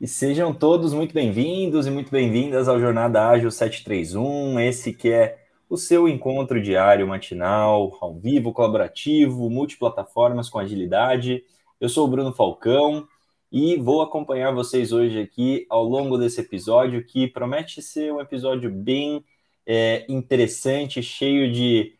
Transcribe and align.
E 0.00 0.08
sejam 0.08 0.54
todos 0.54 0.94
muito 0.94 1.12
bem-vindos 1.12 1.86
e 1.86 1.90
muito 1.90 2.10
bem-vindas 2.10 2.68
ao 2.68 2.80
Jornada 2.80 3.28
Ágil 3.28 3.50
731, 3.50 4.58
esse 4.58 4.94
que 4.94 5.10
é 5.12 5.44
o 5.68 5.76
seu 5.76 6.08
encontro 6.08 6.58
diário, 6.58 7.06
matinal, 7.06 7.98
ao 8.00 8.14
vivo, 8.18 8.50
colaborativo, 8.50 9.50
multiplataformas 9.50 10.48
com 10.48 10.58
agilidade. 10.58 11.44
Eu 11.78 11.90
sou 11.90 12.08
o 12.08 12.10
Bruno 12.10 12.32
Falcão 12.32 13.06
e 13.52 13.76
vou 13.76 14.00
acompanhar 14.00 14.52
vocês 14.52 14.90
hoje 14.90 15.20
aqui 15.20 15.66
ao 15.68 15.84
longo 15.84 16.16
desse 16.16 16.40
episódio, 16.40 17.04
que 17.04 17.28
promete 17.28 17.82
ser 17.82 18.10
um 18.10 18.22
episódio 18.22 18.70
bem 18.70 19.22
é, 19.66 20.06
interessante, 20.08 21.02
cheio 21.02 21.52
de 21.52 21.92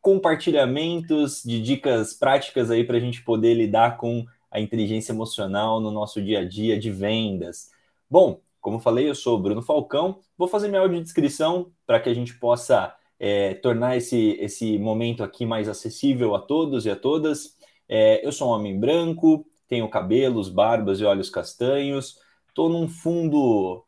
compartilhamentos, 0.00 1.42
de 1.42 1.60
dicas 1.60 2.14
práticas 2.14 2.70
aí 2.70 2.84
para 2.84 2.96
a 2.96 3.00
gente 3.00 3.24
poder 3.24 3.54
lidar 3.54 3.96
com 3.96 4.24
a 4.54 4.60
inteligência 4.60 5.12
emocional 5.12 5.80
no 5.80 5.90
nosso 5.90 6.22
dia 6.22 6.38
a 6.38 6.44
dia 6.44 6.78
de 6.78 6.88
vendas. 6.88 7.70
Bom, 8.08 8.40
como 8.60 8.78
falei, 8.78 9.10
eu 9.10 9.14
sou 9.14 9.36
Bruno 9.36 9.60
Falcão. 9.60 10.20
Vou 10.38 10.46
fazer 10.46 10.68
minha 10.68 10.80
audiodescrição 10.80 11.72
para 11.84 11.98
que 11.98 12.08
a 12.08 12.14
gente 12.14 12.38
possa 12.38 12.94
é, 13.18 13.54
tornar 13.54 13.96
esse, 13.96 14.38
esse 14.40 14.78
momento 14.78 15.24
aqui 15.24 15.44
mais 15.44 15.68
acessível 15.68 16.36
a 16.36 16.40
todos 16.40 16.86
e 16.86 16.90
a 16.90 16.94
todas. 16.94 17.56
É, 17.88 18.24
eu 18.24 18.30
sou 18.30 18.48
um 18.48 18.52
homem 18.52 18.78
branco, 18.78 19.44
tenho 19.66 19.88
cabelos, 19.90 20.48
barbas 20.48 21.00
e 21.00 21.04
olhos 21.04 21.28
castanhos. 21.28 22.20
Estou 22.48 22.68
num 22.68 22.88
fundo 22.88 23.84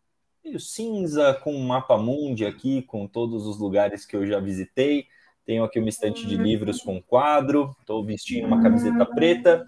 cinza 0.58 1.32
com 1.32 1.54
um 1.54 1.64
mapa 1.64 1.96
mundi 1.96 2.44
aqui, 2.44 2.82
com 2.82 3.06
todos 3.06 3.46
os 3.46 3.58
lugares 3.58 4.04
que 4.04 4.16
eu 4.16 4.26
já 4.26 4.40
visitei. 4.40 5.06
Tenho 5.44 5.62
aqui 5.62 5.78
uma 5.78 5.88
estante 5.88 6.26
de 6.26 6.36
livros 6.36 6.82
com 6.82 7.00
quadro. 7.00 7.74
Estou 7.80 8.04
vestindo 8.04 8.48
uma 8.48 8.60
camiseta 8.60 9.06
preta. 9.06 9.64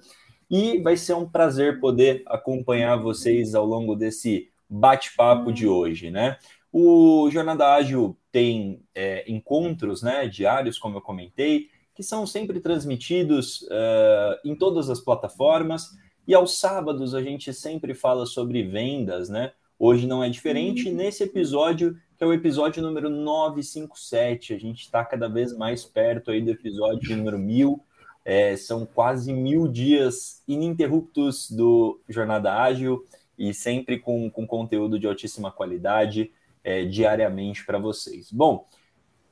E 0.51 0.81
vai 0.81 0.97
ser 0.97 1.15
um 1.15 1.29
prazer 1.29 1.81
poder 1.81 2.23
acompanhar 2.27 2.97
vocês 2.97 3.55
ao 3.55 3.67
longo 3.67 3.95
desse 3.95 4.49
bate-papo 4.69 5.53
de 5.53 5.67
hoje, 5.67 6.11
né? 6.11 6.39
O 6.73 7.31
Jornada 7.31 7.75
Ágil 7.75 8.17
tem 8.31 8.83
é, 8.95 9.25
encontros 9.31 10.03
né, 10.03 10.29
diários, 10.29 10.79
como 10.79 10.99
eu 10.99 11.03
comentei, 11.03 11.69
que 11.95 12.03
são 12.03 12.27
sempre 12.27 12.61
transmitidos 12.61 13.63
uh, 13.63 14.39
em 14.45 14.55
todas 14.55 14.89
as 14.89 15.01
plataformas. 15.01 15.89
E 16.27 16.35
aos 16.35 16.61
sábados 16.61 17.15
a 17.15 17.23
gente 17.23 17.53
sempre 17.53 17.95
fala 17.95 18.27
sobre 18.27 18.63
vendas, 18.63 19.29
né? 19.29 19.53
Hoje 19.79 20.07
não 20.07 20.23
é 20.23 20.29
diferente. 20.29 20.89
Uhum. 20.89 20.95
Nesse 20.95 21.25
episódio, 21.25 21.97
que 22.17 22.23
é 22.23 22.27
o 22.27 22.33
episódio 22.33 22.83
número 22.83 23.09
957, 23.09 24.55
a 24.55 24.59
gente 24.59 24.83
está 24.83 25.05
cada 25.05 25.29
vez 25.29 25.57
mais 25.57 25.85
perto 25.85 26.31
aí 26.31 26.43
do 26.43 26.51
episódio 26.51 27.17
número 27.17 27.39
1000. 27.39 27.83
É, 28.31 28.55
são 28.59 28.85
quase 28.85 29.33
mil 29.33 29.67
dias 29.67 30.43
ininterruptos 30.47 31.51
do 31.51 31.99
Jornada 32.07 32.55
Ágil 32.61 33.03
e 33.39 33.55
sempre 33.55 33.99
com, 33.99 34.31
com 34.31 34.47
conteúdo 34.47 34.99
de 34.99 35.07
altíssima 35.07 35.51
qualidade 35.51 36.31
é, 36.63 36.85
diariamente 36.85 37.65
para 37.65 37.79
vocês. 37.79 38.31
Bom, 38.31 38.67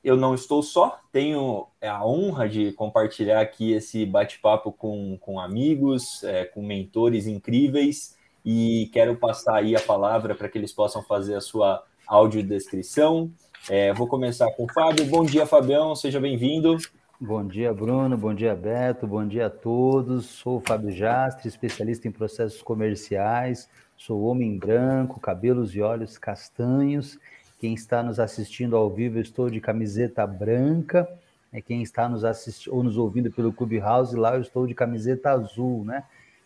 eu 0.03 0.17
não 0.17 0.33
estou 0.33 0.63
só, 0.63 0.99
tenho 1.11 1.67
a 1.79 2.03
honra 2.03 2.49
de 2.49 2.71
compartilhar 2.71 3.39
aqui 3.39 3.71
esse 3.71 4.03
bate-papo 4.03 4.71
com, 4.71 5.15
com 5.21 5.39
amigos, 5.39 6.23
é, 6.23 6.45
com 6.45 6.63
mentores 6.63 7.27
incríveis 7.27 8.17
e 8.43 8.89
quero 8.91 9.15
passar 9.15 9.57
aí 9.57 9.75
a 9.75 9.79
palavra 9.79 10.33
para 10.33 10.49
que 10.49 10.57
eles 10.57 10.73
possam 10.73 11.03
fazer 11.03 11.35
a 11.35 11.41
sua 11.41 11.83
audiodescrição. 12.07 13.29
É, 13.69 13.93
vou 13.93 14.07
começar 14.07 14.51
com 14.53 14.63
o 14.63 14.73
Fábio. 14.73 15.05
Bom 15.05 15.23
dia, 15.23 15.45
Fabião, 15.45 15.95
seja 15.95 16.19
bem-vindo. 16.19 16.77
Bom 17.19 17.47
dia, 17.47 17.73
Bruno. 17.73 18.15
Bom 18.15 18.31
dia, 18.31 18.55
Beto. 18.55 19.07
Bom 19.07 19.27
dia 19.27 19.47
a 19.47 19.49
todos. 19.49 20.27
Sou 20.27 20.57
o 20.57 20.61
Fábio 20.61 20.91
Jastre, 20.91 21.47
especialista 21.47 22.07
em 22.07 22.11
processos 22.11 22.61
comerciais. 22.61 23.67
Sou 23.97 24.21
homem 24.25 24.55
branco, 24.55 25.19
cabelos 25.19 25.73
e 25.73 25.81
olhos 25.81 26.15
castanhos. 26.19 27.17
Quem 27.59 27.73
está 27.73 28.03
nos 28.03 28.19
assistindo 28.19 28.75
ao 28.77 28.87
vivo, 28.93 29.17
estou 29.17 29.49
de 29.49 29.59
camiseta 29.59 30.27
branca. 30.27 31.09
É 31.51 31.59
quem 31.59 31.81
está 31.81 32.07
nos 32.07 32.23
assistindo 32.23 32.75
ou 32.75 32.83
nos 32.83 32.99
ouvindo 32.99 33.31
pelo 33.31 33.51
Clubhouse, 33.51 34.15
lá 34.15 34.35
eu 34.35 34.41
estou 34.41 34.67
de 34.67 34.75
camiseta 34.75 35.31
azul, 35.31 35.83
né? 35.83 36.03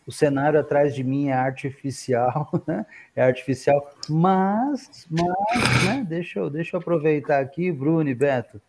O 0.07 0.11
cenário 0.11 0.57
atrás 0.57 0.95
de 0.95 1.03
mim 1.03 1.27
é 1.27 1.33
artificial, 1.33 2.49
né? 2.65 2.85
É 3.13 3.21
artificial, 3.21 3.93
mas, 4.07 5.05
mas, 5.11 5.85
né? 5.85 6.05
Deixa 6.07 6.39
eu, 6.39 6.49
deixa 6.49 6.77
eu 6.77 6.79
aproveitar 6.79 7.41
aqui, 7.41 7.73
Bruno 7.73 8.09
e 8.09 8.15
Beto. 8.15 8.61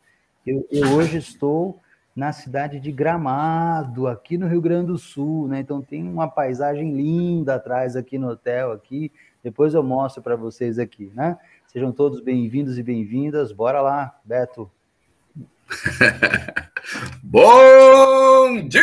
Eu, 0.44 0.66
eu 0.68 0.94
hoje 0.94 1.18
estou 1.18 1.80
na 2.14 2.30
cidade 2.32 2.78
de 2.78 2.92
Gramado, 2.92 4.06
aqui 4.06 4.36
no 4.36 4.46
Rio 4.46 4.60
Grande 4.60 4.88
do 4.88 4.98
Sul, 4.98 5.48
né? 5.48 5.60
Então 5.60 5.80
tem 5.80 6.02
uma 6.06 6.28
paisagem 6.28 6.94
linda 6.94 7.54
atrás 7.54 7.96
aqui 7.96 8.18
no 8.18 8.28
hotel 8.30 8.72
aqui. 8.72 9.10
Depois 9.42 9.74
eu 9.74 9.82
mostro 9.82 10.22
para 10.22 10.36
vocês 10.36 10.78
aqui, 10.78 11.10
né? 11.14 11.38
Sejam 11.66 11.90
todos 11.90 12.20
bem-vindos 12.20 12.78
e 12.78 12.82
bem-vindas. 12.82 13.50
Bora 13.50 13.80
lá, 13.80 14.14
Beto. 14.24 14.70
Bom 17.22 18.68
dia! 18.68 18.82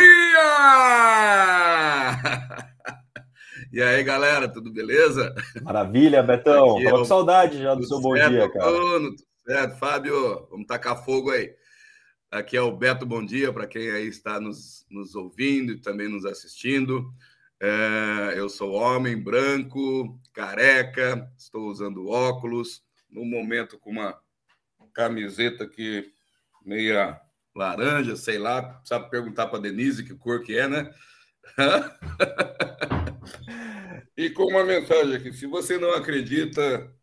E 3.72 3.80
aí, 3.80 4.02
galera, 4.02 4.48
tudo 4.48 4.72
beleza? 4.72 5.32
Maravilha, 5.62 6.24
Betão. 6.24 6.74
Aqui, 6.74 6.86
Tava 6.86 6.98
com 6.98 7.04
saudade 7.04 7.62
já 7.62 7.72
do 7.72 7.86
seu 7.86 8.00
bom 8.00 8.14
dia, 8.14 8.50
cara. 8.50 8.64
Tudo 8.64 9.14
certo, 9.46 9.78
Fábio. 9.78 10.48
Vamos 10.50 10.66
tacar 10.66 11.04
fogo 11.04 11.30
aí. 11.30 11.54
Aqui 12.30 12.56
é 12.56 12.62
o 12.62 12.70
Beto 12.70 13.04
Bom 13.04 13.26
Dia, 13.26 13.52
para 13.52 13.66
quem 13.66 13.90
aí 13.90 14.06
está 14.06 14.38
nos, 14.38 14.86
nos 14.88 15.16
ouvindo 15.16 15.72
e 15.72 15.80
também 15.80 16.08
nos 16.08 16.24
assistindo. 16.24 17.12
É, 17.58 18.34
eu 18.36 18.48
sou 18.48 18.72
homem 18.72 19.20
branco, 19.20 20.16
careca, 20.32 21.28
estou 21.36 21.68
usando 21.68 22.06
óculos, 22.06 22.84
no 23.10 23.24
momento 23.24 23.76
com 23.80 23.90
uma 23.90 24.16
camiseta 24.94 25.64
aqui 25.64 26.12
meia 26.64 27.20
laranja, 27.52 28.14
sei 28.14 28.38
lá, 28.38 28.80
sabe 28.84 29.10
perguntar 29.10 29.48
para 29.48 29.58
Denise 29.58 30.04
que 30.04 30.14
cor 30.14 30.44
que 30.44 30.56
é, 30.56 30.68
né? 30.68 30.94
e 34.16 34.30
com 34.30 34.44
uma 34.44 34.62
mensagem 34.62 35.16
aqui: 35.16 35.32
se 35.32 35.46
você 35.46 35.78
não 35.78 35.94
acredita 35.94 36.94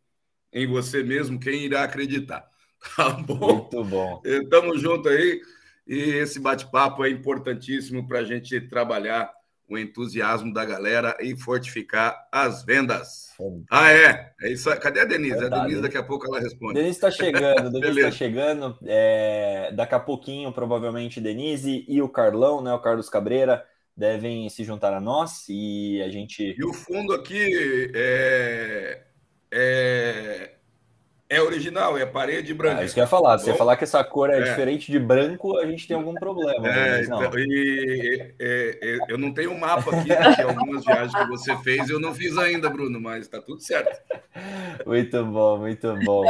em 0.53 0.65
você 0.65 1.03
mesmo, 1.03 1.37
quem 1.37 1.65
irá 1.65 1.83
acreditar? 1.83 2.49
Tá 2.95 3.09
bom? 3.09 3.55
Muito 3.55 3.83
bom. 3.83 4.21
Estamos 4.23 4.81
juntos 4.81 5.11
aí. 5.11 5.41
E 5.87 5.97
esse 5.97 6.39
bate-papo 6.39 7.05
é 7.05 7.09
importantíssimo 7.09 8.07
para 8.07 8.19
a 8.19 8.23
gente 8.23 8.59
trabalhar 8.61 9.31
o 9.69 9.77
entusiasmo 9.77 10.53
da 10.53 10.63
galera 10.63 11.15
e 11.19 11.35
fortificar 11.35 12.27
as 12.31 12.63
vendas. 12.63 13.27
Ah, 13.69 13.91
é? 13.91 14.31
é 14.41 14.51
isso. 14.51 14.69
Cadê 14.79 15.01
a 15.01 15.05
Denise? 15.05 15.43
A 15.43 15.49
Denise 15.49 15.81
daqui 15.81 15.97
a 15.97 16.03
pouco 16.03 16.25
ela 16.25 16.39
responde. 16.39 16.75
Denise 16.75 16.97
está 16.97 17.11
chegando, 17.11 17.71
Denise 17.79 17.99
está 17.99 18.11
chegando. 18.11 18.77
É, 18.85 19.71
daqui 19.73 19.95
a 19.95 19.99
pouquinho, 19.99 20.51
provavelmente, 20.51 21.21
Denise 21.21 21.85
e 21.87 22.01
o 22.01 22.09
Carlão, 22.09 22.61
né? 22.61 22.73
O 22.73 22.79
Carlos 22.79 23.09
Cabreira, 23.09 23.65
devem 23.95 24.47
se 24.49 24.63
juntar 24.63 24.93
a 24.93 25.01
nós 25.01 25.45
e 25.49 26.01
a 26.03 26.09
gente. 26.09 26.55
E 26.57 26.63
o 26.63 26.71
fundo 26.71 27.13
aqui 27.13 27.91
é, 27.95 29.03
é 29.51 30.56
é 31.29 31.41
original, 31.41 31.97
é 31.97 32.05
parede 32.05 32.53
branca. 32.53 32.81
Ah, 32.81 32.85
isso 32.85 32.93
que 32.93 32.99
eu 32.99 33.03
ia 33.03 33.07
falar. 33.07 33.31
Tá 33.31 33.39
Se 33.39 33.49
ia 33.49 33.55
falar 33.55 33.75
que 33.75 33.83
essa 33.83 34.03
cor 34.03 34.29
é, 34.29 34.37
é, 34.37 34.41
diferente 34.43 34.91
de 34.91 34.97
branco, 34.97 35.57
a 35.57 35.65
gente 35.65 35.87
tem 35.87 35.97
algum 35.97 36.13
problema. 36.13 36.67
É, 36.67 37.05
não. 37.07 37.23
Então, 37.23 37.39
e, 37.39 38.33
e, 38.39 38.99
eu 39.09 39.17
não 39.17 39.33
tenho 39.33 39.51
um 39.51 39.59
mapa 39.59 39.93
aqui, 39.93 40.09
porque 40.13 40.41
algumas 40.41 40.85
viagens 40.85 41.13
que 41.13 41.27
você 41.27 41.55
fez 41.57 41.89
eu 41.89 41.99
não 41.99 42.13
fiz 42.13 42.37
ainda, 42.37 42.69
Bruno, 42.69 42.99
mas 42.99 43.23
está 43.23 43.41
tudo 43.41 43.61
certo. 43.61 43.99
Muito 44.85 45.25
bom, 45.25 45.57
muito 45.57 45.95
bom. 46.05 46.23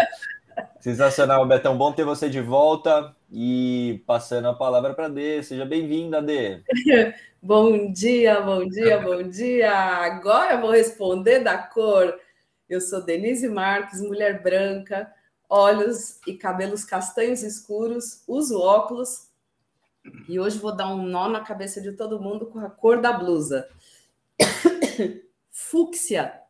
Sensacional, 0.79 1.45
Betão. 1.45 1.77
Bom 1.77 1.91
ter 1.91 2.03
você 2.03 2.29
de 2.29 2.41
volta. 2.41 3.13
E 3.31 4.01
passando 4.07 4.47
a 4.47 4.53
palavra 4.53 4.93
para 4.93 5.09
Dê. 5.09 5.43
Seja 5.43 5.65
bem-vinda, 5.65 6.21
Dê. 6.21 6.61
bom 7.43 7.91
dia, 7.91 8.39
bom 8.39 8.65
dia, 8.65 8.97
bom 8.97 9.21
dia. 9.21 9.71
Agora 9.71 10.53
eu 10.53 10.61
vou 10.61 10.71
responder 10.71 11.39
da 11.39 11.57
cor 11.57 12.17
eu 12.69 12.81
sou 12.81 13.01
Denise 13.01 13.47
Marques, 13.47 14.01
mulher 14.01 14.41
branca, 14.41 15.13
olhos 15.49 16.19
e 16.27 16.33
cabelos 16.33 16.83
castanhos 16.83 17.43
escuros, 17.43 18.23
uso 18.27 18.59
óculos 18.59 19.27
e 20.27 20.39
hoje 20.39 20.57
vou 20.57 20.75
dar 20.75 20.93
um 20.93 21.03
nó 21.03 21.27
na 21.27 21.41
cabeça 21.41 21.81
de 21.81 21.91
todo 21.91 22.19
mundo 22.19 22.47
com 22.47 22.59
a 22.59 22.69
cor 22.69 23.01
da 23.01 23.13
blusa. 23.13 23.67
Fúcsia. 25.51 26.41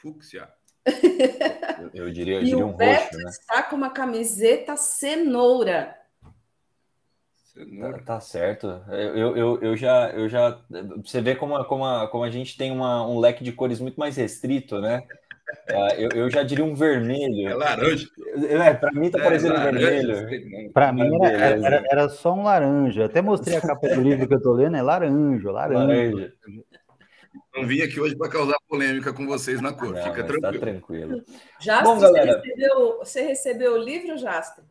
Fúcsia. 0.00 0.50
Eu 1.92 2.10
diria, 2.10 2.36
eu 2.36 2.42
diria 2.42 2.50
e 2.50 2.54
um 2.54 2.70
o 2.70 2.72
Beto 2.72 3.04
roxo, 3.04 3.18
né? 3.18 3.30
está 3.30 3.62
com 3.62 3.76
uma 3.76 3.90
camiseta 3.90 4.76
cenoura. 4.76 5.96
Tá, 7.80 7.98
tá, 8.04 8.20
certo. 8.20 8.82
Eu, 8.90 9.34
eu, 9.34 9.62
eu, 9.62 9.76
já, 9.76 10.10
eu 10.10 10.28
já. 10.28 10.58
Você 11.02 11.22
vê 11.22 11.34
como, 11.34 11.64
como, 11.64 11.86
a, 11.86 12.06
como 12.08 12.22
a 12.22 12.30
gente 12.30 12.56
tem 12.56 12.70
uma, 12.70 13.06
um 13.06 13.18
leque 13.18 13.42
de 13.42 13.52
cores 13.52 13.80
muito 13.80 13.98
mais 13.98 14.16
restrito, 14.16 14.78
né? 14.78 15.04
É, 15.68 16.04
eu, 16.04 16.10
eu 16.10 16.30
já 16.30 16.42
diria 16.42 16.64
um 16.64 16.74
vermelho. 16.74 17.48
É 17.48 17.54
laranja. 17.54 18.08
É, 18.48 18.74
para 18.74 18.92
mim 18.92 19.10
tá 19.10 19.18
é, 19.18 19.22
parecendo 19.22 19.54
laranja, 19.54 20.26
vermelho. 20.26 20.70
Para 20.72 20.92
mim 20.92 21.08
era, 21.24 21.66
era, 21.66 21.84
era, 21.90 22.08
só 22.10 22.34
um 22.34 22.42
laranja. 22.42 23.02
Eu 23.02 23.06
até 23.06 23.22
mostrei 23.22 23.56
a 23.56 23.60
capa 23.60 23.88
do 23.88 24.02
livro 24.02 24.28
que 24.28 24.34
eu 24.34 24.42
tô 24.42 24.52
lendo, 24.52 24.76
é 24.76 24.82
laranja, 24.82 25.50
laranja. 25.50 25.86
laranja. 25.86 26.32
não 27.54 27.66
vim 27.66 27.80
aqui 27.80 27.98
hoje 27.98 28.16
para 28.16 28.28
causar 28.28 28.56
polêmica 28.68 29.14
com 29.14 29.26
vocês 29.26 29.62
na 29.62 29.72
cor. 29.72 29.94
Não, 29.94 30.02
Fica 30.02 30.24
tá 30.24 30.26
tranquilo. 30.26 30.52
Tá 30.52 30.58
tranquilo. 30.58 31.24
Jasper, 31.60 31.84
Bom, 31.84 32.00
galera... 32.00 32.32
você, 32.32 32.48
recebeu, 32.48 32.98
você 32.98 33.22
recebeu 33.22 33.72
o 33.74 33.78
livro, 33.78 34.18
Jasper? 34.18 34.64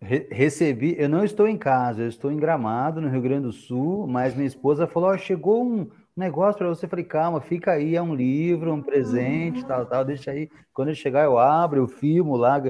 Re 0.00 0.28
recebi, 0.30 0.94
eu 0.98 1.08
não 1.08 1.24
estou 1.24 1.48
em 1.48 1.56
casa, 1.56 2.02
eu 2.02 2.08
estou 2.08 2.30
em 2.30 2.36
Gramado, 2.36 3.00
no 3.00 3.08
Rio 3.08 3.22
Grande 3.22 3.44
do 3.44 3.52
Sul, 3.52 4.06
mas 4.06 4.34
minha 4.34 4.46
esposa 4.46 4.86
falou: 4.86 5.10
oh, 5.10 5.18
chegou 5.18 5.64
um 5.64 5.88
negócio 6.16 6.58
para 6.58 6.68
você. 6.68 6.84
Eu 6.84 6.90
falei: 6.90 7.04
calma, 7.04 7.40
fica 7.40 7.72
aí, 7.72 7.96
é 7.96 8.02
um 8.02 8.14
livro, 8.14 8.72
um 8.72 8.82
presente, 8.82 9.64
tal, 9.64 9.86
tal, 9.86 10.04
deixa 10.04 10.30
aí. 10.30 10.50
Quando 10.72 10.88
ele 10.88 10.96
chegar, 10.96 11.24
eu 11.24 11.38
abro, 11.38 11.80
eu 11.80 11.88
filmo 11.88 12.36
lá, 12.36 12.62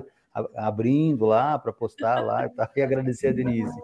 abrindo 0.56 1.26
lá 1.26 1.58
para 1.58 1.73
postar 1.73 2.20
lá 2.20 2.49
e 2.76 2.82
agradecer 2.82 3.28
a 3.28 3.32
Denise. 3.32 3.75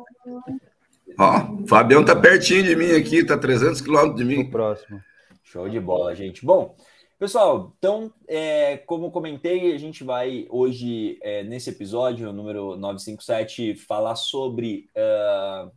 Ó, 1.18 1.66
Fabião 1.66 2.04
tá 2.04 2.14
pertinho 2.14 2.62
de 2.62 2.76
mim 2.76 2.92
aqui, 2.92 3.24
tá 3.24 3.36
300 3.36 3.80
quilômetros 3.80 4.16
de 4.16 4.24
mim. 4.24 4.48
próximo. 4.48 5.00
Show 5.42 5.68
de 5.68 5.80
bola, 5.80 6.14
gente. 6.14 6.46
Bom, 6.46 6.74
pessoal, 7.22 7.72
então, 7.78 8.12
é, 8.26 8.78
como 8.78 9.12
comentei, 9.12 9.72
a 9.72 9.78
gente 9.78 10.02
vai 10.02 10.44
hoje, 10.50 11.20
é, 11.22 11.44
nesse 11.44 11.70
episódio, 11.70 12.32
número 12.32 12.76
957, 12.76 13.76
falar 13.76 14.16
sobre 14.16 14.90
uh, 14.96 15.70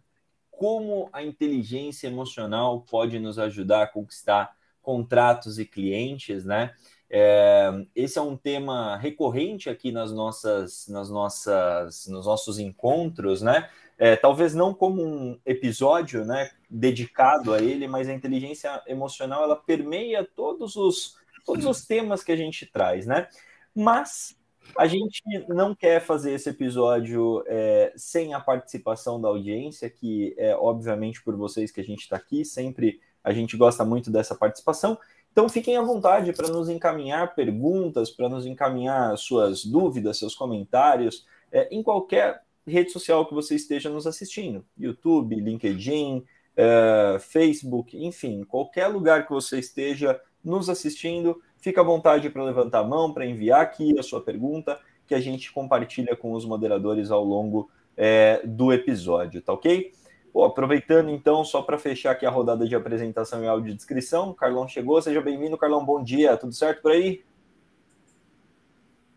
como 0.50 1.08
a 1.14 1.22
inteligência 1.22 2.08
emocional 2.08 2.82
pode 2.90 3.20
nos 3.20 3.38
ajudar 3.38 3.84
a 3.84 3.88
conquistar 3.88 4.56
contratos 4.82 5.60
e 5.60 5.66
clientes, 5.66 6.44
né? 6.44 6.74
É, 7.08 7.70
esse 7.96 8.18
é 8.18 8.22
um 8.24 8.36
tema 8.36 8.98
recorrente 8.98 9.70
aqui 9.70 9.92
nas 9.92 10.12
nossas, 10.12 10.88
nas 10.88 11.12
nossas, 11.12 12.08
nos 12.08 12.26
nossos 12.26 12.58
encontros, 12.58 13.44
né? 13.44 13.70
É, 14.00 14.16
talvez 14.16 14.56
não 14.56 14.74
como 14.74 15.04
um 15.04 15.40
episódio, 15.46 16.26
né, 16.26 16.50
dedicado 16.68 17.54
a 17.54 17.62
ele, 17.62 17.88
mas 17.88 18.10
a 18.10 18.14
inteligência 18.14 18.82
emocional 18.88 19.44
ela 19.44 19.56
permeia 19.56 20.28
todos 20.36 20.76
os 20.76 21.24
todos 21.46 21.66
os 21.66 21.86
temas 21.86 22.24
que 22.24 22.32
a 22.32 22.36
gente 22.36 22.66
traz, 22.66 23.06
né? 23.06 23.28
Mas 23.74 24.36
a 24.78 24.88
gente 24.88 25.22
não 25.48 25.76
quer 25.76 26.02
fazer 26.02 26.34
esse 26.34 26.50
episódio 26.50 27.44
é, 27.48 27.94
sem 27.96 28.34
a 28.34 28.40
participação 28.40 29.22
da 29.22 29.28
audiência, 29.28 29.90
que 29.90 30.34
é 30.38 30.56
obviamente 30.56 31.24
por 31.24 31.36
vocês 31.36 31.72
que 31.72 31.82
a 31.82 31.84
gente 31.84 32.02
está 32.02 32.16
aqui, 32.16 32.44
sempre 32.44 33.00
a 33.24 33.32
gente 33.32 33.56
gosta 33.56 33.86
muito 33.86 34.10
dessa 34.12 34.34
participação. 34.36 34.98
Então 35.32 35.50
fiquem 35.50 35.78
à 35.78 35.82
vontade 35.82 36.32
para 36.34 36.48
nos 36.48 36.70
encaminhar 36.70 37.36
perguntas, 37.36 38.10
para 38.10 38.30
nos 38.30 38.46
encaminhar 38.46 39.18
suas 39.18 39.66
dúvidas, 39.66 40.18
seus 40.18 40.34
comentários, 40.34 41.26
é, 41.52 41.68
em 41.72 41.84
qualquer 41.84 42.42
rede 42.66 42.92
social 42.92 43.26
que 43.26 43.34
você 43.34 43.56
esteja 43.56 43.90
nos 43.90 44.08
assistindo. 44.08 44.66
YouTube, 44.78 45.36
LinkedIn, 45.36 46.24
é, 46.56 47.18
Facebook, 47.20 47.98
enfim, 47.98 48.44
qualquer 48.44 48.88
lugar 48.88 49.26
que 49.26 49.32
você 49.32 49.60
esteja 49.60 50.20
nos 50.46 50.70
assistindo, 50.70 51.42
fica 51.58 51.82
à 51.82 51.84
vontade 51.84 52.30
para 52.30 52.44
levantar 52.44 52.80
a 52.80 52.84
mão, 52.84 53.12
para 53.12 53.26
enviar 53.26 53.62
aqui 53.62 53.98
a 54.00 54.04
sua 54.04 54.22
pergunta, 54.22 54.80
que 55.08 55.16
a 55.16 55.20
gente 55.20 55.52
compartilha 55.52 56.16
com 56.16 56.32
os 56.34 56.46
moderadores 56.46 57.12
ao 57.12 57.24
longo 57.24 57.70
é, 57.98 58.42
do 58.46 58.72
episódio, 58.72 59.42
tá 59.42 59.52
ok? 59.52 59.92
Pô, 60.32 60.44
aproveitando 60.44 61.10
então, 61.10 61.44
só 61.44 61.62
para 61.62 61.78
fechar 61.78 62.12
aqui 62.12 62.26
a 62.26 62.30
rodada 62.30 62.68
de 62.68 62.76
apresentação 62.76 63.44
e 63.44 63.48
audiodescrição, 63.48 64.34
Carlão 64.34 64.68
chegou, 64.68 65.02
seja 65.02 65.22
bem-vindo, 65.22 65.58
Carlão, 65.58 65.84
bom 65.84 66.04
dia, 66.04 66.38
tudo 66.38 66.54
certo 66.54 66.82
por 66.82 66.92
aí? 66.92 67.24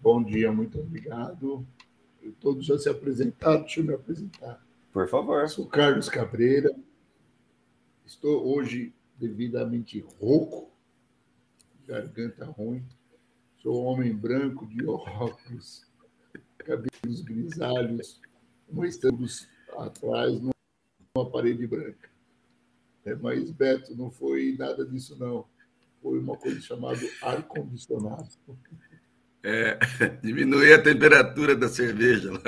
Bom 0.00 0.22
dia, 0.22 0.52
muito 0.52 0.78
obrigado. 0.78 1.66
Todos 2.40 2.64
já 2.64 2.78
se 2.78 2.88
apresentaram, 2.88 3.60
deixa 3.62 3.80
eu 3.80 3.84
me 3.84 3.94
apresentar. 3.94 4.64
Por 4.92 5.08
favor. 5.08 5.48
Sou 5.48 5.66
Carlos 5.66 6.08
Cabreira, 6.08 6.74
estou 8.06 8.46
hoje 8.46 8.92
devidamente 9.16 10.04
rouco, 10.20 10.70
garganta 11.88 12.44
ruim, 12.44 12.84
sou 13.62 13.82
homem 13.84 14.14
branco 14.14 14.66
de 14.66 14.84
óculos, 14.86 15.86
cabelos 16.58 17.22
grisalhos, 17.22 18.20
como 18.66 18.84
estamos 18.84 19.48
atrás, 19.78 20.38
no 20.38 20.50
uma 21.16 21.30
parede 21.30 21.66
branca. 21.66 22.10
É, 23.04 23.14
mas, 23.14 23.50
Beto, 23.50 23.96
não 23.96 24.10
foi 24.10 24.54
nada 24.58 24.84
disso, 24.84 25.16
não. 25.18 25.46
Foi 26.02 26.18
uma 26.18 26.36
coisa 26.36 26.60
chamada 26.60 27.00
ar-condicionado. 27.22 28.28
É, 29.42 29.78
diminui 30.22 30.72
a 30.72 30.82
temperatura 30.82 31.56
da 31.56 31.68
cerveja 31.68 32.30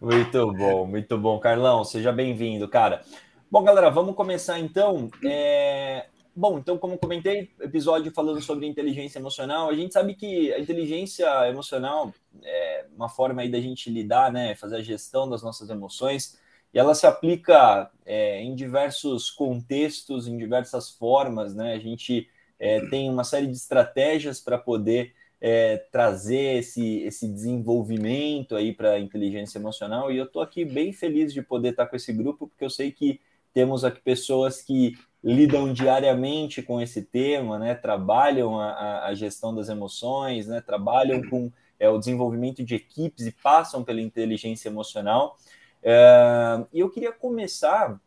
muito 0.00 0.52
bom, 0.52 0.86
muito 0.86 1.18
bom. 1.18 1.40
Carlão, 1.40 1.82
seja 1.84 2.12
bem-vindo, 2.12 2.68
cara. 2.68 3.02
Bom, 3.50 3.64
galera, 3.64 3.90
vamos 3.90 4.14
começar 4.14 4.60
então. 4.60 5.08
É... 5.24 6.06
Bom, 6.38 6.58
então, 6.58 6.76
como 6.76 6.98
comentei, 6.98 7.50
episódio 7.62 8.12
falando 8.12 8.42
sobre 8.42 8.66
inteligência 8.66 9.18
emocional. 9.18 9.70
A 9.70 9.74
gente 9.74 9.94
sabe 9.94 10.14
que 10.14 10.52
a 10.52 10.58
inteligência 10.58 11.26
emocional 11.48 12.12
é 12.42 12.84
uma 12.94 13.08
forma 13.08 13.40
aí 13.40 13.50
da 13.50 13.58
gente 13.58 13.88
lidar, 13.88 14.30
né, 14.30 14.54
fazer 14.54 14.76
a 14.76 14.82
gestão 14.82 15.26
das 15.26 15.42
nossas 15.42 15.70
emoções, 15.70 16.38
e 16.74 16.78
ela 16.78 16.94
se 16.94 17.06
aplica 17.06 17.90
é, 18.04 18.42
em 18.42 18.54
diversos 18.54 19.30
contextos, 19.30 20.28
em 20.28 20.36
diversas 20.36 20.90
formas, 20.90 21.54
né? 21.54 21.72
A 21.72 21.78
gente 21.78 22.28
é, 22.58 22.86
tem 22.90 23.08
uma 23.08 23.24
série 23.24 23.46
de 23.46 23.56
estratégias 23.56 24.38
para 24.38 24.58
poder 24.58 25.14
é, 25.40 25.78
trazer 25.90 26.58
esse, 26.58 26.98
esse 26.98 27.26
desenvolvimento 27.26 28.54
aí 28.54 28.74
para 28.74 28.90
a 28.92 29.00
inteligência 29.00 29.58
emocional, 29.58 30.12
e 30.12 30.18
eu 30.18 30.26
estou 30.26 30.42
aqui 30.42 30.66
bem 30.66 30.92
feliz 30.92 31.32
de 31.32 31.40
poder 31.40 31.70
estar 31.70 31.86
com 31.86 31.96
esse 31.96 32.12
grupo, 32.12 32.46
porque 32.46 32.64
eu 32.64 32.68
sei 32.68 32.92
que 32.92 33.22
temos 33.54 33.84
aqui 33.84 34.02
pessoas 34.02 34.60
que 34.60 34.98
lidam 35.26 35.72
diariamente 35.72 36.62
com 36.62 36.80
esse 36.80 37.02
tema, 37.02 37.58
né? 37.58 37.74
Trabalham 37.74 38.60
a, 38.60 39.06
a 39.06 39.14
gestão 39.14 39.52
das 39.52 39.68
emoções, 39.68 40.46
né? 40.46 40.60
Trabalham 40.60 41.20
com 41.28 41.50
é, 41.80 41.88
o 41.88 41.98
desenvolvimento 41.98 42.62
de 42.62 42.76
equipes 42.76 43.26
e 43.26 43.32
passam 43.32 43.82
pela 43.82 44.00
inteligência 44.00 44.68
emocional. 44.68 45.36
É, 45.82 46.64
e 46.72 46.78
eu 46.78 46.88
queria 46.88 47.10
começar 47.10 48.00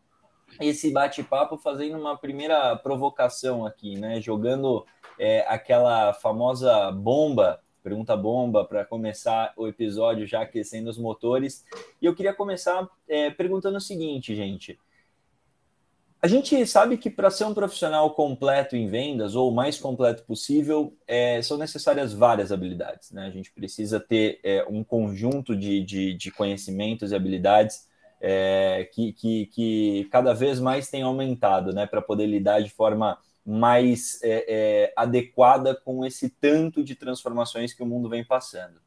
esse 0.62 0.92
bate-papo 0.92 1.58
fazendo 1.58 2.00
uma 2.00 2.18
primeira 2.18 2.74
provocação 2.78 3.66
aqui, 3.66 4.00
né? 4.00 4.22
Jogando 4.22 4.86
é, 5.20 5.42
aquela 5.42 6.14
famosa 6.14 6.90
bomba, 6.90 7.60
pergunta 7.84 8.16
bomba, 8.16 8.64
para 8.64 8.86
começar 8.86 9.52
o 9.58 9.68
episódio 9.68 10.26
já 10.26 10.44
aquecendo 10.44 10.90
os 10.90 10.98
motores. 10.98 11.66
E 12.02 12.06
eu 12.06 12.16
queria 12.16 12.34
começar 12.34 12.88
é, 13.10 13.30
perguntando 13.30 13.76
o 13.76 13.82
seguinte, 13.82 14.34
gente. 14.34 14.80
A 16.22 16.28
gente 16.28 16.66
sabe 16.66 16.98
que 16.98 17.10
para 17.10 17.32
ser 17.32 17.46
um 17.46 17.54
profissional 17.54 18.14
completo 18.14 18.76
em 18.76 18.88
vendas, 18.88 19.36
ou 19.36 19.50
o 19.50 19.56
mais 19.56 19.80
completo 19.80 20.24
possível, 20.24 20.94
é, 21.08 21.42
são 21.42 21.58
necessárias 21.58 22.12
várias 22.12 22.52
habilidades. 22.52 23.12
Né? 23.12 23.26
A 23.26 23.30
gente 23.30 23.50
precisa 23.54 24.02
ter 24.02 24.38
é, 24.44 24.66
um 24.70 24.84
conjunto 24.84 25.56
de, 25.56 25.82
de, 25.82 26.14
de, 26.14 26.30
conhecimentos 26.30 27.12
e 27.12 27.16
habilidades 27.16 27.88
é, 28.20 28.90
que, 28.92 29.14
que, 29.14 29.46
que, 29.46 30.10
cada 30.12 30.34
vez 30.34 30.60
mais 30.60 30.90
tem 30.90 31.04
aumentado 31.04 31.72
né? 31.72 31.88
para 31.88 32.02
poder 32.02 32.26
lidar 32.26 32.62
de 32.62 32.70
forma 32.70 33.18
mais 33.46 34.22
é, 34.22 34.46
é, 34.48 34.94
adequada 34.98 35.74
com 35.74 36.06
esse 36.06 36.30
tanto 36.30 36.84
de 36.84 36.96
transformações 36.96 37.74
que 37.74 37.82
o 37.82 37.86
mundo 37.86 38.10
vem 38.10 38.26
passando. 38.26 38.82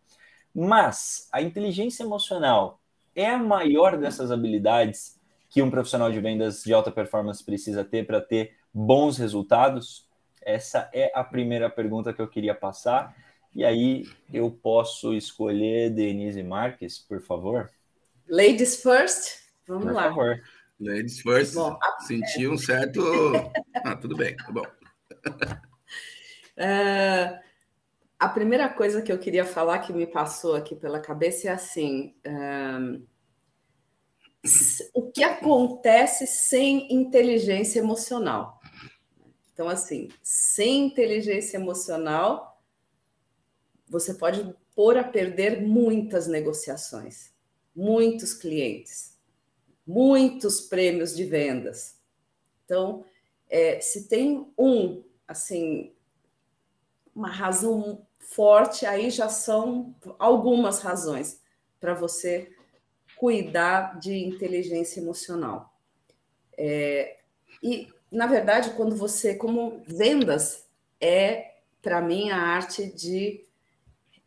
Mas 0.54 1.30
a 1.32 1.40
inteligência 1.40 2.02
emocional 2.02 2.78
é 3.16 3.30
a 3.30 3.38
maior 3.38 3.96
dessas 3.96 4.30
habilidades 4.30 5.18
que 5.52 5.60
um 5.60 5.70
profissional 5.70 6.10
de 6.10 6.18
vendas 6.18 6.64
de 6.64 6.72
alta 6.72 6.90
performance 6.90 7.44
precisa 7.44 7.84
ter 7.84 8.06
para 8.06 8.22
ter 8.22 8.56
bons 8.72 9.18
resultados? 9.18 10.08
Essa 10.40 10.88
é 10.94 11.12
a 11.14 11.22
primeira 11.22 11.68
pergunta 11.68 12.10
que 12.10 12.22
eu 12.22 12.26
queria 12.26 12.54
passar. 12.54 13.14
E 13.54 13.62
aí 13.62 14.08
eu 14.32 14.50
posso 14.50 15.12
escolher 15.12 15.90
Denise 15.90 16.42
Marques, 16.42 16.98
por 16.98 17.20
favor? 17.20 17.70
Ladies 18.26 18.82
first, 18.82 19.42
vamos 19.68 19.84
por 19.84 19.92
lá. 19.92 20.04
Favor. 20.04 20.40
Ladies 20.80 21.20
first. 21.20 21.54
Bom, 21.54 21.78
Senti 22.00 22.48
um 22.48 22.56
certo. 22.56 23.02
Ah, 23.84 23.96
tudo 23.96 24.16
bem, 24.16 24.36
tá 24.36 24.52
bom. 24.52 24.64
Uh, 26.56 27.38
a 28.18 28.28
primeira 28.28 28.68
coisa 28.68 29.02
que 29.02 29.10
eu 29.10 29.18
queria 29.18 29.44
falar 29.44 29.80
que 29.80 29.92
me 29.92 30.06
passou 30.06 30.54
aqui 30.54 30.76
pela 30.76 31.00
cabeça 31.00 31.48
é 31.48 31.50
assim: 31.50 32.14
uh, 32.26 33.04
o 34.92 35.10
que 35.10 35.22
acontece 35.22 36.26
sem 36.26 36.92
inteligência 36.92 37.78
emocional. 37.78 38.60
Então, 39.52 39.68
assim, 39.68 40.08
sem 40.22 40.86
inteligência 40.86 41.56
emocional, 41.56 42.60
você 43.88 44.14
pode 44.14 44.54
pôr 44.74 44.96
a 44.96 45.04
perder 45.04 45.62
muitas 45.62 46.26
negociações, 46.26 47.32
muitos 47.76 48.32
clientes, 48.32 49.18
muitos 49.86 50.60
prêmios 50.62 51.14
de 51.14 51.24
vendas. 51.24 52.00
Então, 52.64 53.04
é, 53.48 53.80
se 53.80 54.08
tem 54.08 54.50
um, 54.58 55.04
assim, 55.28 55.92
uma 57.14 57.30
razão 57.30 58.06
forte, 58.18 58.86
aí 58.86 59.10
já 59.10 59.28
são 59.28 59.94
algumas 60.18 60.80
razões 60.80 61.40
para 61.78 61.92
você 61.92 62.50
cuidar 63.22 64.00
de 64.00 64.18
inteligência 64.18 64.98
emocional. 64.98 65.72
É, 66.58 67.18
e 67.62 67.86
na 68.10 68.26
verdade, 68.26 68.70
quando 68.70 68.96
você, 68.96 69.36
como 69.36 69.80
vendas, 69.86 70.66
é 71.00 71.58
para 71.80 72.00
mim 72.00 72.30
a 72.30 72.36
arte 72.36 72.84
de 72.84 73.44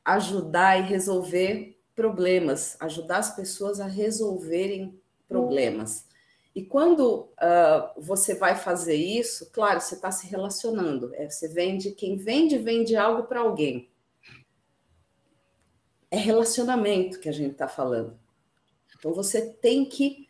ajudar 0.05 0.79
e 0.79 0.83
resolver 0.83 1.77
problemas, 1.93 2.77
ajudar 2.79 3.17
as 3.17 3.35
pessoas 3.35 3.81
a 3.81 3.85
resolverem 3.85 4.97
problemas. 5.27 6.07
E 6.55 6.63
quando 6.63 7.27
uh, 7.33 8.01
você 8.01 8.33
vai 8.33 8.55
fazer 8.55 8.95
isso, 8.95 9.51
claro, 9.51 9.81
você 9.81 9.95
está 9.95 10.09
se 10.09 10.25
relacionando. 10.25 11.13
É, 11.15 11.29
você 11.29 11.49
vende, 11.49 11.91
quem 11.91 12.15
vende, 12.15 12.57
vende 12.57 12.95
algo 12.95 13.23
para 13.23 13.41
alguém. 13.41 13.89
É 16.09 16.15
relacionamento 16.15 17.19
que 17.19 17.27
a 17.27 17.33
gente 17.33 17.51
está 17.51 17.67
falando. 17.67 18.23
Então 19.05 19.13
você 19.13 19.39
tem 19.39 19.85
que 19.85 20.27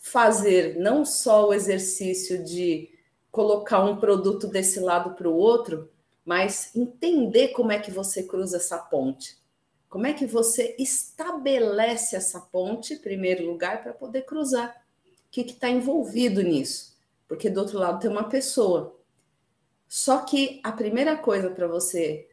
fazer 0.00 0.78
não 0.78 1.04
só 1.04 1.48
o 1.48 1.52
exercício 1.52 2.44
de 2.44 2.88
colocar 3.32 3.82
um 3.82 3.96
produto 3.96 4.46
desse 4.46 4.78
lado 4.78 5.16
para 5.16 5.28
o 5.28 5.34
outro, 5.34 5.90
mas 6.24 6.70
entender 6.76 7.48
como 7.48 7.72
é 7.72 7.80
que 7.80 7.90
você 7.90 8.22
cruza 8.22 8.58
essa 8.58 8.78
ponte. 8.78 9.36
Como 9.88 10.06
é 10.06 10.12
que 10.12 10.24
você 10.24 10.76
estabelece 10.78 12.14
essa 12.14 12.40
ponte, 12.40 12.94
em 12.94 12.98
primeiro 12.98 13.44
lugar, 13.44 13.82
para 13.82 13.92
poder 13.92 14.22
cruzar? 14.22 14.70
O 15.04 15.10
que 15.28 15.40
está 15.40 15.68
envolvido 15.68 16.42
nisso? 16.42 16.96
Porque 17.26 17.50
do 17.50 17.58
outro 17.58 17.76
lado 17.76 17.98
tem 17.98 18.08
uma 18.08 18.28
pessoa. 18.28 18.96
Só 19.88 20.18
que 20.20 20.60
a 20.62 20.70
primeira 20.70 21.16
coisa 21.16 21.50
para 21.50 21.66
você 21.66 22.28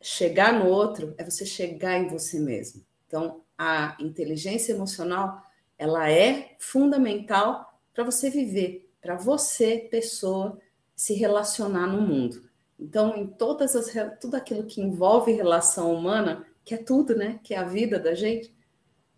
chegar 0.00 0.52
no 0.52 0.66
outro 0.66 1.14
é 1.16 1.22
você 1.22 1.46
chegar 1.46 1.96
em 1.96 2.08
você 2.08 2.40
mesmo. 2.40 2.84
Então, 3.06 3.40
a 3.62 3.96
inteligência 4.00 4.72
emocional, 4.72 5.40
ela 5.78 6.10
é 6.10 6.56
fundamental 6.58 7.78
para 7.94 8.02
você 8.02 8.28
viver, 8.28 8.90
para 9.00 9.14
você, 9.16 9.88
pessoa, 9.88 10.58
se 10.96 11.14
relacionar 11.14 11.86
no 11.86 12.02
mundo. 12.02 12.50
Então, 12.78 13.16
em 13.16 13.24
todas 13.24 13.76
as 13.76 14.18
tudo 14.18 14.34
aquilo 14.34 14.64
que 14.64 14.80
envolve 14.80 15.30
relação 15.30 15.94
humana, 15.94 16.44
que 16.64 16.74
é 16.74 16.78
tudo, 16.78 17.14
né? 17.14 17.38
Que 17.44 17.54
é 17.54 17.58
a 17.58 17.64
vida 17.64 18.00
da 18.00 18.14
gente, 18.14 18.52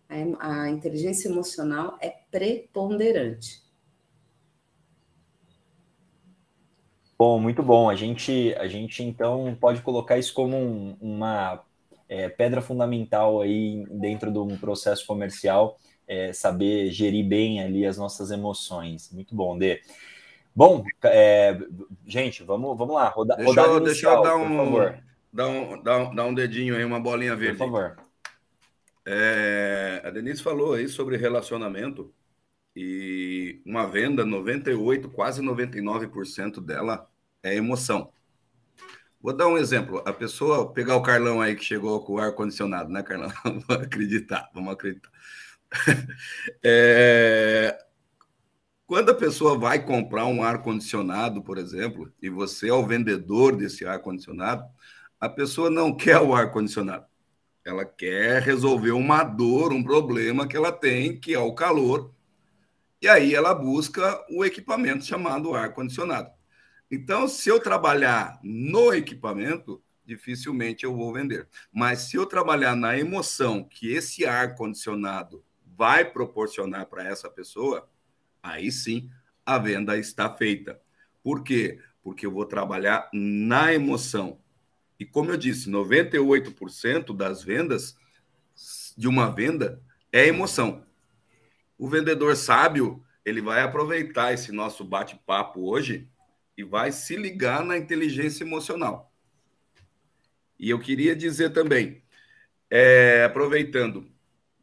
a, 0.07 0.61
a 0.61 0.69
inteligência 0.69 1.27
emocional 1.27 1.97
é 1.99 2.09
preponderante. 2.29 3.63
Bom, 7.17 7.39
muito 7.39 7.63
bom. 7.63 7.89
A 7.89 7.95
gente, 7.95 8.53
a 8.59 8.67
gente 8.67 9.01
então 9.01 9.57
pode 9.59 9.81
colocar 9.81 10.19
isso 10.19 10.33
como 10.35 10.55
um, 10.55 10.97
uma 11.01 11.63
é, 12.07 12.29
pedra 12.29 12.61
fundamental 12.61 13.41
aí 13.41 13.85
dentro 13.89 14.31
de 14.31 14.39
um 14.39 14.57
processo 14.57 15.05
comercial, 15.05 15.77
é, 16.07 16.31
saber 16.33 16.91
gerir 16.91 17.27
bem 17.27 17.61
ali 17.61 17.85
as 17.85 17.97
nossas 17.97 18.31
emoções. 18.31 19.11
Muito 19.11 19.35
bom, 19.35 19.57
Dê. 19.57 19.81
Bom, 20.55 20.85
é, 21.03 21.57
gente, 22.05 22.43
vamos, 22.43 22.77
vamos 22.77 22.95
lá. 22.95 23.09
Roda, 23.09 23.35
deixa, 23.35 23.61
eu, 23.61 23.79
deixa 23.79 24.07
eu 24.07 24.21
dar 24.21 24.37
um, 24.37 24.95
dar 25.33 25.47
um, 25.47 25.83
dar 25.83 25.97
um, 25.97 26.15
dar 26.15 26.25
um 26.25 26.33
dedinho 26.33 26.75
aí, 26.75 26.85
uma 26.85 26.99
bolinha 26.99 27.35
verde. 27.35 27.57
Por 27.57 27.65
favor. 27.65 27.97
É, 29.05 30.01
a 30.03 30.09
Denise 30.09 30.41
falou 30.41 30.73
aí 30.73 30.87
sobre 30.87 31.17
relacionamento 31.17 32.11
e 32.75 33.61
uma 33.65 33.85
venda, 33.85 34.25
98, 34.25 35.09
quase 35.09 35.41
99% 35.41 36.59
dela 36.59 37.09
é 37.43 37.55
emoção. 37.55 38.11
Vou 39.25 39.35
dar 39.35 39.47
um 39.47 39.57
exemplo. 39.57 40.03
A 40.05 40.13
pessoa, 40.13 40.71
pegar 40.71 40.95
o 40.97 41.01
Carlão 41.01 41.41
aí 41.41 41.55
que 41.55 41.63
chegou 41.63 41.99
com 42.05 42.13
o 42.13 42.19
ar-condicionado, 42.19 42.91
né, 42.91 43.01
Carlão? 43.01 43.33
Vamos 43.43 43.67
acreditar, 43.71 44.51
vamos 44.53 44.73
acreditar. 44.73 45.09
É, 46.63 47.75
quando 48.85 49.09
a 49.09 49.15
pessoa 49.15 49.57
vai 49.57 49.83
comprar 49.83 50.27
um 50.27 50.43
ar-condicionado, 50.43 51.41
por 51.41 51.57
exemplo, 51.57 52.13
e 52.21 52.29
você 52.29 52.69
é 52.69 52.73
o 52.73 52.85
vendedor 52.85 53.55
desse 53.55 53.83
ar-condicionado, 53.83 54.63
a 55.19 55.27
pessoa 55.27 55.71
não 55.71 55.91
quer 55.97 56.19
o 56.19 56.35
ar-condicionado. 56.35 57.05
Ela 57.65 57.83
quer 57.83 58.43
resolver 58.43 58.91
uma 58.91 59.23
dor, 59.23 59.73
um 59.73 59.83
problema 59.83 60.47
que 60.47 60.55
ela 60.55 60.71
tem, 60.71 61.19
que 61.19 61.33
é 61.33 61.39
o 61.39 61.55
calor. 61.55 62.13
E 63.01 63.07
aí 63.07 63.33
ela 63.33 63.55
busca 63.55 64.23
o 64.29 64.45
equipamento 64.45 65.03
chamado 65.03 65.55
ar-condicionado. 65.55 66.34
Então, 66.89 67.27
se 67.27 67.49
eu 67.49 67.59
trabalhar 67.59 68.39
no 68.43 68.93
equipamento, 68.93 69.81
dificilmente 70.05 70.83
eu 70.83 70.95
vou 70.95 71.11
vender. 71.11 71.47
Mas 71.71 72.01
se 72.01 72.15
eu 72.15 72.25
trabalhar 72.25 72.75
na 72.75 72.97
emoção 72.97 73.63
que 73.63 73.91
esse 73.91 74.25
ar-condicionado 74.25 75.43
vai 75.65 76.05
proporcionar 76.05 76.85
para 76.85 77.03
essa 77.03 77.29
pessoa, 77.29 77.89
aí 78.41 78.71
sim 78.71 79.09
a 79.45 79.57
venda 79.57 79.97
está 79.97 80.29
feita. 80.33 80.79
Por 81.23 81.43
quê? 81.43 81.79
Porque 82.03 82.25
eu 82.25 82.31
vou 82.31 82.45
trabalhar 82.45 83.09
na 83.11 83.73
emoção. 83.73 84.39
E 84.99 85.05
como 85.05 85.31
eu 85.31 85.37
disse, 85.37 85.69
98% 85.69 87.15
das 87.15 87.43
vendas 87.43 87.97
de 88.95 89.07
uma 89.07 89.29
venda 89.29 89.81
é 90.11 90.27
emoção. 90.27 90.85
O 91.77 91.89
vendedor 91.89 92.35
sábio, 92.35 93.03
ele 93.25 93.41
vai 93.41 93.61
aproveitar 93.61 94.33
esse 94.33 94.51
nosso 94.51 94.85
bate-papo 94.85 95.67
hoje 95.67 96.07
e 96.57 96.63
vai 96.63 96.91
se 96.91 97.15
ligar 97.15 97.63
na 97.63 97.77
inteligência 97.77 98.43
emocional. 98.43 99.11
E 100.57 100.69
eu 100.69 100.79
queria 100.79 101.15
dizer 101.15 101.51
também, 101.51 102.01
é, 102.69 103.23
aproveitando 103.25 104.09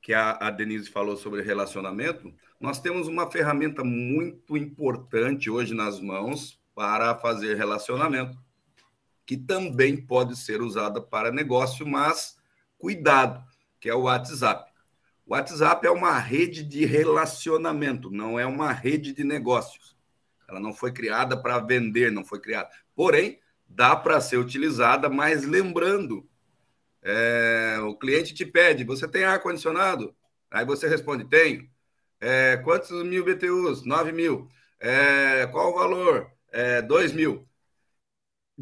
que 0.00 0.12
a, 0.12 0.32
a 0.32 0.50
Denise 0.50 0.90
falou 0.90 1.16
sobre 1.16 1.42
relacionamento, 1.42 2.34
nós 2.58 2.80
temos 2.80 3.06
uma 3.06 3.30
ferramenta 3.30 3.84
muito 3.84 4.56
importante 4.56 5.50
hoje 5.50 5.74
nas 5.74 6.00
mãos 6.00 6.60
para 6.74 7.14
fazer 7.14 7.56
relacionamento, 7.56 8.38
que 9.26 9.36
também 9.36 9.96
pode 9.96 10.36
ser 10.36 10.60
usada 10.60 11.00
para 11.00 11.30
negócio, 11.30 11.86
mas 11.86 12.36
cuidado, 12.78 13.44
que 13.78 13.88
é 13.88 13.94
o 13.94 14.02
WhatsApp. 14.02 14.72
O 15.24 15.34
WhatsApp 15.34 15.86
é 15.86 15.90
uma 15.90 16.18
rede 16.18 16.64
de 16.64 16.84
relacionamento, 16.84 18.10
não 18.10 18.38
é 18.38 18.46
uma 18.46 18.72
rede 18.72 19.12
de 19.12 19.22
negócios. 19.22 19.96
Ela 20.52 20.60
não 20.60 20.72
foi 20.72 20.92
criada 20.92 21.36
para 21.36 21.58
vender, 21.58 22.12
não 22.12 22.24
foi 22.24 22.40
criada. 22.40 22.70
Porém, 22.94 23.40
dá 23.66 23.96
para 23.96 24.20
ser 24.20 24.36
utilizada, 24.36 25.08
mas 25.08 25.44
lembrando, 25.44 26.28
é, 27.02 27.78
o 27.82 27.96
cliente 27.96 28.34
te 28.34 28.46
pede, 28.46 28.84
você 28.84 29.08
tem 29.08 29.24
ar-condicionado? 29.24 30.14
Aí 30.50 30.64
você 30.64 30.86
responde, 30.88 31.24
tenho. 31.24 31.68
É, 32.20 32.58
quantos 32.58 32.90
mil 33.04 33.24
BTUs? 33.24 33.84
9 33.84 34.12
mil. 34.12 34.48
É, 34.78 35.46
qual 35.48 35.70
o 35.70 35.74
valor? 35.74 36.30
É, 36.52 36.82
2 36.82 37.12
mil 37.12 37.48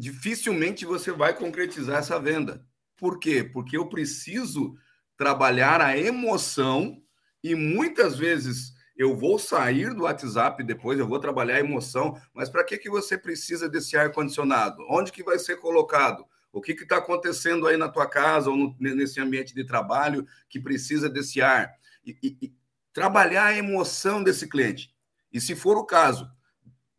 dificilmente 0.01 0.85
você 0.85 1.11
vai 1.11 1.35
concretizar 1.35 1.99
essa 1.99 2.19
venda. 2.19 2.65
Por 2.97 3.19
quê? 3.19 3.43
Porque 3.43 3.77
eu 3.77 3.87
preciso 3.87 4.75
trabalhar 5.17 5.81
a 5.81 5.97
emoção 5.97 7.01
e 7.43 7.55
muitas 7.55 8.17
vezes 8.17 8.70
eu 8.95 9.15
vou 9.15 9.39
sair 9.39 9.93
do 9.93 10.03
WhatsApp 10.03 10.63
depois, 10.63 10.99
eu 10.99 11.07
vou 11.07 11.19
trabalhar 11.19 11.55
a 11.55 11.59
emoção, 11.59 12.19
mas 12.33 12.49
para 12.49 12.63
que, 12.63 12.77
que 12.77 12.89
você 12.89 13.17
precisa 13.17 13.69
desse 13.69 13.97
ar-condicionado? 13.97 14.85
Onde 14.89 15.11
que 15.11 15.23
vai 15.23 15.39
ser 15.39 15.57
colocado? 15.57 16.25
O 16.51 16.61
que 16.61 16.73
está 16.73 16.97
acontecendo 16.97 17.65
aí 17.65 17.77
na 17.77 17.87
tua 17.87 18.07
casa 18.07 18.49
ou 18.49 18.57
no, 18.57 18.75
nesse 18.79 19.19
ambiente 19.21 19.53
de 19.53 19.63
trabalho 19.63 20.27
que 20.49 20.59
precisa 20.59 21.09
desse 21.09 21.41
ar? 21.41 21.73
E, 22.05 22.17
e, 22.21 22.37
e 22.41 22.53
trabalhar 22.93 23.45
a 23.45 23.57
emoção 23.57 24.21
desse 24.21 24.47
cliente. 24.47 24.93
E 25.31 25.39
se 25.39 25.55
for 25.55 25.77
o 25.77 25.85
caso, 25.85 26.29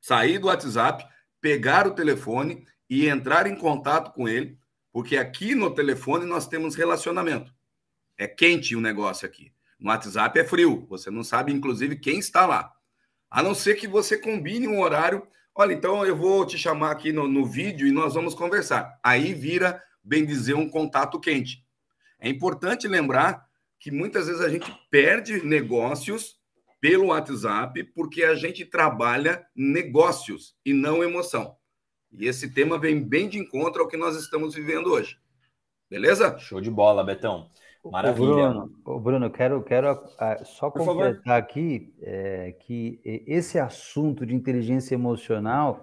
sair 0.01 0.39
do 0.39 0.47
WhatsApp, 0.47 1.07
pegar 1.41 1.87
o 1.87 1.95
telefone 1.95 2.67
e 2.89 3.09
entrar 3.09 3.47
em 3.47 3.55
contato 3.55 4.13
com 4.13 4.29
ele, 4.29 4.59
porque 4.91 5.17
aqui 5.17 5.55
no 5.55 5.75
telefone 5.75 6.25
nós 6.25 6.47
temos 6.47 6.75
relacionamento. 6.75 7.53
É 8.17 8.27
quente 8.27 8.77
o 8.77 8.81
negócio 8.81 9.27
aqui. 9.27 9.53
No 9.83 9.91
WhatsApp 9.91 10.39
é 10.39 10.45
frio, 10.45 10.87
você 10.89 11.11
não 11.11 11.25
sabe, 11.25 11.53
inclusive, 11.53 11.97
quem 11.97 12.21
está 12.21 12.47
lá. 12.47 12.73
A 13.29 13.43
não 13.43 13.53
ser 13.53 13.75
que 13.75 13.89
você 13.89 14.17
combine 14.17 14.69
um 14.69 14.81
horário. 14.81 15.27
Olha, 15.53 15.73
então 15.73 16.07
eu 16.07 16.17
vou 16.17 16.47
te 16.47 16.57
chamar 16.57 16.93
aqui 16.93 17.13
no, 17.13 17.27
no 17.27 17.45
vídeo 17.45 17.89
e 17.89 17.91
nós 17.91 18.15
vamos 18.15 18.33
conversar. 18.33 18.97
Aí 19.03 19.35
vira, 19.35 19.83
bem 20.01 20.25
dizer, 20.25 20.55
um 20.55 20.69
contato 20.69 21.19
quente. 21.19 21.67
É 22.21 22.29
importante 22.29 22.87
lembrar 22.87 23.45
que 23.81 23.91
muitas 23.91 24.29
vezes 24.29 24.41
a 24.41 24.49
gente 24.49 24.73
perde 24.89 25.45
negócios 25.45 26.37
pelo 26.81 27.07
WhatsApp 27.07 27.83
porque 27.93 28.23
a 28.23 28.37
gente 28.37 28.65
trabalha 28.65 29.45
negócios 29.57 30.55
e 30.65 30.73
não 30.73 31.03
emoção. 31.03 31.57
E 32.13 32.29
esse 32.29 32.55
tema 32.55 32.79
vem 32.79 33.03
bem 33.03 33.29
de 33.29 33.37
encontro 33.37 33.83
ao 33.83 33.89
que 33.89 33.97
nós 33.97 34.15
estamos 34.15 34.55
vivendo 34.55 34.93
hoje. 34.93 35.19
Beleza? 35.91 36.39
Show 36.39 36.61
de 36.61 36.71
bola, 36.71 37.03
Betão. 37.03 37.51
Maravilha. 37.91 38.27
Ô 38.27 38.37
Bruno, 38.37 38.73
ô 38.85 39.01
Bruno 39.01 39.31
quero, 39.31 39.63
quero 39.63 39.93
uh, 39.93 40.45
só 40.45 40.71
Por 40.71 40.85
completar 40.85 41.23
favor. 41.23 41.39
aqui 41.39 41.93
é, 42.01 42.53
que 42.53 43.01
esse 43.05 43.59
assunto 43.59 44.25
de 44.25 44.35
inteligência 44.35 44.95
emocional, 44.95 45.81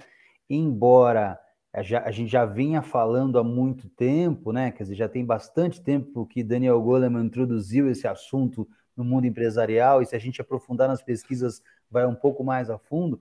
embora 0.49 1.39
a, 1.73 1.79
a 1.79 2.11
gente 2.11 2.31
já 2.31 2.45
vinha 2.45 2.81
falando 2.81 3.37
há 3.37 3.43
muito 3.43 3.89
tempo, 3.89 4.51
né? 4.51 4.71
Quer 4.71 4.83
dizer, 4.83 4.95
já 4.95 5.09
tem 5.09 5.25
bastante 5.25 5.81
tempo 5.81 6.25
que 6.25 6.43
Daniel 6.43 6.81
Goleman 6.81 7.25
introduziu 7.25 7.89
esse 7.89 8.07
assunto 8.07 8.67
no 8.95 9.03
mundo 9.03 9.27
empresarial, 9.27 10.01
e 10.01 10.05
se 10.05 10.15
a 10.15 10.19
gente 10.19 10.41
aprofundar 10.41 10.87
nas 10.87 11.01
pesquisas, 11.01 11.61
vai 11.89 12.05
um 12.05 12.15
pouco 12.15 12.43
mais 12.43 12.69
a 12.69 12.77
fundo 12.77 13.19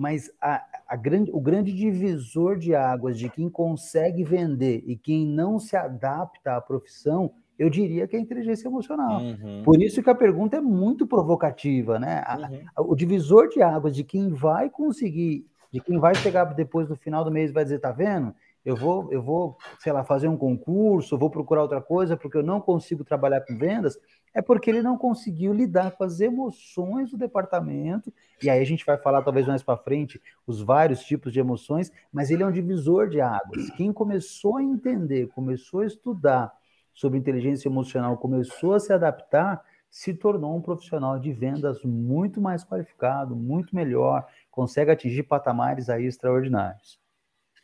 mas 0.00 0.32
a, 0.40 0.64
a 0.88 0.96
grande, 0.96 1.30
o 1.30 1.38
grande 1.38 1.74
divisor 1.74 2.56
de 2.56 2.74
águas 2.74 3.18
de 3.18 3.28
quem 3.28 3.50
consegue 3.50 4.24
vender 4.24 4.82
e 4.86 4.96
quem 4.96 5.26
não 5.26 5.58
se 5.58 5.76
adapta 5.76 6.56
à 6.56 6.60
profissão, 6.60 7.34
eu 7.60 7.68
diria 7.68 8.08
que 8.08 8.16
é 8.16 8.18
inteligência 8.18 8.68
emocional. 8.68 9.20
Uhum. 9.20 9.62
Por 9.62 9.82
isso 9.82 10.02
que 10.02 10.08
a 10.08 10.14
pergunta 10.14 10.56
é 10.56 10.62
muito 10.62 11.06
provocativa, 11.06 11.98
né? 11.98 12.24
Uhum. 12.38 12.64
A, 12.74 12.82
o 12.82 12.96
divisor 12.96 13.48
de 13.48 13.60
águas 13.60 13.94
de 13.94 14.02
quem 14.02 14.30
vai 14.30 14.70
conseguir, 14.70 15.46
de 15.70 15.78
quem 15.78 15.98
vai 15.98 16.14
chegar 16.14 16.46
depois 16.46 16.88
do 16.88 16.96
final 16.96 17.22
do 17.22 17.30
mês 17.30 17.50
e 17.50 17.52
vai 17.52 17.62
dizer, 17.62 17.78
tá 17.78 17.92
vendo? 17.92 18.34
Eu 18.64 18.74
vou, 18.76 19.12
eu 19.12 19.22
vou, 19.22 19.58
sei 19.78 19.92
lá, 19.92 20.02
fazer 20.02 20.26
um 20.26 20.38
concurso, 20.38 21.18
vou 21.18 21.28
procurar 21.28 21.60
outra 21.60 21.82
coisa 21.82 22.16
porque 22.16 22.38
eu 22.38 22.42
não 22.42 22.62
consigo 22.62 23.04
trabalhar 23.04 23.42
com 23.42 23.56
vendas 23.58 23.98
é 24.32 24.40
porque 24.40 24.70
ele 24.70 24.82
não 24.82 24.96
conseguiu 24.96 25.52
lidar 25.52 25.90
com 25.92 26.04
as 26.04 26.20
emoções 26.20 27.10
do 27.10 27.18
departamento. 27.18 28.12
E 28.42 28.48
aí 28.48 28.60
a 28.60 28.64
gente 28.64 28.86
vai 28.86 28.96
falar 28.96 29.22
talvez 29.22 29.46
mais 29.46 29.62
para 29.62 29.76
frente 29.76 30.20
os 30.46 30.62
vários 30.62 31.00
tipos 31.00 31.32
de 31.32 31.40
emoções, 31.40 31.92
mas 32.12 32.30
ele 32.30 32.42
é 32.42 32.46
um 32.46 32.52
divisor 32.52 33.08
de 33.08 33.20
águas. 33.20 33.70
Quem 33.76 33.92
começou 33.92 34.56
a 34.56 34.62
entender, 34.62 35.28
começou 35.28 35.80
a 35.80 35.86
estudar 35.86 36.52
sobre 37.00 37.18
inteligência 37.18 37.66
emocional, 37.66 38.18
começou 38.18 38.74
a 38.74 38.78
se 38.78 38.92
adaptar, 38.92 39.64
se 39.90 40.12
tornou 40.12 40.54
um 40.54 40.60
profissional 40.60 41.18
de 41.18 41.32
vendas 41.32 41.82
muito 41.82 42.42
mais 42.42 42.62
qualificado, 42.62 43.34
muito 43.34 43.74
melhor, 43.74 44.26
consegue 44.50 44.90
atingir 44.90 45.22
patamares 45.22 45.88
aí 45.88 46.04
extraordinários. 46.04 47.00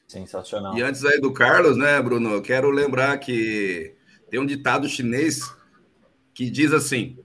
Sensacional. 0.08 0.74
E 0.74 0.80
antes 0.80 1.04
aí 1.04 1.20
do 1.20 1.34
Carlos, 1.34 1.76
né, 1.76 2.00
Bruno, 2.00 2.30
eu 2.30 2.40
quero 2.40 2.70
lembrar 2.70 3.18
que 3.18 3.94
tem 4.30 4.40
um 4.40 4.46
ditado 4.46 4.88
chinês 4.88 5.54
que 6.32 6.48
diz 6.48 6.72
assim: 6.72 7.18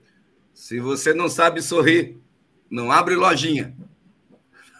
se 0.53 0.81
você 0.81 1.13
não 1.13 1.29
sabe 1.29 1.61
sorrir, 1.61 2.19
não 2.69 2.91
abre 2.91 3.15
lojinha. 3.15 3.73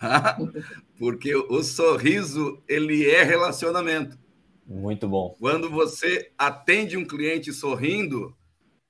Porque 1.00 1.34
o 1.34 1.64
sorriso, 1.64 2.62
ele 2.68 3.10
é 3.10 3.24
relacionamento. 3.24 4.20
Muito 4.72 5.08
bom. 5.08 5.36
Quando 5.40 5.70
você 5.70 6.32
atende 6.38 6.96
um 6.98 7.06
cliente 7.06 7.52
sorrindo, 7.52 8.36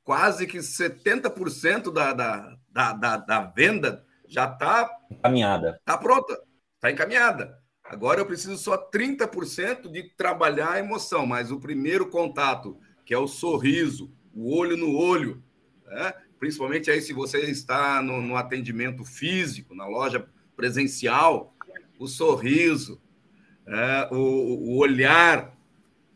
quase 0.04 0.46
que 0.46 0.60
70% 0.60 1.92
da, 1.92 2.14
da, 2.14 2.58
da, 2.70 2.94
da, 2.94 3.18
da 3.18 3.42
venda 3.42 4.06
já 4.28 4.46
está 4.46 4.90
encaminhada. 5.10 5.78
Está 5.80 5.98
pronta, 5.98 6.40
está 6.76 6.92
encaminhada. 6.92 7.60
Agora 7.84 8.22
eu 8.22 8.26
preciso 8.26 8.58
só 8.58 8.78
30% 8.78 9.92
de 9.92 10.04
trabalhar 10.16 10.74
a 10.74 10.80
emoção, 10.80 11.26
mas 11.26 11.52
o 11.52 11.60
primeiro 11.60 12.10
contato, 12.10 12.78
que 13.06 13.14
é 13.14 13.18
o 13.18 13.28
sorriso, 13.28 14.14
o 14.34 14.56
olho 14.56 14.78
no 14.78 14.96
olho, 14.96 15.44
né? 15.86 16.14
principalmente 16.40 16.90
aí 16.90 17.02
se 17.02 17.12
você 17.12 17.40
está 17.42 18.02
no, 18.02 18.22
no 18.22 18.36
atendimento 18.36 19.04
físico, 19.04 19.76
na 19.76 19.88
loja 19.88 20.26
presencial, 20.56 21.54
o 22.00 22.08
sorriso, 22.08 23.02
é, 23.68 24.08
o, 24.12 24.16
o, 24.18 24.78
olhar. 24.78 25.56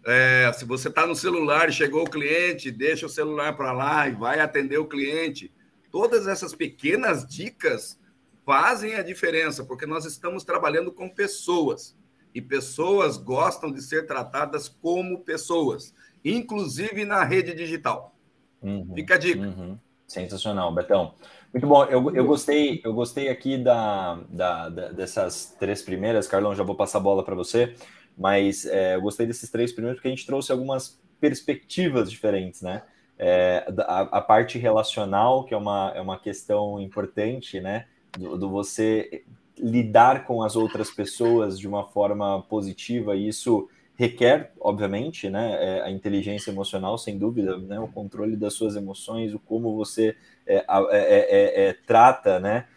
É, 0.05 0.51
se 0.53 0.65
você 0.65 0.87
está 0.87 1.07
no 1.07 1.15
celular 1.15 1.67
e 1.67 1.73
chegou 1.73 2.03
o 2.03 2.09
cliente, 2.09 2.69
deixa 2.69 3.07
o 3.07 3.09
celular 3.09 3.55
para 3.57 3.71
lá 3.71 4.07
e 4.07 4.11
vai 4.11 4.39
atender 4.39 4.77
o 4.77 4.85
cliente. 4.85 5.51
Todas 5.91 6.27
essas 6.27 6.53
pequenas 6.53 7.25
dicas 7.25 7.99
fazem 8.45 8.95
a 8.95 9.01
diferença, 9.01 9.65
porque 9.65 9.87
nós 9.87 10.05
estamos 10.05 10.43
trabalhando 10.43 10.91
com 10.91 11.09
pessoas 11.09 11.97
e 12.35 12.41
pessoas 12.41 13.17
gostam 13.17 13.71
de 13.71 13.81
ser 13.81 14.05
tratadas 14.05 14.69
como 14.69 15.21
pessoas, 15.21 15.95
inclusive 16.23 17.03
na 17.03 17.23
rede 17.23 17.55
digital. 17.55 18.15
Uhum, 18.61 18.93
Fica 18.93 19.15
a 19.15 19.17
dica. 19.17 19.39
Uhum. 19.39 19.79
Sensacional, 20.07 20.71
Betão. 20.73 21.15
Muito 21.51 21.65
bom. 21.65 21.83
Eu, 21.85 22.15
eu 22.15 22.25
gostei, 22.25 22.81
eu 22.83 22.93
gostei 22.93 23.29
aqui 23.29 23.57
da, 23.57 24.19
da, 24.29 24.69
da 24.69 24.91
dessas 24.91 25.55
três 25.57 25.81
primeiras. 25.81 26.27
Carlão, 26.27 26.53
já 26.53 26.63
vou 26.63 26.75
passar 26.75 26.99
a 26.99 27.01
bola 27.01 27.23
para 27.23 27.33
você, 27.33 27.73
mas 28.17 28.65
é, 28.65 28.95
eu 28.95 29.01
gostei 29.01 29.25
desses 29.25 29.49
três 29.49 29.71
primeiros 29.71 29.97
porque 29.97 30.07
a 30.07 30.11
gente 30.11 30.25
trouxe 30.25 30.51
algumas 30.51 30.99
perspectivas 31.19 32.09
diferentes, 32.09 32.61
né? 32.61 32.83
É, 33.17 33.65
a, 33.79 34.01
a, 34.01 34.21
parte 34.21 34.57
relacional, 34.57 35.45
que 35.45 35.53
é 35.53 35.57
uma, 35.57 35.91
é 35.95 36.01
uma 36.01 36.19
questão 36.19 36.81
importante, 36.81 37.61
né? 37.61 37.85
Do, 38.17 38.37
do, 38.37 38.49
você 38.49 39.23
lidar 39.57 40.25
com 40.25 40.43
as 40.43 40.55
outras 40.55 40.91
pessoas 40.91 41.57
de 41.57 41.67
uma 41.67 41.85
forma 41.85 42.41
positiva, 42.43 43.15
e 43.15 43.29
isso 43.29 43.69
requer, 43.97 44.51
obviamente, 44.59 45.29
né, 45.29 45.57
é, 45.59 45.81
a 45.83 45.89
inteligência 45.89 46.51
emocional, 46.51 46.97
sem 46.97 47.17
dúvida, 47.17 47.57
né, 47.57 47.79
o 47.79 47.87
controle 47.87 48.35
das 48.35 48.53
suas 48.53 48.75
emoções, 48.75 49.33
o 49.33 49.39
como 49.39 49.73
você 49.75 50.15
é, 50.45 50.57
é, 50.57 50.65
é, 50.91 51.67
é 51.67 51.73
trata 51.73 52.37
né, 52.39 52.67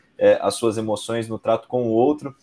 as 0.41 0.55
suas 0.55 0.79
emoções 0.79 1.29
no 1.29 1.39
trato 1.39 1.67
com 1.67 1.89
o 1.89 1.91
outro, 1.91 2.35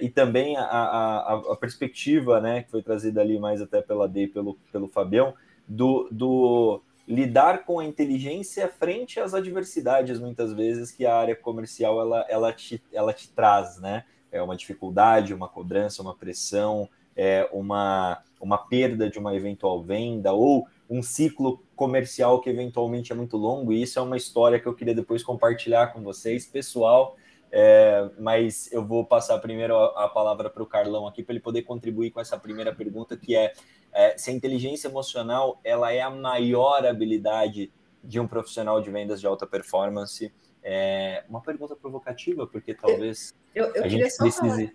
e 0.00 0.08
também 0.08 0.56
a, 0.56 0.62
a, 0.62 1.34
a, 1.52 1.56
perspectiva 1.56 2.40
né, 2.40 2.62
que 2.62 2.70
foi 2.70 2.82
trazida 2.82 3.20
ali 3.20 3.38
mais 3.38 3.60
até 3.60 3.82
pela 3.82 4.08
D 4.08 4.22
e 4.24 4.28
pelo, 4.28 4.54
pelo 4.70 4.88
Fabião, 4.88 5.34
do, 5.66 6.08
do 6.10 6.82
lidar 7.06 7.64
com 7.64 7.78
a 7.78 7.84
inteligência 7.84 8.68
frente 8.68 9.20
às 9.20 9.34
adversidades, 9.34 10.18
muitas 10.18 10.52
vezes, 10.52 10.90
que 10.90 11.06
a 11.06 11.16
área 11.16 11.36
comercial 11.36 12.00
ela, 12.00 12.26
ela, 12.28 12.52
te, 12.52 12.82
ela 12.92 13.12
te 13.12 13.28
traz, 13.28 13.78
né? 13.78 14.04
É 14.30 14.42
uma 14.42 14.56
dificuldade, 14.56 15.32
uma 15.32 15.48
cobrança, 15.48 16.02
uma 16.02 16.14
pressão, 16.14 16.88
é, 17.16 17.48
uma, 17.52 18.22
uma 18.40 18.58
perda 18.58 19.08
de 19.08 19.18
uma 19.18 19.34
eventual 19.34 19.82
venda 19.82 20.32
ou 20.32 20.66
um 20.88 21.02
ciclo 21.02 21.62
comercial 21.74 22.40
que 22.40 22.50
eventualmente 22.50 23.12
é 23.12 23.14
muito 23.14 23.36
longo, 23.36 23.72
e 23.72 23.82
isso 23.82 23.98
é 23.98 24.02
uma 24.02 24.16
história 24.16 24.60
que 24.60 24.66
eu 24.66 24.74
queria 24.74 24.94
depois 24.94 25.22
compartilhar 25.22 25.88
com 25.88 26.02
vocês, 26.02 26.46
pessoal. 26.46 27.16
É, 27.58 28.10
mas 28.18 28.70
eu 28.70 28.84
vou 28.84 29.02
passar 29.02 29.38
primeiro 29.38 29.74
a, 29.74 30.06
palavra 30.10 30.50
para 30.50 30.62
o 30.62 30.66
Carlão 30.66 31.06
aqui 31.06 31.22
para 31.22 31.32
ele 31.32 31.42
poder 31.42 31.62
contribuir 31.62 32.10
com 32.10 32.20
essa 32.20 32.38
primeira 32.38 32.74
pergunta, 32.74 33.16
que 33.16 33.34
é, 33.34 33.54
é, 33.94 34.18
se 34.18 34.28
a 34.28 34.34
inteligência 34.34 34.88
emocional 34.88 35.58
ela 35.64 35.90
é 35.90 36.02
a 36.02 36.10
maior 36.10 36.84
habilidade 36.84 37.72
de 38.04 38.20
um 38.20 38.28
profissional 38.28 38.82
de 38.82 38.90
vendas 38.90 39.22
de 39.22 39.26
alta 39.26 39.46
performance. 39.46 40.30
É 40.62 41.24
uma 41.30 41.40
pergunta 41.40 41.74
provocativa, 41.74 42.46
porque 42.46 42.74
talvez 42.74 43.34
eu, 43.54 43.74
eu 43.74 43.84
a 43.84 43.88
gente 43.88 44.14
precise. 44.18 44.66
Falar 44.66 44.72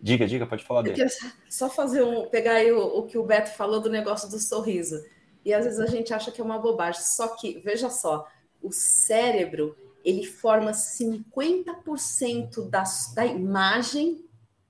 Diga, 0.00 0.26
diga, 0.26 0.46
pode 0.46 0.64
falar 0.64 0.82
dele. 0.82 1.06
Só 1.50 1.68
fazer 1.68 2.02
um, 2.02 2.30
pegar 2.30 2.52
aí 2.52 2.72
o, 2.72 2.98
o, 2.98 3.02
que 3.02 3.18
o 3.18 3.24
Beto 3.24 3.50
falou 3.50 3.78
do 3.78 3.90
negócio 3.90 4.30
do 4.30 4.38
sorriso. 4.38 5.04
E 5.44 5.52
às 5.52 5.66
vezes 5.66 5.80
a 5.80 5.86
gente 5.86 6.14
acha 6.14 6.30
que 6.30 6.40
é 6.40 6.44
uma 6.44 6.58
bobagem. 6.58 7.02
Só 7.02 7.28
que, 7.36 7.58
veja 7.58 7.90
só, 7.90 8.26
o 8.62 8.72
cérebro 8.72 9.76
ele 10.06 10.24
forma 10.24 10.70
50% 10.70 12.70
da, 12.70 12.84
da 13.12 13.26
imagem 13.26 14.24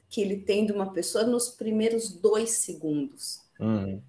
que 0.08 0.22
ele 0.22 0.38
tem 0.38 0.64
de 0.64 0.72
uma 0.72 0.94
pessoa 0.94 1.24
nos 1.24 1.50
primeiros 1.50 2.10
dois 2.10 2.52
segundos. 2.52 3.42
Uhum. 3.60 4.00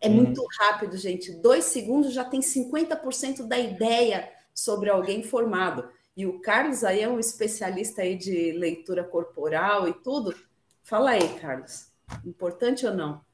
É 0.00 0.08
uhum. 0.08 0.16
muito 0.16 0.44
rápido, 0.58 0.96
gente. 0.96 1.30
Dois 1.30 1.66
segundos 1.66 2.12
já 2.12 2.24
tem 2.24 2.40
50% 2.40 3.46
da 3.46 3.60
ideia 3.60 4.28
sobre 4.52 4.90
alguém 4.90 5.22
formado. 5.22 5.88
E 6.16 6.26
o 6.26 6.40
Carlos 6.40 6.82
aí 6.82 7.00
é 7.00 7.08
um 7.08 7.20
especialista 7.20 8.02
aí 8.02 8.16
de 8.16 8.50
leitura 8.50 9.04
corporal 9.04 9.86
e 9.86 9.94
tudo. 9.94 10.34
Fala 10.82 11.10
aí, 11.10 11.38
Carlos. 11.38 11.92
Importante 12.26 12.84
ou 12.84 12.92
não? 12.92 13.24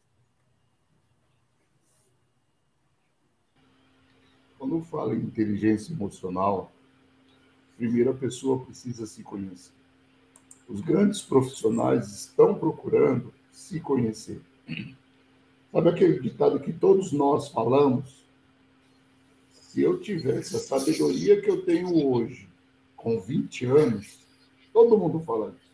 Quando 4.59 4.83
fala 4.83 5.14
em 5.14 5.20
inteligência 5.20 5.94
emocional, 5.94 6.76
primeiro 7.77 8.11
a 8.11 8.15
pessoa 8.15 8.65
precisa 8.65 9.07
se 9.07 9.23
conhecer. 9.23 9.73
Os 10.69 10.81
grandes 10.81 11.21
profissionais 11.21 12.09
estão 12.12 12.55
procurando 12.55 13.33
se 13.53 13.79
conhecer. 13.81 14.41
Sabe 15.73 15.91
aquele 15.91 16.21
ditado 16.21 16.59
que 16.59 16.73
todos 16.73 17.12
nós 17.12 17.49
falamos? 17.49 18.25
Se 19.53 19.83
eu 19.83 20.01
tivesse 20.01 20.57
a 20.57 20.59
sabedoria 20.59 21.41
que 21.41 21.51
eu 21.51 21.65
tenho 21.65 22.07
hoje, 22.07 22.49
com 22.97 23.21
20 23.21 23.67
anos, 23.67 24.19
todo 24.73 24.99
mundo 24.99 25.21
fala 25.21 25.49
isso. 25.49 25.67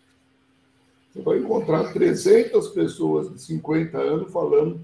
Você 1.13 1.23
vai 1.23 1.39
encontrar 1.39 1.93
300 1.93 2.69
pessoas 2.69 3.33
de 3.33 3.41
50 3.41 3.99
anos 3.99 4.33
falando, 4.33 4.83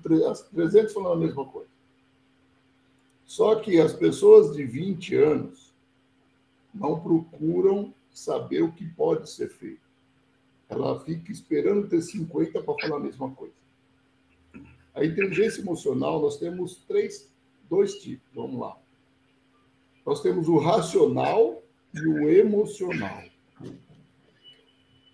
300 0.54 0.92
falando 0.92 1.12
a 1.14 1.26
mesma 1.26 1.44
coisa. 1.46 1.68
Só 3.26 3.56
que 3.56 3.80
as 3.80 3.92
pessoas 3.92 4.54
de 4.54 4.64
20 4.64 5.14
anos 5.16 5.67
não 6.78 7.00
procuram 7.00 7.92
saber 8.10 8.62
o 8.62 8.72
que 8.72 8.86
pode 8.86 9.30
ser 9.30 9.48
feito. 9.48 9.86
Ela 10.68 11.00
fica 11.00 11.32
esperando 11.32 11.88
ter 11.88 12.02
50 12.02 12.62
para 12.62 12.74
falar 12.74 12.96
a 12.96 13.00
mesma 13.00 13.30
coisa. 13.30 13.54
A 14.94 15.04
inteligência 15.04 15.60
emocional, 15.60 16.20
nós 16.20 16.38
temos 16.38 16.76
três, 16.86 17.30
dois 17.68 17.94
tipos. 17.94 18.26
Vamos 18.34 18.60
lá. 18.60 18.76
Nós 20.04 20.20
temos 20.20 20.48
o 20.48 20.58
racional, 20.58 21.62
e 21.94 22.06
o 22.06 22.28
emocional. 22.28 23.22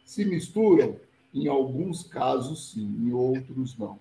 Se 0.04 0.24
misturam? 0.24 0.98
Em 1.32 1.48
alguns 1.48 2.04
casos, 2.04 2.70
sim, 2.70 2.86
em 2.86 3.12
outros, 3.12 3.76
não. 3.76 3.98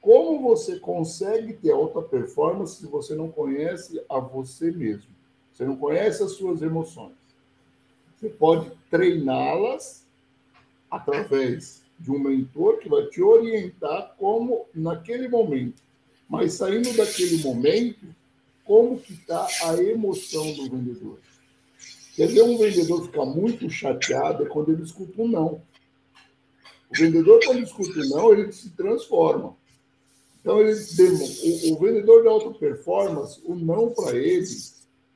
Como 0.00 0.40
você 0.40 0.78
consegue 0.78 1.54
ter 1.54 1.72
alta 1.72 2.00
performance 2.00 2.76
se 2.76 2.86
você 2.86 3.14
não 3.14 3.30
conhece 3.30 4.02
a 4.08 4.18
você 4.20 4.70
mesmo? 4.70 5.10
Você 5.60 5.66
não 5.66 5.76
conhece 5.76 6.22
as 6.22 6.32
suas 6.32 6.62
emoções. 6.62 7.12
Você 8.16 8.30
pode 8.30 8.72
treiná-las 8.90 10.06
através 10.90 11.82
de 11.98 12.10
um 12.10 12.18
mentor 12.18 12.78
que 12.78 12.88
vai 12.88 13.04
te 13.08 13.20
orientar 13.22 14.14
como 14.16 14.64
naquele 14.74 15.28
momento. 15.28 15.82
Mas 16.26 16.54
saindo 16.54 16.90
daquele 16.96 17.42
momento, 17.42 18.06
como 18.64 18.98
que 18.98 19.12
está 19.12 19.46
a 19.64 19.76
emoção 19.82 20.50
do 20.54 20.62
vendedor? 20.70 21.18
Quer 22.16 22.28
ver 22.28 22.42
um 22.42 22.56
vendedor 22.56 23.04
ficar 23.04 23.26
muito 23.26 23.68
chateado 23.68 24.46
quando 24.46 24.72
ele 24.72 24.82
escuta 24.82 25.20
um 25.20 25.28
não. 25.28 25.62
O 26.90 26.96
vendedor, 26.96 27.38
quando 27.44 27.62
escuta 27.62 28.00
um 28.00 28.08
não, 28.08 28.32
ele 28.32 28.50
se 28.50 28.70
transforma. 28.70 29.54
Então, 30.40 30.58
ele, 30.58 30.72
o, 30.72 31.74
o 31.74 31.78
vendedor 31.78 32.22
de 32.22 32.28
alta 32.28 32.58
performance, 32.58 33.38
o 33.44 33.54
não 33.54 33.90
para 33.90 34.16
ele, 34.16 34.46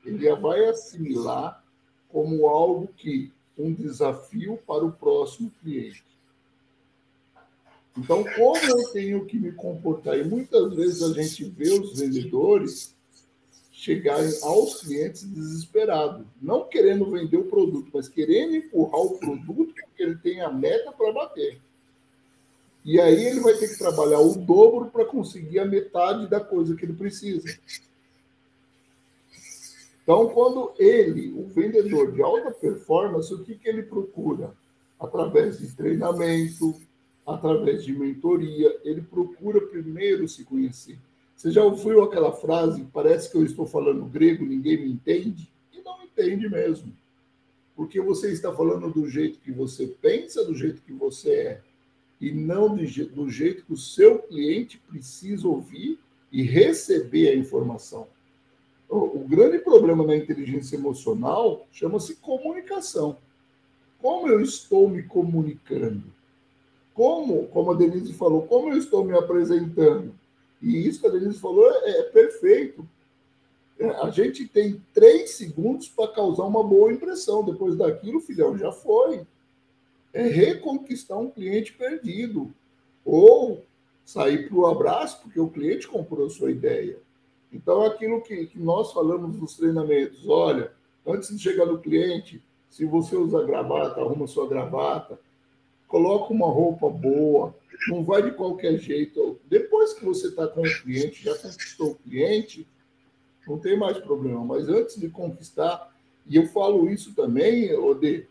ele 0.05 0.33
vai 0.35 0.65
assimilar 0.65 1.63
como 2.09 2.47
algo 2.47 2.87
que 2.95 3.31
um 3.57 3.73
desafio 3.73 4.59
para 4.65 4.85
o 4.85 4.91
próximo 4.91 5.51
cliente. 5.61 6.03
Então, 7.97 8.23
como 8.35 8.57
eu 8.57 8.91
tenho 8.91 9.25
que 9.25 9.37
me 9.37 9.53
comportar? 9.53 10.17
E 10.19 10.23
muitas 10.23 10.73
vezes 10.73 11.01
a 11.01 11.13
gente 11.13 11.45
vê 11.45 11.69
os 11.69 11.97
vendedores 11.97 12.93
chegarem 13.71 14.31
aos 14.41 14.81
clientes 14.81 15.23
desesperados, 15.23 16.25
não 16.41 16.67
querendo 16.67 17.09
vender 17.09 17.37
o 17.37 17.45
produto, 17.45 17.89
mas 17.93 18.09
querendo 18.09 18.55
empurrar 18.55 18.99
o 18.99 19.17
produto 19.17 19.73
porque 19.73 20.03
ele 20.03 20.15
tem 20.17 20.41
a 20.41 20.51
meta 20.51 20.91
para 20.91 21.13
bater. 21.13 21.61
E 22.83 22.99
aí 22.99 23.25
ele 23.25 23.39
vai 23.39 23.53
ter 23.55 23.67
que 23.67 23.77
trabalhar 23.77 24.19
o 24.19 24.35
dobro 24.35 24.91
para 24.91 25.05
conseguir 25.05 25.59
a 25.59 25.65
metade 25.65 26.27
da 26.27 26.39
coisa 26.39 26.75
que 26.75 26.85
ele 26.85 26.93
precisa. 26.93 27.47
Então, 30.05 30.29
quando 30.29 30.71
ele, 30.77 31.33
o 31.35 31.47
vendedor 31.47 32.11
de 32.11 32.21
alta 32.21 32.51
performance, 32.51 33.33
o 33.33 33.43
que, 33.43 33.55
que 33.55 33.67
ele 33.67 33.81
procura? 33.81 34.53
Através 34.99 35.57
de 35.57 35.75
treinamento, 35.75 36.79
através 37.25 37.83
de 37.83 37.91
mentoria, 37.91 38.79
ele 38.83 39.01
procura 39.01 39.59
primeiro 39.59 40.27
se 40.27 40.43
conhecer. 40.43 40.99
Você 41.35 41.49
já 41.49 41.63
ouviu 41.63 42.03
aquela 42.03 42.31
frase, 42.31 42.87
parece 42.93 43.31
que 43.31 43.35
eu 43.35 43.43
estou 43.43 43.65
falando 43.65 44.05
grego, 44.05 44.45
ninguém 44.45 44.77
me 44.77 44.91
entende? 44.91 45.51
E 45.73 45.81
não 45.81 46.03
entende 46.03 46.47
mesmo. 46.47 46.93
Porque 47.75 47.99
você 47.99 48.31
está 48.31 48.53
falando 48.53 48.91
do 48.91 49.09
jeito 49.09 49.39
que 49.39 49.51
você 49.51 49.87
pensa, 49.87 50.45
do 50.45 50.53
jeito 50.53 50.83
que 50.83 50.93
você 50.93 51.31
é, 51.31 51.61
e 52.21 52.31
não 52.31 52.75
do 52.75 53.27
jeito 53.27 53.65
que 53.65 53.73
o 53.73 53.77
seu 53.77 54.19
cliente 54.19 54.77
precisa 54.87 55.47
ouvir 55.47 55.99
e 56.31 56.43
receber 56.43 57.29
a 57.29 57.35
informação. 57.35 58.07
O, 58.95 59.19
grande 59.27 59.59
problema 59.59 60.05
na 60.05 60.15
inteligência 60.15 60.75
emocional 60.75 61.67
chama-se 61.71 62.15
comunicação. 62.15 63.17
Como 63.99 64.27
eu 64.29 64.39
estou 64.41 64.89
me 64.89 65.03
comunicando? 65.03 66.03
Como, 66.93 67.47
como 67.47 67.71
a 67.71 67.75
Denise 67.75 68.13
falou, 68.13 68.43
como 68.43 68.69
eu 68.69 68.77
estou 68.77 69.03
me 69.03 69.13
apresentando? 69.13 70.15
E 70.61 70.87
isso 70.87 71.01
que 71.01 71.07
a 71.07 71.09
Denise 71.09 71.39
falou 71.39 71.69
é, 71.69 71.99
é 71.99 72.03
perfeito. 72.03 72.87
É, 73.77 73.87
a 73.87 74.09
gente 74.09 74.47
tem 74.47 74.81
três 74.93 75.31
segundos 75.31 75.89
para 75.89 76.13
causar 76.13 76.45
uma 76.45 76.63
boa 76.63 76.93
impressão. 76.93 77.43
Depois 77.43 77.75
daquilo, 77.75 78.21
filhão, 78.21 78.57
já 78.57 78.71
foi. 78.71 79.27
É 80.13 80.23
reconquistar 80.23 81.17
um 81.17 81.29
cliente 81.29 81.73
perdido. 81.73 82.53
Ou 83.03 83.65
sair 84.05 84.47
para 84.47 84.57
o 84.57 84.65
abraço, 84.65 85.21
porque 85.21 85.39
o 85.39 85.49
cliente 85.49 85.87
comprou 85.87 86.29
sua 86.29 86.51
ideia. 86.51 86.97
Então, 87.55 87.83
aquilo 87.83 88.21
que, 88.21 88.51
nós 88.55 88.91
falamos 88.91 89.39
nos 89.39 89.55
treinamentos, 89.55 90.27
olha, 90.27 90.73
antes 91.07 91.29
de 91.29 91.41
chegar 91.41 91.65
no 91.65 91.79
cliente, 91.79 92.43
se 92.69 92.85
você 92.85 93.15
usa 93.15 93.45
gravata, 93.45 94.01
arruma 94.01 94.27
sua 94.27 94.47
gravata, 94.47 95.17
coloca 95.87 96.33
uma 96.33 96.47
roupa 96.47 96.89
boa, 96.89 97.55
não 97.87 98.03
vai 98.03 98.21
de 98.23 98.31
qualquer 98.31 98.77
jeito. 98.77 99.39
Depois 99.45 99.93
que 99.93 100.03
você 100.03 100.27
está 100.27 100.47
com 100.47 100.61
o 100.61 100.81
cliente, 100.81 101.23
já 101.23 101.33
conquistou 101.37 101.91
o 101.91 101.95
cliente, 101.95 102.67
não 103.47 103.57
tem 103.57 103.77
mais 103.77 103.97
problema. 103.99 104.43
Mas 104.43 104.67
antes 104.67 104.99
de 104.99 105.07
conquistar, 105.07 105.95
e 106.27 106.35
eu 106.35 106.47
falo 106.47 106.89
isso 106.89 107.15
também, 107.15 107.73
Ode, 107.73 108.27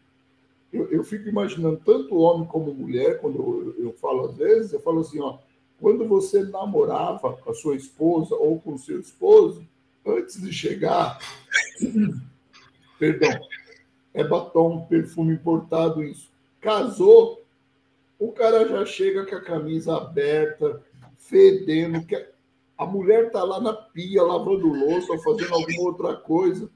eu, 0.70 0.90
eu 0.90 1.02
fico 1.02 1.28
imaginando 1.28 1.80
tanto 1.82 2.18
homem 2.18 2.46
como 2.46 2.74
mulher, 2.74 3.20
quando 3.22 3.38
eu, 3.78 3.86
eu 3.86 3.92
falo 3.94 4.26
às 4.26 4.36
vezes, 4.36 4.74
eu 4.74 4.80
falo 4.80 5.00
assim, 5.00 5.18
ó, 5.20 5.38
quando 5.84 6.08
você 6.08 6.42
namorava 6.44 7.34
com 7.34 7.50
a 7.50 7.54
sua 7.54 7.76
esposa 7.76 8.34
ou 8.36 8.58
com 8.58 8.72
o 8.72 8.78
seu 8.78 8.98
esposo, 8.98 9.62
antes 10.06 10.40
de 10.40 10.50
chegar, 10.50 11.18
perdão, 12.98 13.38
é 14.14 14.24
batom, 14.24 14.86
perfume 14.86 15.34
importado, 15.34 16.02
isso. 16.02 16.30
Casou, 16.58 17.44
o 18.18 18.32
cara 18.32 18.66
já 18.66 18.86
chega 18.86 19.26
com 19.26 19.36
a 19.36 19.42
camisa 19.42 19.94
aberta, 19.94 20.82
fedendo, 21.18 22.02
que 22.06 22.16
a 22.78 22.86
mulher 22.86 23.30
tá 23.30 23.44
lá 23.44 23.60
na 23.60 23.74
pia 23.74 24.22
lavando 24.22 24.66
louça 24.68 25.12
ou 25.12 25.18
fazendo 25.18 25.52
alguma 25.52 25.82
outra 25.82 26.16
coisa. 26.16 26.70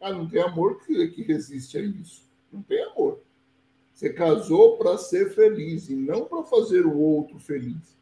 Ah, 0.00 0.10
não 0.10 0.26
tem 0.26 0.40
amor 0.40 0.80
que, 0.86 1.08
que 1.08 1.20
resiste 1.20 1.76
a 1.76 1.82
isso. 1.82 2.22
Não 2.50 2.62
tem 2.62 2.82
amor. 2.82 3.20
Você 3.92 4.10
casou 4.10 4.78
para 4.78 4.96
ser 4.96 5.34
feliz 5.34 5.90
e 5.90 5.94
não 5.94 6.24
para 6.24 6.44
fazer 6.44 6.86
o 6.86 6.96
outro 6.96 7.38
feliz. 7.38 7.94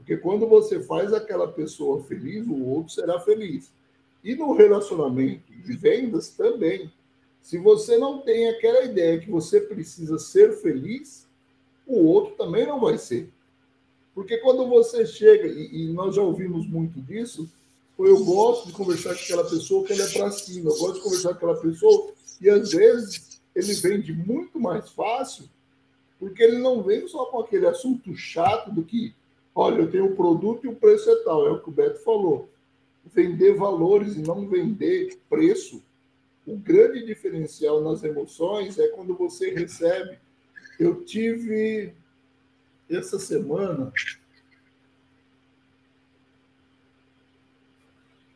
Porque 0.00 0.16
quando 0.16 0.46
você 0.48 0.80
faz 0.80 1.12
aquela 1.12 1.46
pessoa 1.46 2.02
feliz, 2.04 2.46
o 2.46 2.64
outro 2.64 2.92
será 2.92 3.20
feliz. 3.20 3.70
E 4.24 4.34
no 4.34 4.54
relacionamento 4.54 5.52
de 5.52 5.76
vendas 5.76 6.30
também. 6.30 6.90
Se 7.42 7.58
você 7.58 7.98
não 7.98 8.18
tem 8.18 8.48
aquela 8.48 8.82
ideia 8.82 9.20
que 9.20 9.30
você 9.30 9.60
precisa 9.60 10.18
ser 10.18 10.52
feliz, 10.60 11.26
o 11.86 12.04
outro 12.04 12.34
também 12.34 12.66
não 12.66 12.80
vai 12.80 12.96
ser. 12.96 13.28
Porque 14.14 14.38
quando 14.38 14.66
você 14.68 15.06
chega, 15.06 15.46
e, 15.46 15.84
e 15.84 15.92
nós 15.92 16.14
já 16.14 16.22
ouvimos 16.22 16.66
muito 16.66 17.00
disso, 17.00 17.48
eu 17.98 18.24
gosto 18.24 18.68
de 18.68 18.72
conversar 18.72 19.14
com 19.14 19.20
aquela 19.20 19.44
pessoa 19.44 19.86
que 19.86 19.92
ele 19.92 20.02
é 20.02 20.08
para 20.08 20.30
cima, 20.30 20.70
eu 20.70 20.78
gosto 20.78 20.94
de 20.94 21.02
conversar 21.02 21.28
com 21.30 21.36
aquela 21.36 21.56
pessoa, 21.56 22.12
e 22.40 22.48
às 22.48 22.72
vezes 22.72 23.40
ele 23.54 23.74
vende 23.74 24.12
muito 24.12 24.58
mais 24.58 24.88
fácil, 24.90 25.44
porque 26.18 26.42
ele 26.42 26.58
não 26.58 26.82
vem 26.82 27.06
só 27.06 27.26
com 27.26 27.40
aquele 27.40 27.66
assunto 27.66 28.14
chato 28.14 28.70
do 28.70 28.82
que 28.82 29.14
Olha, 29.54 29.82
eu 29.82 29.90
tenho 29.90 30.06
o 30.06 30.16
produto 30.16 30.64
e 30.64 30.68
o 30.68 30.76
preço 30.76 31.10
é 31.10 31.16
tal, 31.24 31.46
é 31.46 31.50
o 31.50 31.60
que 31.60 31.68
o 31.68 31.72
Beto 31.72 32.02
falou. 32.02 32.48
Vender 33.04 33.54
valores 33.54 34.16
e 34.16 34.22
não 34.22 34.46
vender 34.46 35.18
preço. 35.28 35.82
O 36.46 36.56
grande 36.56 37.04
diferencial 37.04 37.80
nas 37.82 38.02
emoções 38.02 38.78
é 38.78 38.88
quando 38.88 39.14
você 39.16 39.50
recebe. 39.50 40.18
Eu 40.78 41.04
tive 41.04 41.92
essa 42.88 43.18
semana. 43.18 43.92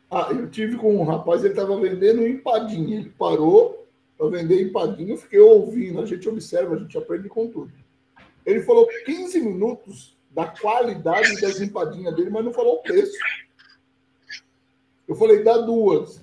Ah, 0.09 0.29
eu 0.31 0.49
tive 0.49 0.77
com 0.77 0.95
um 0.95 1.03
rapaz, 1.03 1.43
ele 1.43 1.53
estava 1.53 1.79
vendendo 1.79 2.25
empadinha. 2.25 2.99
Ele 2.99 3.09
parou 3.17 3.87
para 4.17 4.29
vender 4.29 4.61
empadinha, 4.61 5.13
eu 5.13 5.17
fiquei 5.17 5.39
ouvindo. 5.39 6.01
A 6.01 6.05
gente 6.05 6.27
observa, 6.29 6.75
a 6.75 6.79
gente 6.79 6.97
aprende 6.97 7.27
com 7.27 7.47
tudo. 7.47 7.71
Ele 8.45 8.61
falou 8.61 8.87
15 9.05 9.41
minutos 9.41 10.15
da 10.35 10.47
qualidade 10.47 11.39
das 11.39 11.61
empadinhas 11.61 12.13
dele, 12.13 12.29
mas 12.29 12.43
não 12.43 12.51
falou 12.51 12.75
o 12.75 12.81
preço. 12.83 13.17
Eu 15.07 15.15
falei, 15.15 15.41
dá 15.41 15.57
duas. 15.59 16.21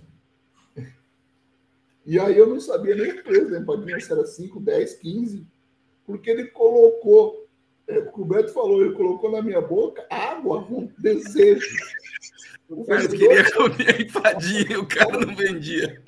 E 2.05 2.19
aí 2.21 2.37
eu 2.37 2.47
não 2.47 2.61
sabia 2.61 2.95
nem 2.95 3.13
o 3.13 3.25
preço 3.25 3.51
da 3.51 3.59
empadinha, 3.59 3.99
se 3.99 4.13
era 4.13 4.27
5, 4.27 4.61
10, 4.61 4.95
15, 4.97 5.47
porque 6.05 6.29
ele 6.29 6.49
colocou, 6.49 7.49
é, 7.89 8.01
o 8.01 8.13
que 8.13 8.21
o 8.21 8.25
Beto 8.25 8.53
falou, 8.53 8.85
ele 8.85 8.95
colocou 8.95 9.31
na 9.31 9.41
minha 9.41 9.63
boca 9.63 10.07
água 10.11 10.63
com 10.67 10.91
desejo. 10.99 11.75
O 12.69 12.85
cara 12.85 13.09
queria 13.09 13.51
comer 13.51 13.95
a 13.95 14.03
empadinha 14.03 14.81
o 14.81 14.87
cara 14.87 15.25
não 15.25 15.35
vendia. 15.35 16.03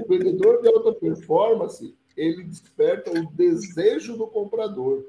O 0.00 0.08
vendedor 0.08 0.62
de 0.62 0.68
alta 0.68 0.92
performance, 0.94 1.94
ele 2.16 2.44
desperta 2.44 3.10
o 3.10 3.30
desejo 3.32 4.16
do 4.16 4.26
comprador. 4.26 5.04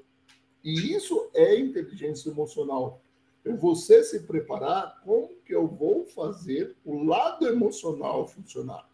E 0.63 0.93
isso 0.93 1.29
é 1.33 1.59
inteligência 1.59 2.29
emocional. 2.29 3.01
É 3.43 3.51
você 3.51 4.03
se 4.03 4.21
preparar 4.21 5.01
como 5.03 5.29
que 5.45 5.53
eu 5.53 5.67
vou 5.67 6.05
fazer 6.05 6.75
o 6.85 7.03
lado 7.03 7.47
emocional 7.47 8.27
funcionar. 8.27 8.87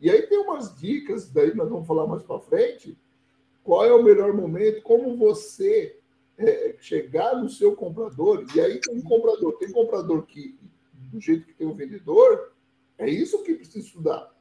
E 0.00 0.10
aí 0.10 0.22
tem 0.22 0.38
umas 0.38 0.76
dicas, 0.76 1.30
daí 1.30 1.54
nós 1.54 1.68
vamos 1.68 1.86
falar 1.86 2.06
mais 2.06 2.22
para 2.22 2.38
frente, 2.40 2.96
qual 3.62 3.84
é 3.86 3.92
o 3.92 4.02
melhor 4.02 4.34
momento, 4.34 4.82
como 4.82 5.16
você 5.16 5.98
é, 6.36 6.76
chegar 6.78 7.40
no 7.40 7.48
seu 7.48 7.74
comprador, 7.74 8.44
e 8.54 8.60
aí 8.60 8.78
tem 8.80 8.94
um 8.94 9.02
comprador, 9.02 9.56
tem 9.56 9.72
comprador 9.72 10.26
que, 10.26 10.58
do 11.10 11.18
jeito 11.18 11.46
que 11.46 11.54
tem 11.54 11.66
o 11.66 11.70
um 11.70 11.74
vendedor, 11.74 12.52
é 12.98 13.08
isso 13.08 13.42
que 13.42 13.54
precisa 13.54 13.86
estudar. 13.86 14.34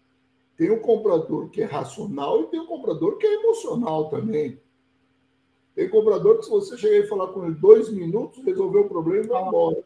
Tem 0.57 0.69
um 0.69 0.79
comprador 0.79 1.49
que 1.49 1.61
é 1.61 1.65
racional 1.65 2.43
e 2.43 2.47
tem 2.47 2.59
um 2.59 2.67
comprador 2.67 3.17
que 3.17 3.25
é 3.25 3.33
emocional 3.35 4.09
também. 4.09 4.59
Tem 5.75 5.89
comprador 5.89 6.37
que, 6.37 6.45
se 6.45 6.51
você 6.51 6.77
chegar 6.77 6.97
e 6.97 7.07
falar 7.07 7.27
com 7.27 7.45
ele 7.45 7.55
dois 7.55 7.89
minutos, 7.89 8.43
resolveu 8.43 8.81
o 8.81 8.89
problema 8.89 9.25
e 9.25 9.27
vai 9.27 9.47
embora. 9.47 9.83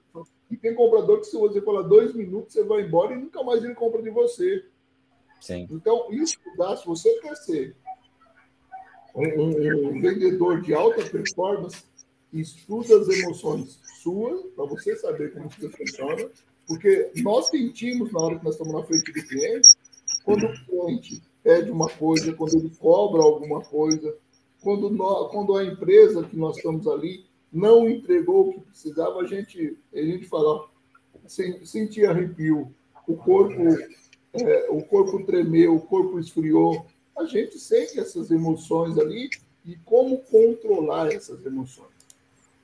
E 0.52 0.58
tem 0.58 0.76
comprador 0.76 1.19
que, 1.19 1.28
se 1.28 1.38
você 1.38 1.62
falar 1.62 1.84
dois 1.84 2.13
minutos, 2.13 2.54
você 2.54 2.63
vai 2.63 2.82
embora 2.82 3.13
e 3.13 3.17
nunca 3.17 3.43
mais 3.43 3.63
ele 3.63 3.73
compra 3.73 4.02
de 4.02 4.10
você. 4.10 4.65
Sim. 5.39 5.67
Então, 5.71 6.08
isso 6.12 6.38
dá, 6.58 6.76
se 6.76 6.86
você 6.86 7.13
quer 7.19 7.36
ser 7.36 7.76
um, 9.15 9.89
um 9.89 10.02
vendedor 10.02 10.62
de 10.62 10.73
alta 10.73 11.04
performance 11.04 11.84
estuda 12.34 13.00
as 13.00 13.08
emoções 13.08 13.80
suas, 14.02 14.45
para 14.56 14.65
você 14.65 14.95
saber 14.95 15.34
como 15.34 15.47
isso 15.47 15.69
funciona, 15.71 16.30
porque 16.67 17.12
nós 17.23 17.47
sentimos 17.47 18.12
na 18.12 18.19
hora 18.19 18.38
que 18.38 18.45
nós 18.45 18.56
estamos 18.56 18.73
na 18.73 18.84
frente 18.84 19.12
do 19.12 19.28
cliente, 19.28 19.76
quando 20.23 20.45
o 20.45 20.65
cliente 20.65 21.21
pede 21.41 21.71
uma 21.71 21.89
coisa, 21.89 22.34
quando 22.34 22.56
ele 22.56 22.69
cobra 22.78 23.21
alguma 23.21 23.62
coisa, 23.62 24.15
quando, 24.68 24.90
nós, 24.90 25.32
quando 25.32 25.56
a 25.56 25.64
empresa 25.64 26.26
que 26.26 26.36
nós 26.36 26.58
estamos 26.58 26.86
ali 26.90 27.26
não 27.54 27.90
entregou 27.90 28.50
o 28.50 28.54
que 28.54 28.60
precisava, 28.60 29.22
a 29.22 29.26
gente, 29.26 29.78
a 29.94 30.02
gente 30.02 30.26
fala, 30.26 30.68
sentia 31.26 32.10
arrepio, 32.10 32.76
o 33.08 33.16
corpo, 33.16 33.64
é, 34.34 34.68
o 34.70 34.84
corpo 34.84 35.26
tremeu, 35.26 35.74
o 35.74 35.80
corpo 35.80 36.20
esfriou. 36.20 36.86
A 37.18 37.24
gente 37.24 37.58
sente 37.58 37.98
essas 37.98 38.30
emoções 38.30 38.98
ali 38.98 39.30
e 39.66 39.78
como 39.86 40.18
controlar 40.24 41.14
essas 41.14 41.46
emoções. 41.46 41.96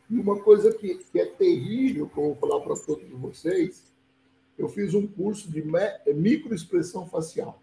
E 0.10 0.18
uma 0.18 0.42
coisa 0.42 0.74
que, 0.74 0.96
que 0.96 1.20
é 1.22 1.26
terrível, 1.26 2.10
que 2.10 2.18
eu 2.18 2.24
vou 2.24 2.36
falar 2.36 2.60
para 2.60 2.76
todos 2.76 3.10
vocês, 3.12 3.82
eu 4.58 4.68
fiz 4.68 4.94
um 4.94 5.08
curso 5.08 5.50
de 5.50 5.64
microexpressão 6.14 7.08
facial. 7.08 7.62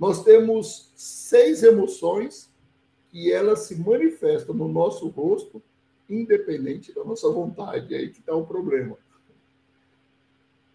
Nós 0.00 0.24
temos 0.24 0.90
seis 0.96 1.62
emoções 1.62 2.52
e 3.14 3.30
elas 3.30 3.60
se 3.60 3.76
manifestam 3.76 4.52
no 4.52 4.66
nosso 4.66 5.06
rosto, 5.06 5.62
independente 6.10 6.92
da 6.92 7.04
nossa 7.04 7.30
vontade. 7.30 7.94
É 7.94 7.98
aí 7.98 8.10
que 8.10 8.18
está 8.18 8.34
o 8.34 8.44
problema. 8.44 8.98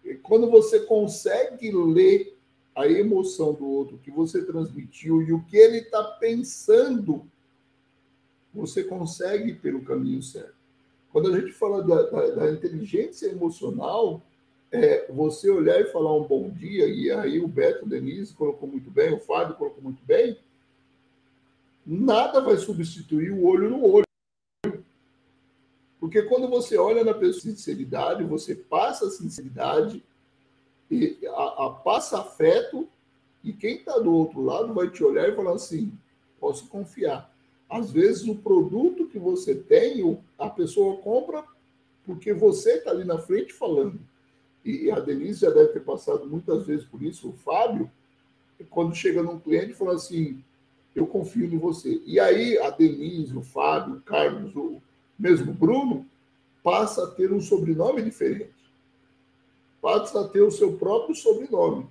E 0.02 0.14
quando 0.14 0.50
você 0.50 0.80
consegue 0.80 1.70
ler 1.70 2.34
a 2.74 2.88
emoção 2.88 3.52
do 3.52 3.68
outro 3.68 3.98
que 3.98 4.10
você 4.10 4.42
transmitiu 4.42 5.20
e 5.20 5.34
o 5.34 5.44
que 5.44 5.56
ele 5.58 5.78
está 5.78 6.02
pensando, 6.02 7.26
você 8.54 8.82
consegue 8.82 9.52
pelo 9.52 9.82
caminho 9.82 10.22
certo. 10.22 10.54
Quando 11.12 11.28
a 11.28 11.38
gente 11.38 11.52
fala 11.52 11.82
da, 11.82 12.02
da, 12.04 12.30
da 12.30 12.50
inteligência 12.50 13.26
emocional, 13.26 14.22
é 14.72 15.12
você 15.12 15.50
olhar 15.50 15.78
e 15.78 15.92
falar 15.92 16.16
um 16.16 16.26
bom 16.26 16.48
dia, 16.48 16.86
e 16.86 17.10
aí 17.10 17.38
o 17.38 17.48
Beto 17.48 17.86
Denise 17.86 18.32
colocou 18.32 18.66
muito 18.66 18.90
bem, 18.90 19.12
o 19.12 19.20
Fábio 19.20 19.56
colocou 19.56 19.82
muito 19.82 20.02
bem, 20.06 20.38
nada 21.86 22.40
vai 22.40 22.56
substituir 22.56 23.30
o 23.30 23.44
olho 23.44 23.70
no 23.70 23.84
olho. 23.84 24.04
Porque 25.98 26.22
quando 26.22 26.48
você 26.48 26.78
olha 26.78 27.04
na 27.04 27.14
pessoa 27.14 27.42
sinceridade, 27.42 28.24
você 28.24 28.54
passa 28.54 29.06
a 29.06 29.10
sinceridade, 29.10 30.02
e 30.90 31.18
a, 31.26 31.66
a 31.66 31.70
passa 31.70 32.20
afeto, 32.20 32.88
e 33.44 33.52
quem 33.52 33.76
está 33.76 33.98
do 33.98 34.12
outro 34.12 34.42
lado 34.42 34.74
vai 34.74 34.90
te 34.90 35.04
olhar 35.04 35.28
e 35.28 35.36
falar 35.36 35.54
assim: 35.54 35.92
posso 36.38 36.66
confiar. 36.68 37.30
Às 37.68 37.90
vezes 37.90 38.26
o 38.26 38.34
produto 38.34 39.06
que 39.06 39.18
você 39.18 39.54
tem, 39.54 40.18
a 40.38 40.48
pessoa 40.50 40.96
compra 40.98 41.44
porque 42.04 42.32
você 42.32 42.78
está 42.78 42.90
ali 42.90 43.04
na 43.04 43.18
frente 43.18 43.52
falando. 43.52 44.00
E 44.64 44.90
a 44.90 44.98
Denise 44.98 45.40
já 45.40 45.50
deve 45.50 45.68
ter 45.68 45.80
passado 45.80 46.26
muitas 46.26 46.66
vezes 46.66 46.84
por 46.84 47.02
isso, 47.02 47.28
o 47.28 47.32
Fábio, 47.32 47.90
quando 48.68 48.94
chega 48.94 49.22
num 49.22 49.38
cliente, 49.38 49.74
fala 49.74 49.94
assim: 49.94 50.42
eu 50.94 51.06
confio 51.06 51.46
em 51.46 51.58
você. 51.58 52.00
E 52.04 52.18
aí 52.18 52.58
a 52.58 52.70
Denise, 52.70 53.36
o 53.36 53.42
Fábio, 53.42 53.96
o 53.96 54.00
Carlos, 54.00 54.54
o 54.54 54.80
mesmo 55.18 55.52
Bruno, 55.52 56.06
passa 56.62 57.04
a 57.04 57.10
ter 57.10 57.32
um 57.32 57.40
sobrenome 57.40 58.02
diferente. 58.02 58.50
Passa 59.80 60.20
a 60.20 60.28
ter 60.28 60.42
o 60.42 60.50
seu 60.50 60.76
próprio 60.76 61.14
sobrenome. 61.14 61.86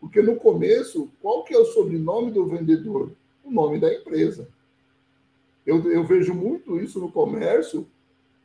Porque 0.00 0.20
no 0.20 0.36
começo, 0.36 1.10
qual 1.20 1.44
que 1.44 1.54
é 1.54 1.58
o 1.58 1.64
sobrenome 1.64 2.30
do 2.30 2.46
vendedor? 2.46 3.12
O 3.44 3.50
nome 3.50 3.78
da 3.78 3.92
empresa. 3.92 4.48
Eu, 5.64 5.90
eu 5.90 6.04
vejo 6.04 6.34
muito 6.34 6.78
isso 6.80 6.98
no 6.98 7.10
comércio, 7.10 7.86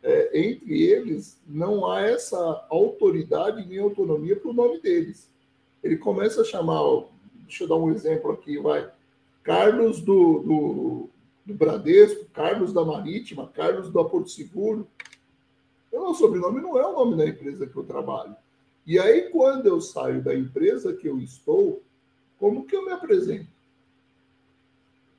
é, 0.03 0.39
entre 0.39 0.83
eles, 0.83 1.39
não 1.47 1.89
há 1.89 2.01
essa 2.01 2.65
autoridade 2.69 3.67
nem 3.67 3.79
autonomia 3.79 4.35
para 4.35 4.51
o 4.51 4.53
nome 4.53 4.79
deles. 4.79 5.27
Ele 5.83 5.97
começa 5.97 6.41
a 6.41 6.45
chamar, 6.45 6.81
deixa 7.43 7.63
eu 7.63 7.67
dar 7.67 7.75
um 7.75 7.91
exemplo 7.91 8.31
aqui, 8.31 8.59
vai, 8.59 8.87
Carlos 9.47 10.01
do, 10.01 10.39
do, 10.39 11.09
do 11.45 11.53
Bradesco, 11.53 12.25
Carlos 12.33 12.73
da 12.73 12.83
Marítima, 12.83 13.47
Carlos 13.47 13.89
da 13.89 14.03
Porto 14.03 14.29
Seguro. 14.29 14.85
O 15.89 16.01
meu 16.01 16.13
sobrenome 16.13 16.59
não 16.59 16.77
é 16.77 16.85
o 16.85 16.91
nome 16.91 17.15
da 17.15 17.25
empresa 17.25 17.65
que 17.65 17.77
eu 17.77 17.85
trabalho. 17.85 18.35
E 18.85 18.99
aí, 18.99 19.29
quando 19.29 19.65
eu 19.65 19.79
saio 19.79 20.21
da 20.21 20.35
empresa 20.35 20.93
que 20.93 21.07
eu 21.07 21.17
estou, 21.19 21.81
como 22.37 22.65
que 22.65 22.75
eu 22.75 22.83
me 22.83 22.91
apresento? 22.91 23.47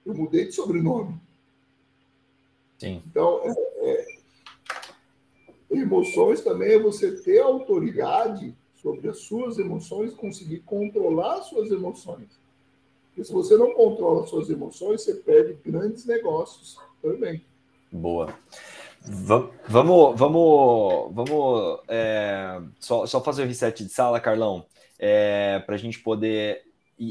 Eu 0.05 0.13
mudei 0.13 0.45
de 0.45 0.53
sobrenome. 0.53 1.19
Sim. 2.77 3.03
Então, 3.07 3.41
é, 3.45 3.55
é, 3.81 4.07
emoções 5.71 6.43
também 6.43 6.73
é 6.73 6.79
você 6.79 7.13
ter 7.13 7.41
autoridade 7.41 8.55
sobre 8.75 9.09
as 9.09 9.21
suas 9.21 9.59
emoções, 9.59 10.13
conseguir 10.13 10.59
controlar 10.61 11.39
as 11.39 11.47
suas 11.47 11.71
emoções. 11.71 12.29
Porque 13.19 13.25
se 13.27 13.33
você 13.33 13.57
não 13.57 13.75
controla 13.75 14.25
suas 14.29 14.49
emoções, 14.49 15.03
você 15.03 15.13
perde 15.15 15.59
grandes 15.67 16.07
negócios 16.07 16.79
também. 17.03 17.45
Boa. 17.91 18.33
Vamos, 19.67 20.17
vamos, 20.17 21.13
vamos 21.13 21.81
é, 21.89 22.61
só, 22.79 23.07
só 23.07 23.21
fazer 23.21 23.43
o 23.43 23.47
reset 23.47 23.83
de 23.83 23.91
sala, 23.91 24.21
Carlão, 24.21 24.67
é, 24.97 25.59
para 25.67 25.75
a 25.75 25.79
gente 25.79 25.99
poder 25.99 26.63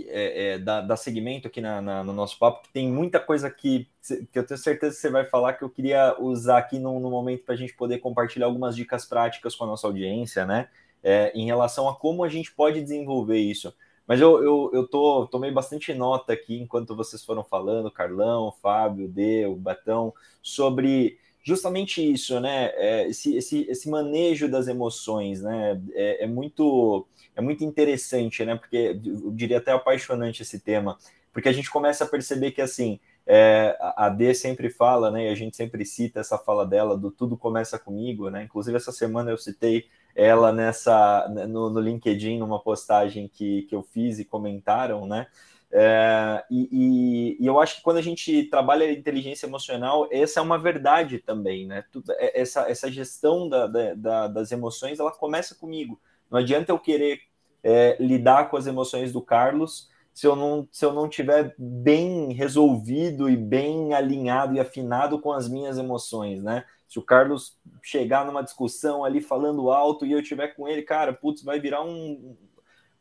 é, 0.07 0.53
é, 0.53 0.59
dar, 0.59 0.79
dar 0.79 0.95
seguimento 0.95 1.49
aqui 1.49 1.59
na, 1.59 1.81
na, 1.81 2.03
no 2.05 2.13
nosso 2.13 2.39
papo, 2.39 2.63
que 2.63 2.71
tem 2.71 2.87
muita 2.89 3.19
coisa 3.19 3.49
que, 3.49 3.89
que 4.31 4.39
eu 4.39 4.45
tenho 4.45 4.57
certeza 4.57 4.95
que 4.95 5.01
você 5.01 5.09
vai 5.09 5.25
falar 5.25 5.55
que 5.55 5.63
eu 5.65 5.69
queria 5.69 6.15
usar 6.21 6.59
aqui 6.59 6.79
no, 6.79 7.01
no 7.01 7.11
momento 7.11 7.43
para 7.43 7.53
a 7.53 7.57
gente 7.57 7.73
poder 7.73 7.97
compartilhar 7.97 8.45
algumas 8.45 8.77
dicas 8.77 9.05
práticas 9.05 9.57
com 9.57 9.65
a 9.65 9.67
nossa 9.67 9.85
audiência, 9.85 10.45
né? 10.45 10.69
É, 11.03 11.33
em 11.35 11.45
relação 11.45 11.89
a 11.89 11.95
como 11.95 12.23
a 12.23 12.29
gente 12.29 12.53
pode 12.53 12.81
desenvolver 12.81 13.39
isso. 13.39 13.73
Mas 14.07 14.21
eu, 14.21 14.41
eu, 14.41 14.71
eu 14.73 14.87
tô, 14.87 15.27
tomei 15.27 15.51
bastante 15.51 15.93
nota 15.93 16.31
aqui 16.31 16.57
enquanto 16.57 16.95
vocês 16.95 17.23
foram 17.23 17.43
falando, 17.43 17.91
Carlão, 17.91 18.53
Fábio, 18.61 19.07
D, 19.07 19.45
o 19.45 19.55
Batão, 19.55 20.13
sobre 20.41 21.19
justamente 21.43 22.01
isso, 22.01 22.39
né? 22.39 22.71
É, 22.75 23.07
esse, 23.07 23.35
esse, 23.35 23.65
esse 23.69 23.89
manejo 23.89 24.49
das 24.49 24.67
emoções, 24.67 25.41
né? 25.41 25.81
É, 25.93 26.23
é, 26.23 26.27
muito 26.27 27.05
é 27.35 27.41
muito 27.41 27.63
interessante, 27.63 28.43
né? 28.45 28.55
Porque 28.55 28.99
eu 29.05 29.31
diria 29.31 29.57
até 29.57 29.71
apaixonante 29.71 30.41
esse 30.41 30.59
tema, 30.59 30.97
porque 31.33 31.49
a 31.49 31.53
gente 31.53 31.69
começa 31.69 32.05
a 32.05 32.07
perceber 32.07 32.51
que 32.51 32.61
assim 32.61 32.99
é, 33.25 33.77
a 33.79 34.09
D 34.09 34.33
sempre 34.33 34.69
fala, 34.69 35.11
né? 35.11 35.25
E 35.25 35.29
a 35.29 35.35
gente 35.35 35.55
sempre 35.55 35.85
cita 35.85 36.21
essa 36.21 36.37
fala 36.37 36.65
dela 36.65 36.97
do 36.97 37.11
tudo 37.11 37.37
começa 37.37 37.77
comigo, 37.77 38.29
né? 38.29 38.43
Inclusive 38.43 38.77
essa 38.77 38.91
semana 38.91 39.31
eu 39.31 39.37
citei 39.37 39.85
ela 40.17 40.51
nessa 40.51 41.27
no, 41.47 41.69
no 41.69 41.79
LinkedIn, 41.79 42.39
numa 42.39 42.59
postagem 42.59 43.27
que, 43.27 43.61
que 43.63 43.75
eu 43.75 43.83
fiz 43.83 44.17
e 44.17 44.25
comentaram, 44.25 45.05
né? 45.05 45.27
É, 45.71 46.43
e, 46.49 46.69
e, 46.71 47.43
e, 47.43 47.45
eu 47.45 47.59
acho 47.59 47.75
que 47.75 47.81
quando 47.83 47.97
a 47.97 48.01
gente 48.01 48.45
trabalha 48.45 48.85
a 48.85 48.91
inteligência 48.91 49.45
emocional, 49.45 50.07
essa 50.11 50.39
é 50.39 50.43
uma 50.43 50.57
verdade 50.57 51.19
também, 51.19 51.67
né? 51.67 51.83
É, 52.11 52.41
essa, 52.41 52.61
essa 52.69 52.91
gestão 52.91 53.47
da, 53.47 53.67
da, 53.67 54.27
das 54.27 54.51
emoções, 54.51 54.99
ela 54.99 55.11
começa 55.11 55.53
comigo. 55.53 55.99
Não 56.31 56.39
adianta 56.39 56.71
eu 56.71 56.79
querer 56.79 57.19
é, 57.63 57.95
lidar 57.99 58.49
com 58.49 58.57
as 58.57 58.65
emoções 58.65 59.11
do 59.13 59.21
Carlos 59.21 59.89
se 60.13 60.25
eu 60.25 60.35
não 60.35 60.67
se 60.71 60.83
eu 60.83 60.93
não 60.93 61.07
tiver 61.07 61.53
bem 61.59 62.33
resolvido 62.33 63.29
e 63.29 63.37
bem 63.37 63.93
alinhado 63.93 64.55
e 64.55 64.59
afinado 64.59 65.19
com 65.19 65.31
as 65.31 65.47
minhas 65.47 65.77
emoções, 65.77 66.41
né? 66.41 66.65
Se 66.87 66.97
o 66.99 67.01
Carlos 67.03 67.57
chegar 67.83 68.25
numa 68.25 68.43
discussão 68.43 69.03
ali 69.03 69.21
falando 69.21 69.69
alto 69.69 70.05
e 70.05 70.11
eu 70.11 70.23
tiver 70.23 70.49
com 70.49 70.67
ele, 70.67 70.81
cara, 70.81 71.11
putz, 71.13 71.43
vai 71.43 71.59
virar 71.59 71.83
um 71.83 72.35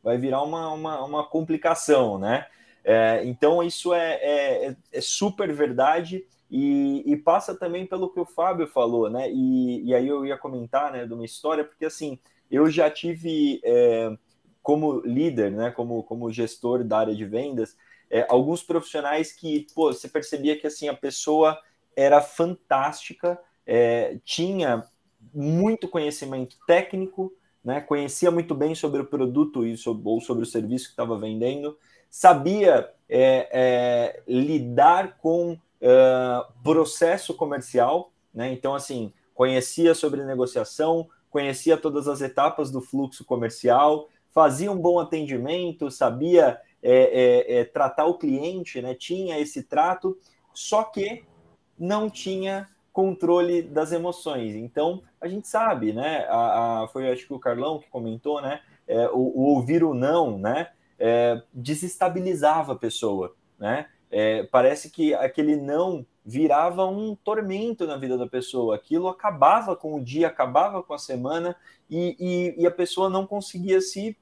vai 0.03 0.19
virar 0.19 0.43
uma, 0.43 0.73
uma, 0.73 1.05
uma 1.05 1.29
complicação, 1.29 2.17
né? 2.17 2.47
É, 2.85 3.25
então 3.25 3.61
isso 3.65 3.93
é, 3.93 4.15
é, 4.15 4.77
é, 4.93 5.01
super 5.01 5.53
verdade 5.53 6.25
e, 6.49 7.03
e, 7.05 7.17
passa 7.17 7.57
também 7.57 7.85
pelo 7.85 8.09
que 8.09 8.21
o 8.21 8.25
Fábio 8.25 8.69
falou, 8.69 9.11
né? 9.11 9.29
E, 9.29 9.85
e, 9.85 9.93
aí 9.93 10.07
eu 10.07 10.25
ia 10.25 10.39
comentar, 10.39 10.93
né, 10.93 11.05
de 11.05 11.13
uma 11.13 11.25
história, 11.25 11.65
porque 11.65 11.85
assim 11.85 12.21
eu 12.49 12.71
já 12.71 12.89
tive 12.89 13.61
é, 13.65 14.17
como 14.63 15.01
líder, 15.01 15.51
né, 15.51 15.73
como, 15.73 16.05
como 16.05 16.33
gestor 16.33 16.85
da 16.85 16.99
área 16.99 17.17
de 17.17 17.25
vendas, 17.25 17.77
é, 18.09 18.25
alguns 18.29 18.63
profissionais 18.63 19.33
que 19.33 19.67
pô, 19.75 19.93
você 19.93 20.09
percebia 20.09 20.57
que 20.57 20.69
assim 20.69 20.89
a 20.89 20.95
pessoa 20.95 21.59
era 21.97 22.21
fantástica 22.21 23.37
é, 23.67 24.19
tinha 24.25 24.85
muito 25.35 25.89
conhecimento 25.89 26.57
técnico, 26.67 27.33
né, 27.65 27.81
conhecia 27.81 28.31
muito 28.31 28.55
bem 28.55 28.75
sobre 28.75 29.01
o 29.01 29.07
produto 29.07 29.67
e 29.67 29.77
sobre, 29.77 30.03
ou 30.09 30.21
sobre 30.21 30.45
o 30.45 30.47
serviço 30.47 30.87
que 30.87 30.93
estava 30.93 31.19
vendendo, 31.19 31.77
sabia 32.09 32.89
é, 33.09 33.49
é, 33.53 34.23
lidar 34.29 35.19
com 35.19 35.59
é, 35.81 36.45
processo 36.63 37.35
comercial, 37.35 38.13
né, 38.33 38.53
então 38.53 38.75
assim 38.75 39.13
conhecia 39.35 39.95
sobre 39.95 40.25
negociação, 40.25 41.09
conhecia 41.29 41.77
todas 41.77 42.09
as 42.09 42.21
etapas 42.21 42.71
do 42.71 42.81
fluxo 42.81 43.25
comercial, 43.25 44.09
fazia 44.31 44.71
um 44.71 44.79
bom 44.79 44.99
atendimento, 44.99 45.91
sabia 45.91 46.59
é, 46.83 47.59
é, 47.59 47.65
tratar 47.65 48.07
o 48.07 48.17
cliente, 48.17 48.81
né, 48.81 48.95
tinha 48.95 49.39
esse 49.39 49.63
trato 49.63 50.17
só 50.55 50.85
que 50.85 51.25
não 51.79 52.09
tinha 52.09 52.67
controle 52.97 53.61
das 53.61 53.93
emoções. 53.93 54.55
Então, 54.55 55.03
a 55.21 55.29
gente 55.29 55.47
sabe, 55.47 55.93
né? 55.93 56.25
A, 56.31 56.85
a, 56.85 56.89
foi 56.89 57.13
acho 57.13 57.27
que 57.27 57.35
o 57.35 57.39
Carlão 57.39 57.79
que 57.79 57.91
comentou, 57.91 58.41
né? 58.41 58.63
É, 58.89 59.07
o, 59.09 59.19
o, 59.19 59.43
ouvir 59.55 59.85
o 59.85 59.93
não, 59.93 60.39
né? 60.39 60.71
É, 60.99 61.43
desestabilizava 61.53 62.73
a 62.73 62.77
pessoa, 62.77 63.37
né? 63.59 63.89
É, 64.11 64.45
parece 64.45 64.91
que 64.91 65.13
aquele 65.13 65.57
não 65.57 66.07
virava 66.25 66.87
um 66.87 67.15
tormento 67.15 67.87
na 67.87 67.99
vida 67.99 68.17
da 68.17 68.27
pessoa. 68.27 68.75
Aquilo 68.75 69.09
acabava 69.09 69.77
com 69.77 69.95
o 69.97 70.03
dia, 70.03 70.29
acabava 70.29 70.83
com 70.83 70.95
a 70.95 70.99
semana 70.99 71.55
e, 71.91 72.17
e, 72.19 72.63
e 72.63 72.67
a 72.67 72.71
pessoa 72.71 73.11
não 73.11 73.27
conseguia 73.27 73.79
se 73.79 74.17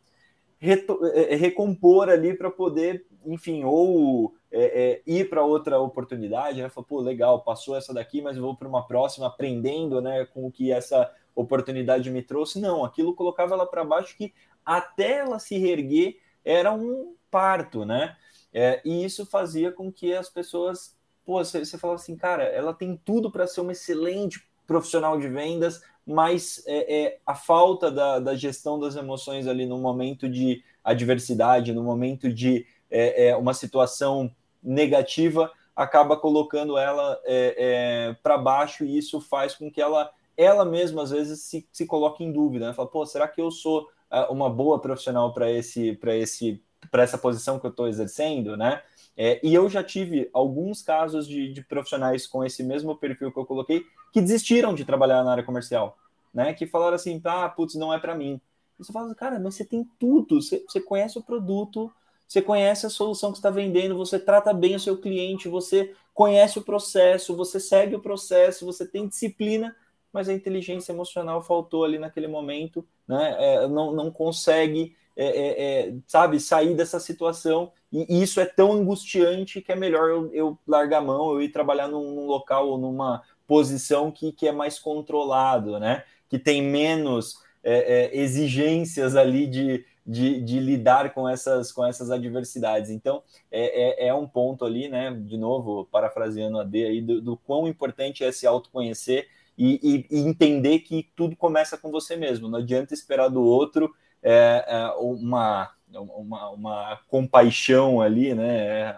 é, 0.61 1.37
recompor 1.37 2.09
ali 2.09 2.35
para 2.35 2.51
poder, 2.51 3.07
enfim, 3.25 3.63
ou 3.63 4.35
é, 4.57 4.93
é, 4.93 5.03
ir 5.05 5.29
para 5.29 5.45
outra 5.45 5.81
oportunidade, 5.81 6.63
né? 6.63 6.69
Falar, 6.69 6.87
pô, 6.87 7.01
legal, 7.01 7.41
passou 7.41 7.77
essa 7.77 7.93
daqui, 7.93 8.23
mas 8.23 8.37
vou 8.37 8.55
para 8.55 8.69
uma 8.69 8.87
próxima, 8.87 9.27
aprendendo, 9.27 10.01
né, 10.01 10.25
com 10.27 10.47
o 10.47 10.53
que 10.53 10.71
essa 10.71 11.13
oportunidade 11.35 12.09
me 12.09 12.23
trouxe. 12.23 12.61
Não, 12.61 12.85
aquilo 12.85 13.17
colocava 13.17 13.55
ela 13.55 13.67
para 13.67 13.85
baixo 13.85 14.17
que 14.17 14.33
até 14.65 15.19
ela 15.19 15.41
se 15.41 15.59
reerguer 15.59 16.19
era 16.45 16.73
um 16.73 17.17
parto, 17.31 17.85
né? 17.85 18.17
É, 18.53 18.81
e 18.85 19.05
isso 19.05 19.27
fazia 19.27 19.73
com 19.73 19.91
que 19.91 20.15
as 20.15 20.31
pessoas, 20.31 20.97
pô, 21.27 21.45
você, 21.45 21.65
você 21.65 21.77
falava 21.77 22.01
assim, 22.01 22.17
cara, 22.17 22.45
ela 22.45 22.73
tem 22.73 22.97
tudo 23.05 23.33
para 23.33 23.49
ser 23.49 23.61
uma 23.61 23.73
excelente 23.73 24.49
profissional 24.65 25.19
de 25.19 25.27
vendas, 25.27 25.83
mas 26.07 26.63
é, 26.65 27.03
é 27.03 27.19
a 27.27 27.35
falta 27.35 27.91
da, 27.91 28.21
da, 28.21 28.37
gestão 28.37 28.79
das 28.79 28.95
emoções 28.95 29.49
ali 29.49 29.67
no 29.67 29.79
momento 29.79 30.29
de 30.29 30.63
adversidade, 30.85 31.73
no 31.73 31.83
momento 31.83 32.33
de 32.33 32.65
é, 32.89 33.29
é 33.29 33.37
uma 33.37 33.53
situação 33.53 34.31
negativa 34.65 35.53
acaba 35.77 36.17
colocando 36.17 36.79
ela 36.79 37.21
é, 37.25 37.55
é, 37.59 38.17
para 38.23 38.39
baixo 38.39 38.85
e 38.85 38.97
isso 38.97 39.21
faz 39.21 39.55
com 39.55 39.71
que 39.71 39.81
ela 39.81 40.11
ela 40.37 40.65
mesma 40.65 41.03
às 41.03 41.11
vezes 41.11 41.43
se, 41.43 41.69
se 41.71 41.87
coloque 41.87 42.25
em 42.25 42.33
dúvida, 42.33 42.67
né? 42.67 42.75
Fala, 42.75 42.89
pô, 42.89 43.07
será 43.07 43.29
que 43.29 43.41
eu 43.41 43.51
sou 43.51 43.89
é, 44.11 44.21
uma 44.31 44.51
boa 44.51 44.81
profissional 44.81 45.33
para 45.33 45.51
esse 45.51 45.93
para 45.95 46.17
esse 46.17 46.63
para 46.91 47.03
essa 47.03 47.19
posição 47.19 47.59
que 47.59 47.67
eu 47.67 47.71
estou 47.71 47.89
exercendo, 47.89 48.57
né? 48.57 48.83
É, 49.17 49.41
e 49.47 49.55
eu 49.55 49.69
já 49.69 49.83
tive 49.83 50.29
alguns 50.33 50.83
casos 50.83 51.27
de, 51.29 51.53
de, 51.53 51.63
profissionais 51.63 52.27
com 52.27 52.45
esse 52.45 52.65
mesmo 52.65 52.97
perfil 52.97 53.31
que 53.31 53.39
eu 53.39 53.47
coloquei 53.47 53.85
que 54.13 54.21
desistiram 54.21 54.75
de 54.75 54.85
trabalhar 54.85 55.23
na 55.23 55.31
área 55.31 55.45
comercial, 55.45 55.97
né? 56.33 56.53
Que 56.53 56.67
falaram 56.67 56.97
assim, 56.97 57.21
ah, 57.25 57.49
putz, 57.49 57.75
não 57.77 57.95
é 57.95 57.99
para 57.99 58.15
mim. 58.15 58.41
E 58.79 58.85
você 58.85 58.93
fala, 58.93 59.15
cara, 59.15 59.39
mas 59.39 59.55
você 59.55 59.65
tem 59.65 59.89
tudo, 60.01 60.43
você, 60.43 60.65
você 60.69 60.81
conhece 60.81 61.17
o 61.17 61.23
produto, 61.23 61.93
você 62.35 62.43
conhece 62.43 62.85
a 62.85 62.91
solução 62.91 63.31
que 63.31 63.39
está 63.39 63.49
vendendo, 63.49 63.97
você 63.97 64.19
trata 64.19 64.53
bem 64.53 64.75
o 64.75 64.81
seu 64.81 65.01
cliente, 65.01 65.49
você 65.49 65.95
conhece 66.13 66.59
o 66.59 66.63
processo, 66.63 67.37
você 67.37 67.61
segue 67.61 67.95
o 67.95 68.01
processo, 68.01 68.67
você 68.67 68.85
tem 68.85 69.07
disciplina, 69.07 69.75
mas 70.13 70.29
a 70.29 70.33
inteligência 70.33 70.91
emocional 70.91 71.41
faltou 71.41 71.85
ali 71.85 71.97
naquele 71.97 72.27
momento, 72.27 72.85
né? 73.07 73.37
É, 73.39 73.69
não, 73.69 73.93
não 73.93 74.11
consegue, 74.11 74.97
é, 75.17 75.27
é, 75.27 75.63
é 75.63 75.95
sabe, 76.09 76.41
sair 76.41 76.75
dessa 76.75 76.99
situação. 76.99 77.71
E, 77.93 78.21
isso 78.21 78.41
é 78.41 78.47
tão 78.47 78.73
angustiante 78.73 79.63
que 79.63 79.71
é 79.71 79.77
melhor 79.77 80.11
eu, 80.11 80.35
eu 80.35 80.59
largar 80.67 80.99
a 80.99 81.05
mão, 81.05 81.35
eu 81.35 81.41
ir 81.41 81.51
trabalhar 81.51 81.87
num, 81.87 82.17
num 82.17 82.27
local 82.27 82.69
ou 82.69 82.79
numa 82.79 83.23
posição 83.47 84.11
que, 84.11 84.33
que 84.33 84.49
é 84.49 84.53
mais 84.53 84.77
controlado, 84.77 85.79
né? 85.79 86.03
Que 86.29 86.41
tem 86.41 86.61
menos 86.61 87.37
é, 87.63 87.77
é, 87.77 88.19
exigências 88.19 89.15
ali 89.15 89.47
de, 89.47 89.85
de, 90.07 90.41
de, 90.43 90.61
lidar 90.61 91.15
com 91.15 91.29
essas, 91.29 91.73
com 91.73 91.85
essas 91.85 92.11
adversidades. 92.11 92.91
Então, 92.91 93.23
é, 93.51 94.05
é, 94.05 94.09
é, 94.09 94.15
um 94.15 94.27
ponto 94.27 94.65
ali, 94.65 94.89
né? 94.89 95.11
De 95.13 95.37
novo, 95.37 95.87
parafraseando 95.91 96.59
a 96.59 96.65
D 96.65 96.85
aí, 96.85 97.01
do, 97.01 97.21
do 97.21 97.37
quão 97.37 97.67
importante 97.67 98.23
é 98.23 98.31
se 98.31 98.47
autoconhecer 98.47 99.29
e, 99.57 100.07
e, 100.11 100.17
e, 100.17 100.21
entender 100.21 100.81
que 100.81 101.11
tudo 101.17 101.37
começa 101.37 101.79
com 101.79 101.91
você 101.91 102.17
mesmo. 102.17 102.49
Não 102.49 102.59
adianta 102.59 102.93
esperar 102.93 103.29
do 103.29 103.43
outro 103.43 103.95
é, 104.23 104.65
é 104.67 104.87
uma, 104.99 105.71
uma, 105.93 106.51
uma 106.51 107.01
compaixão 107.09 108.01
ali, 108.01 108.35
né? 108.35 108.95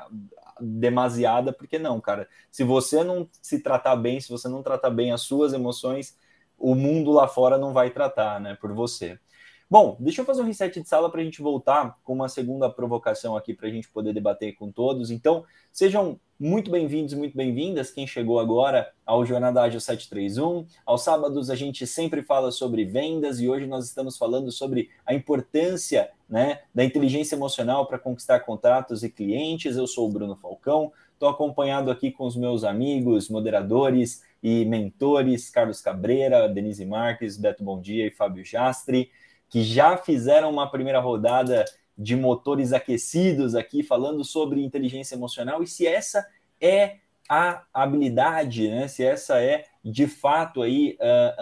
demasiada, 0.61 1.53
porque 1.53 1.79
não, 1.79 2.01
cara. 2.01 2.29
Se 2.51 2.64
você 2.64 3.05
não 3.05 3.29
se 3.42 3.61
tratar 3.61 3.97
bem, 3.97 4.21
se 4.21 4.29
você 4.29 4.49
não 4.49 4.62
tratar 4.62 4.90
bem 4.90 5.12
as 5.12 5.23
suas 5.23 5.53
emoções, 5.53 6.16
o 6.59 6.75
mundo 6.75 7.12
lá 7.12 7.29
fora 7.29 7.59
não 7.59 7.73
vai 7.73 7.90
tratar, 7.90 8.40
né, 8.40 8.57
por 8.61 8.73
você. 8.73 9.19
Bom, 9.68 9.96
deixa 9.98 10.20
eu 10.20 10.24
fazer 10.24 10.42
um 10.42 10.44
reset 10.44 10.81
de 10.81 10.88
sala 10.88 11.11
para 11.11 11.20
a 11.20 11.24
gente 11.24 11.42
voltar 11.42 11.98
com 12.05 12.12
uma 12.12 12.29
segunda 12.29 12.70
provocação 12.70 13.37
aqui 13.37 13.52
para 13.52 13.66
a 13.66 13.70
gente 13.70 13.90
poder 13.90 14.12
debater 14.14 14.55
com 14.55 14.70
todos. 14.70 15.11
Então, 15.11 15.44
sejam 15.72 16.20
muito 16.38 16.70
bem-vindos, 16.70 17.14
muito 17.14 17.37
bem-vindas. 17.37 17.90
Quem 17.90 18.07
chegou 18.07 18.38
agora 18.38 18.88
ao 19.05 19.26
Jornada 19.26 19.61
Ágil 19.61 19.81
731. 19.81 20.66
Aos 20.87 21.02
sábados 21.02 21.50
a 21.50 21.57
gente 21.57 21.85
sempre 21.85 22.22
fala 22.22 22.52
sobre 22.52 22.85
vendas 22.85 23.40
e 23.40 23.48
hoje 23.48 23.66
nós 23.66 23.87
estamos 23.87 24.16
falando 24.16 24.52
sobre 24.52 24.88
a 25.05 25.12
importância 25.12 26.11
né, 26.31 26.61
da 26.72 26.85
inteligência 26.85 27.35
emocional 27.35 27.87
para 27.87 27.98
conquistar 27.98 28.38
contratos 28.40 29.02
e 29.02 29.11
clientes. 29.11 29.76
Eu 29.76 29.88
sou 29.88 30.09
o 30.09 30.12
Bruno 30.12 30.37
Falcão, 30.37 30.92
estou 31.12 31.29
acompanhado 31.29 31.90
aqui 31.90 32.12
com 32.12 32.24
os 32.24 32.37
meus 32.37 32.62
amigos, 32.62 33.29
moderadores 33.29 34.22
e 34.40 34.64
mentores, 34.64 35.50
Carlos 35.50 35.81
Cabreira, 35.81 36.48
Denise 36.48 36.85
Marques, 36.85 37.37
Beto 37.37 37.64
Bom 37.64 37.81
Dia 37.81 38.07
e 38.07 38.12
Fábio 38.12 38.44
Jastre 38.44 39.11
que 39.48 39.62
já 39.62 39.96
fizeram 39.96 40.50
uma 40.50 40.70
primeira 40.70 41.00
rodada 41.00 41.64
de 41.96 42.14
motores 42.14 42.72
aquecidos 42.72 43.54
aqui, 43.54 43.82
falando 43.82 44.24
sobre 44.24 44.62
inteligência 44.62 45.14
emocional 45.14 45.62
e 45.62 45.66
se 45.66 45.87
essa 45.87 46.26
é 46.61 46.96
a 47.28 47.64
habilidade, 47.72 48.68
né? 48.68 48.87
Se 48.87 49.04
essa 49.04 49.42
é 49.42 49.64
de 49.85 50.06
fato 50.06 50.62
aí 50.62 50.96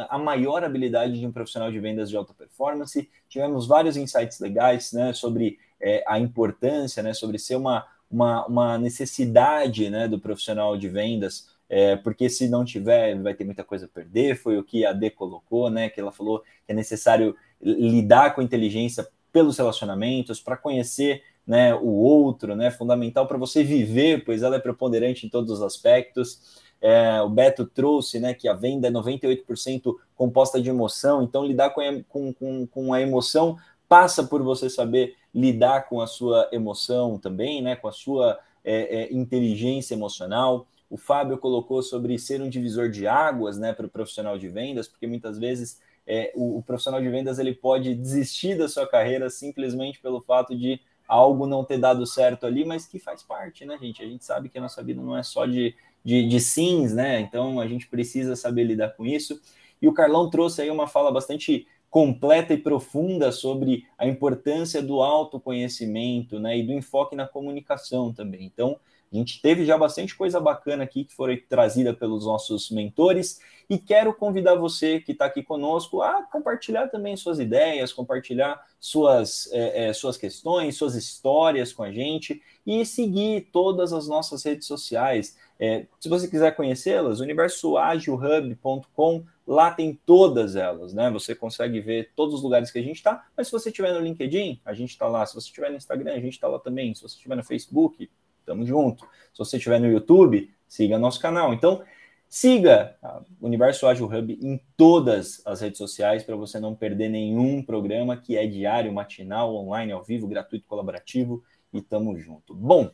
a 0.09 0.19
maior 0.19 0.65
habilidade 0.65 1.19
de 1.19 1.27
um 1.27 1.33
profissional 1.33 1.71
de 1.71 1.79
vendas 1.79 2.09
de 2.09 2.17
alta 2.17 2.33
performance. 2.33 3.11
Tivemos 3.29 3.67
vários 3.67 3.97
insights 3.97 4.41
legais, 4.41 4.93
né? 4.93 5.13
Sobre 5.13 5.59
é, 5.81 6.03
a 6.07 6.19
importância, 6.19 7.03
né? 7.03 7.13
Sobre 7.13 7.39
ser 7.39 7.57
uma, 7.57 7.87
uma, 8.11 8.47
uma 8.47 8.79
necessidade, 8.79 9.91
né? 9.91 10.09
Do 10.09 10.19
profissional 10.19 10.77
de 10.77 10.89
vendas 10.89 11.54
é, 11.77 11.97
porque 11.97 12.31
se 12.31 12.49
não 12.49 12.65
tiver, 12.65 13.21
vai 13.21 13.35
ter 13.35 13.43
muita 13.43 13.65
coisa 13.65 13.87
a 13.87 13.89
perder. 13.89 14.37
Foi 14.37 14.57
o 14.57 14.63
que 14.63 14.87
a 14.87 14.93
D 14.93 15.11
colocou, 15.11 15.69
né? 15.69 15.89
Que 15.89 16.01
ela 16.01 16.13
falou 16.13 16.39
que 16.39 16.71
é 16.71 16.73
necessário 16.73 17.35
lidar 17.61 18.33
com 18.33 18.41
inteligência 18.41 19.05
pelos 19.33 19.59
relacionamentos, 19.59 20.41
para 20.41 20.57
conhecer 20.57 21.25
né, 21.45 21.75
o 21.75 21.89
outro, 21.89 22.55
né? 22.55 22.71
Fundamental 22.71 23.27
para 23.27 23.37
você 23.37 23.65
viver, 23.65 24.25
pois 24.25 24.45
ela 24.45 24.55
é 24.55 24.61
preponderante 24.61 25.27
em 25.27 25.29
todos 25.29 25.51
os 25.51 25.63
aspectos. 25.63 26.63
É, 26.81 27.21
o 27.23 27.29
Beto 27.29 27.67
trouxe 27.67 28.21
né, 28.21 28.35
que 28.35 28.47
a 28.47 28.55
venda 28.55 28.87
é 28.87 28.91
98% 28.93 29.97
composta 30.15 30.63
de 30.63 30.71
emoção, 30.71 31.25
então 31.25 31.45
lidar 31.45 31.71
com 31.71 31.81
a, 31.81 32.03
com, 32.09 32.67
com 32.69 32.93
a 32.93 33.01
emoção 33.01 33.57
passa 33.89 34.23
por 34.23 34.45
você 34.45 34.71
saber 34.71 35.17
lidar 35.35 35.89
com 35.89 36.01
a 36.01 36.07
sua 36.07 36.49
emoção 36.53 37.19
também, 37.19 37.61
né, 37.61 37.75
com 37.75 37.89
a 37.89 37.93
sua 37.93 38.39
é, 38.65 39.03
é, 39.03 39.13
inteligência 39.13 39.95
emocional 39.95 40.69
o 40.95 40.97
Fábio 40.97 41.37
colocou 41.37 41.83
sobre 41.83 42.17
ser 42.21 42.41
um 42.41 42.49
divisor 42.49 42.89
de 42.89 43.05
águas 43.05 43.59
né, 43.59 43.73
para 43.73 43.85
o 43.85 43.89
profissional 43.89 44.39
de 44.39 44.49
vendas, 44.49 44.87
porque 44.87 45.09
muitas 45.09 45.37
vezes 45.37 45.81
é, 46.07 46.31
o, 46.37 46.59
o, 46.59 46.63
profissional 46.63 47.03
de 47.03 47.09
vendas 47.09 47.41
ele 47.41 47.53
pode 47.53 47.97
desistir 47.97 48.57
da 48.57 48.69
sua 48.69 48.87
carreira 48.87 49.29
simplesmente 49.29 50.01
pelo 50.01 50.21
fato 50.21 50.57
de 50.57 50.81
algo 51.09 51.49
não 51.49 51.65
ter 51.65 51.79
dado 51.79 52.07
certo 52.07 52.47
ali, 52.47 52.65
mas 52.65 52.87
que 52.87 53.01
faz 53.01 53.25
parte, 53.25 53.65
né, 53.65 53.77
gente? 53.77 54.05
A 54.05 54.07
gente 54.07 54.25
sabe 54.25 54.49
que 54.49 54.57
a 54.57 54.61
nossa 54.61 54.85
vida 54.85 55.03
não 55.03 55.19
é 55.19 55.25
só 55.25 55.47
de, 55.47 55.75
de, 56.05 56.29
de 56.29 56.39
sims, 56.39 56.95
né? 56.95 57.19
Então 57.19 57.59
a 57.59 57.67
gente 57.67 57.89
precisa 57.89 58.37
saber 58.37 58.63
lidar 58.63 58.91
com 58.91 59.05
isso. 59.05 59.41
E 59.83 59.89
o 59.89 59.93
Carlão 59.93 60.31
trouxe 60.31 60.63
aí 60.63 60.71
uma 60.71 60.87
fala 60.87 61.11
bastante 61.11 61.67
completa 61.91 62.55
e 62.55 62.59
profunda 62.59 63.33
sobre 63.33 63.85
a 63.99 64.07
importância 64.07 64.81
do 64.81 65.03
autoconhecimento, 65.03 66.39
né, 66.39 66.57
e 66.57 66.63
do 66.63 66.73
enfoque 66.73 67.17
na 67.17 67.27
comunicação 67.27 68.13
também. 68.13 68.45
Então, 68.45 68.79
a 69.15 69.17
gente 69.17 69.41
teve 69.41 69.65
já 69.65 69.79
bastante 69.79 70.13
coisa 70.17 70.41
bacana 70.41 70.83
aqui 70.83 71.05
que 71.05 71.15
foi 71.15 71.37
trazida 71.37 71.95
pelos 71.95 72.27
nossos 72.27 72.69
mentores 72.69 73.39
e 73.71 73.79
quero 73.79 74.13
convidar 74.13 74.57
você 74.57 74.99
que 74.99 75.13
está 75.13 75.27
aqui 75.27 75.41
conosco 75.41 76.03
a 76.03 76.25
compartilhar 76.25 76.89
também 76.89 77.17
suas 77.17 77.39
ideias, 77.39 77.93
compartilhar 77.93 78.61
suas, 78.81 79.49
é, 79.53 79.87
é, 79.87 79.93
suas 79.93 80.17
questões, 80.17 80.77
suas 80.77 80.97
histórias 80.97 81.73
com 81.73 81.85
a 81.85 81.93
gente 81.93 82.43
e 82.67 82.85
seguir 82.85 83.51
todas 83.53 83.93
as 83.93 84.09
nossas 84.09 84.43
redes 84.43 84.67
sociais. 84.67 85.39
É, 85.61 85.87
se 86.01 86.09
você 86.09 86.27
quiser 86.27 86.57
conhecê-las, 86.57 87.21
universoagilhub.com, 87.21 89.25
lá 89.47 89.71
tem 89.71 89.97
todas 90.05 90.57
elas, 90.57 90.93
né? 90.93 91.09
Você 91.13 91.37
consegue 91.37 91.81
ver 91.81 92.11
todos 92.17 92.35
os 92.35 92.43
lugares 92.43 92.73
que 92.73 92.81
a 92.81 92.83
gente 92.83 92.97
está, 92.97 93.25
mas 93.37 93.47
se 93.47 93.53
você 93.53 93.69
estiver 93.69 93.95
no 93.95 94.01
LinkedIn, 94.01 94.61
a 94.65 94.75
gente 94.75 94.91
está 94.91 95.07
lá. 95.07 95.25
Se 95.25 95.37
você 95.37 95.47
estiver 95.47 95.71
no 95.71 95.77
Instagram, 95.77 96.15
a 96.15 96.21
gente 96.21 96.33
está 96.33 96.49
lá 96.49 96.59
também. 96.59 96.93
Se 96.95 97.03
você 97.03 97.15
estiver 97.15 97.37
no 97.37 97.45
Facebook, 97.45 98.11
Tamo 98.45 98.67
junto. 98.67 99.05
Se 99.33 99.39
você 99.39 99.57
estiver 99.57 99.81
no 99.81 99.91
YouTube, 99.91 100.51
siga 100.67 100.99
nosso 100.99 101.21
canal. 101.21 101.53
Então, 101.53 101.83
siga 102.29 102.97
o 103.41 103.47
Universo 103.47 103.87
Ágil 103.87 104.07
Hub 104.07 104.39
em 104.41 104.61
todas 104.77 105.41
as 105.47 105.61
redes 105.61 105.79
sociais 105.79 106.23
para 106.23 106.37
você 106.37 106.59
não 106.59 106.75
perder 106.75 107.09
nenhum 107.09 107.63
programa 107.63 108.17
que 108.17 108.37
é 108.37 108.47
diário, 108.47 108.93
matinal, 108.93 109.55
online, 109.55 109.93
ao 109.93 110.03
vivo, 110.03 110.27
gratuito, 110.27 110.67
colaborativo 110.67 111.43
e 111.73 111.81
tamo 111.81 112.19
junto. 112.19 112.55
Bom, 112.55 112.91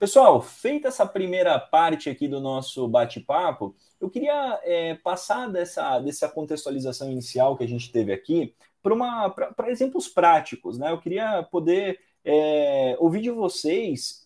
Pessoal, 0.00 0.40
feita 0.40 0.88
essa 0.88 1.04
primeira 1.04 1.58
parte 1.58 2.08
aqui 2.08 2.26
do 2.26 2.40
nosso 2.40 2.88
bate-papo, 2.88 3.76
eu 4.00 4.08
queria 4.08 4.58
é, 4.64 4.94
passar 4.94 5.46
dessa, 5.46 5.98
dessa 5.98 6.26
contextualização 6.26 7.12
inicial 7.12 7.54
que 7.54 7.64
a 7.64 7.68
gente 7.68 7.92
teve 7.92 8.10
aqui 8.10 8.54
para 8.82 9.70
exemplos 9.70 10.08
práticos, 10.08 10.78
né? 10.78 10.90
Eu 10.90 10.98
queria 10.98 11.42
poder 11.42 12.00
é, 12.24 12.96
ouvir 12.98 13.20
de 13.20 13.30
vocês, 13.30 14.19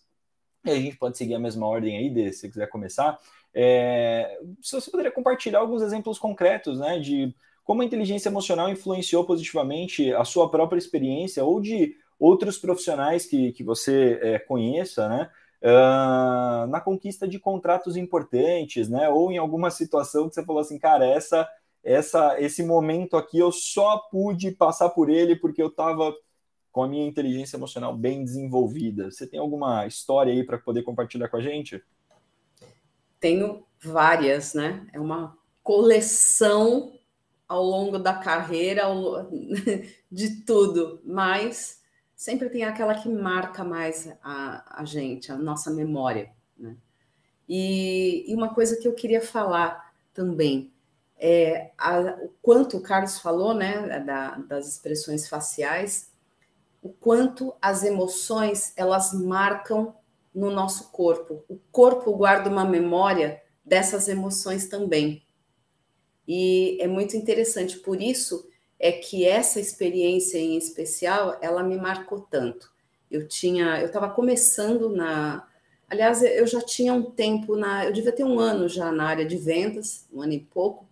e 0.65 0.71
a 0.71 0.81
gente 0.81 0.97
pode 0.97 1.17
seguir 1.17 1.35
a 1.35 1.39
mesma 1.39 1.67
ordem 1.67 1.97
aí, 1.97 2.09
de, 2.09 2.31
se 2.33 2.41
você 2.41 2.49
quiser 2.49 2.67
começar, 2.67 3.19
é, 3.53 4.37
se 4.61 4.73
você 4.73 4.91
poderia 4.91 5.11
compartilhar 5.11 5.59
alguns 5.59 5.81
exemplos 5.81 6.19
concretos, 6.19 6.79
né, 6.79 6.99
de 6.99 7.33
como 7.63 7.81
a 7.81 7.85
inteligência 7.85 8.29
emocional 8.29 8.69
influenciou 8.69 9.25
positivamente 9.25 10.13
a 10.13 10.23
sua 10.23 10.49
própria 10.49 10.77
experiência 10.77 11.43
ou 11.43 11.59
de 11.59 11.95
outros 12.19 12.57
profissionais 12.57 13.25
que, 13.25 13.51
que 13.53 13.63
você 13.63 14.19
é, 14.21 14.39
conheça, 14.39 15.09
né, 15.09 15.29
uh, 15.65 16.67
na 16.67 16.79
conquista 16.79 17.27
de 17.27 17.39
contratos 17.39 17.97
importantes, 17.97 18.87
né? 18.87 19.09
Ou 19.09 19.31
em 19.31 19.37
alguma 19.37 19.71
situação 19.71 20.29
que 20.29 20.35
você 20.35 20.45
falou 20.45 20.61
assim, 20.61 20.77
cara, 20.77 21.05
essa, 21.05 21.47
essa, 21.83 22.39
esse 22.39 22.63
momento 22.63 23.17
aqui 23.17 23.39
eu 23.39 23.51
só 23.51 23.97
pude 24.11 24.51
passar 24.51 24.89
por 24.89 25.09
ele 25.09 25.35
porque 25.35 25.61
eu 25.61 25.67
estava 25.67 26.13
com 26.75 26.83
a 26.83 26.89
minha 26.89 27.07
inteligência 27.07 27.55
emocional 27.55 27.95
bem 27.95 28.21
desenvolvida. 28.21 29.09
Você 29.09 29.25
tem 29.25 29.39
alguma 29.39 29.87
história 29.87 30.33
aí 30.33 30.43
para 30.43 30.57
poder 30.57 30.83
compartilhar 30.83 31.29
com 31.29 31.37
a 31.37 31.41
gente? 31.41 31.81
Tenho 33.17 33.65
várias, 33.79 34.53
né? 34.53 34.85
É 34.91 34.99
uma 34.99 35.37
coleção 35.63 36.91
ao 37.47 37.63
longo 37.63 37.97
da 37.97 38.13
carreira 38.13 38.83
de 40.11 40.41
tudo, 40.41 40.99
mas 41.05 41.81
sempre 42.13 42.49
tem 42.49 42.65
aquela 42.65 42.93
que 42.93 43.07
marca 43.07 43.63
mais 43.63 44.13
a, 44.21 44.81
a 44.81 44.83
gente, 44.83 45.31
a 45.31 45.37
nossa 45.37 45.71
memória. 45.71 46.33
Né? 46.57 46.75
E, 47.47 48.25
e, 48.29 48.35
uma 48.35 48.53
coisa 48.53 48.75
que 48.75 48.85
eu 48.85 48.93
queria 48.93 49.21
falar 49.21 49.93
também 50.13 50.73
é 51.17 51.71
a, 51.77 52.17
o 52.21 52.33
quanto 52.41 52.75
o 52.75 52.81
Carlos 52.81 53.17
falou, 53.17 53.53
né, 53.53 54.01
da, 54.01 54.35
das 54.39 54.67
expressões 54.67 55.29
faciais, 55.29 56.13
o 56.85 56.89
quanto 56.89 57.51
as 57.59 57.83
emoções 57.83 58.71
elas 58.77 59.11
marcam 59.11 59.95
no 60.35 60.51
nosso 60.51 60.91
corpo. 60.91 61.43
O 61.49 61.57
corpo 61.71 62.13
guarda 62.13 62.47
uma 62.47 62.63
memória 62.63 63.41
dessas 63.65 64.07
emoções 64.07 64.67
também. 64.67 65.23
E 66.27 66.77
é 66.79 66.85
muito 66.85 67.17
interessante, 67.17 67.79
por 67.79 67.99
isso 67.99 68.47
é 68.77 68.91
que 68.91 69.25
essa 69.25 69.59
experiência 69.59 70.37
em 70.37 70.55
especial, 70.57 71.39
ela 71.41 71.63
me 71.63 71.75
marcou 71.75 72.21
tanto. 72.21 72.71
Eu 73.09 73.27
tinha, 73.27 73.79
eu 73.79 73.87
estava 73.87 74.07
começando 74.07 74.87
na, 74.87 75.47
aliás, 75.89 76.21
eu 76.21 76.45
já 76.45 76.61
tinha 76.61 76.93
um 76.93 77.09
tempo 77.09 77.55
na, 77.55 77.85
eu 77.85 77.93
devia 77.93 78.11
ter 78.11 78.23
um 78.23 78.39
ano 78.39 78.69
já 78.69 78.91
na 78.91 79.05
área 79.05 79.25
de 79.25 79.37
vendas, 79.37 80.07
um 80.13 80.21
ano 80.21 80.33
e 80.33 80.39
pouco, 80.39 80.85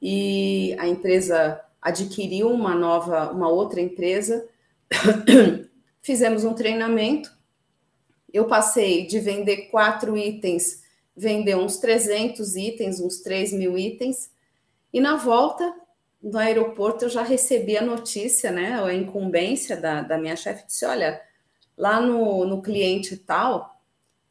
e 0.00 0.74
a 0.78 0.88
empresa 0.88 1.60
adquiriu 1.82 2.50
uma 2.50 2.74
nova, 2.74 3.30
uma 3.30 3.50
outra 3.50 3.78
empresa, 3.78 4.48
fizemos 6.02 6.44
um 6.44 6.54
treinamento, 6.54 7.36
eu 8.32 8.46
passei 8.46 9.06
de 9.06 9.20
vender 9.20 9.68
quatro 9.70 10.16
itens, 10.16 10.82
vender 11.16 11.56
uns 11.56 11.78
300 11.78 12.56
itens, 12.56 13.00
uns 13.00 13.20
3 13.20 13.52
mil 13.52 13.76
itens, 13.76 14.30
e 14.92 15.00
na 15.00 15.16
volta 15.16 15.74
no 16.22 16.38
aeroporto 16.38 17.04
eu 17.04 17.08
já 17.08 17.22
recebi 17.22 17.76
a 17.76 17.82
notícia, 17.82 18.50
né, 18.50 18.82
a 18.82 18.92
incumbência 18.92 19.76
da, 19.76 20.02
da 20.02 20.18
minha 20.18 20.36
chefe, 20.36 20.66
disse, 20.66 20.84
olha, 20.84 21.20
lá 21.76 22.00
no, 22.00 22.44
no 22.44 22.60
cliente 22.60 23.16
tal, 23.16 23.80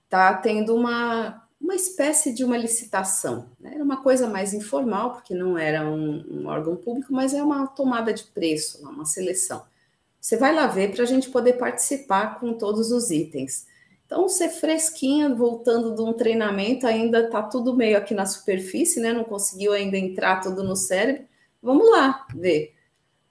tá 0.10 0.34
tendo 0.34 0.76
uma, 0.76 1.48
uma 1.60 1.76
espécie 1.76 2.34
de 2.34 2.44
uma 2.44 2.58
licitação. 2.58 3.50
Né? 3.60 3.72
Era 3.76 3.84
uma 3.84 4.02
coisa 4.04 4.28
mais 4.28 4.54
informal, 4.54 5.14
porque 5.14 5.34
não 5.34 5.58
era 5.58 5.90
um, 5.90 6.26
um 6.30 6.48
órgão 6.48 6.76
público, 6.76 7.14
mas 7.14 7.34
é 7.34 7.42
uma 7.42 7.68
tomada 7.68 8.14
de 8.14 8.24
preço, 8.24 8.82
uma 8.82 9.06
seleção. 9.06 9.64
Você 10.20 10.38
vai 10.38 10.54
lá 10.54 10.68
ver 10.68 10.92
para 10.92 11.04
a 11.04 11.08
gente 11.08 11.30
poder 11.30 11.54
participar 11.54 12.40
com 12.40 12.54
todos 12.54 12.92
os 12.92 13.12
itens. 13.12 13.66
Então, 14.06 14.30
ser 14.30 14.50
fresquinha, 14.50 15.34
voltando 15.34 15.94
de 15.94 16.02
um 16.02 16.14
treinamento, 16.14 16.88
ainda 16.88 17.26
está 17.26 17.44
tudo 17.44 17.76
meio 17.76 17.98
aqui 17.98 18.14
na 18.14 18.26
superfície, 18.26 19.02
né? 19.02 19.12
Não 19.12 19.26
conseguiu 19.26 19.74
ainda 19.74 19.98
entrar 19.98 20.40
tudo 20.40 20.64
no 20.64 20.76
cérebro. 20.78 21.26
Vamos 21.62 21.90
lá 21.92 22.26
ver. 22.34 22.74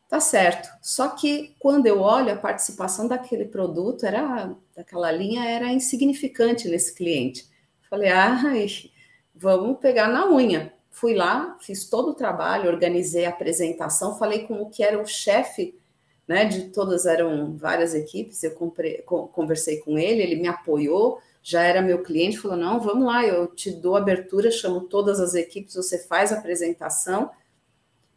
Tá 0.08 0.20
certo. 0.20 0.68
Só 0.82 1.08
que 1.08 1.56
quando 1.58 1.86
eu 1.86 2.00
olho 2.00 2.32
a 2.32 2.36
participação 2.36 3.08
daquele 3.08 3.46
produto, 3.46 4.04
era 4.04 4.54
daquela 4.76 5.10
linha 5.10 5.44
era 5.44 5.72
insignificante 5.72 6.68
nesse 6.68 6.94
cliente. 6.94 7.48
Falei, 7.88 8.10
ah, 8.10 8.40
vamos 9.34 9.78
pegar 9.78 10.08
na 10.08 10.30
unha. 10.30 10.72
Fui 10.90 11.14
lá, 11.14 11.56
fiz 11.60 11.88
todo 11.88 12.10
o 12.10 12.14
trabalho, 12.14 12.70
organizei 12.70 13.24
a 13.26 13.30
apresentação, 13.30 14.18
falei 14.18 14.46
com 14.46 14.62
o 14.62 14.70
que 14.70 14.82
era 14.82 15.00
o 15.00 15.06
chefe, 15.06 15.78
né? 16.26 16.44
De 16.44 16.68
todas 16.70 17.06
eram 17.06 17.56
várias 17.56 17.94
equipes. 17.94 18.42
Eu 18.42 18.52
comprei, 18.52 19.02
conversei 19.02 19.78
com 19.78 19.98
ele, 19.98 20.22
ele 20.22 20.36
me 20.36 20.48
apoiou, 20.48 21.20
já 21.42 21.62
era 21.62 21.82
meu 21.82 22.02
cliente, 22.02 22.38
falou: 22.38 22.56
não, 22.56 22.80
vamos 22.80 23.06
lá, 23.06 23.24
eu 23.24 23.46
te 23.48 23.70
dou 23.70 23.96
abertura, 23.96 24.50
chamo 24.50 24.80
todas 24.82 25.20
as 25.20 25.34
equipes, 25.34 25.74
você 25.74 25.98
faz 25.98 26.32
a 26.32 26.38
apresentação 26.38 27.30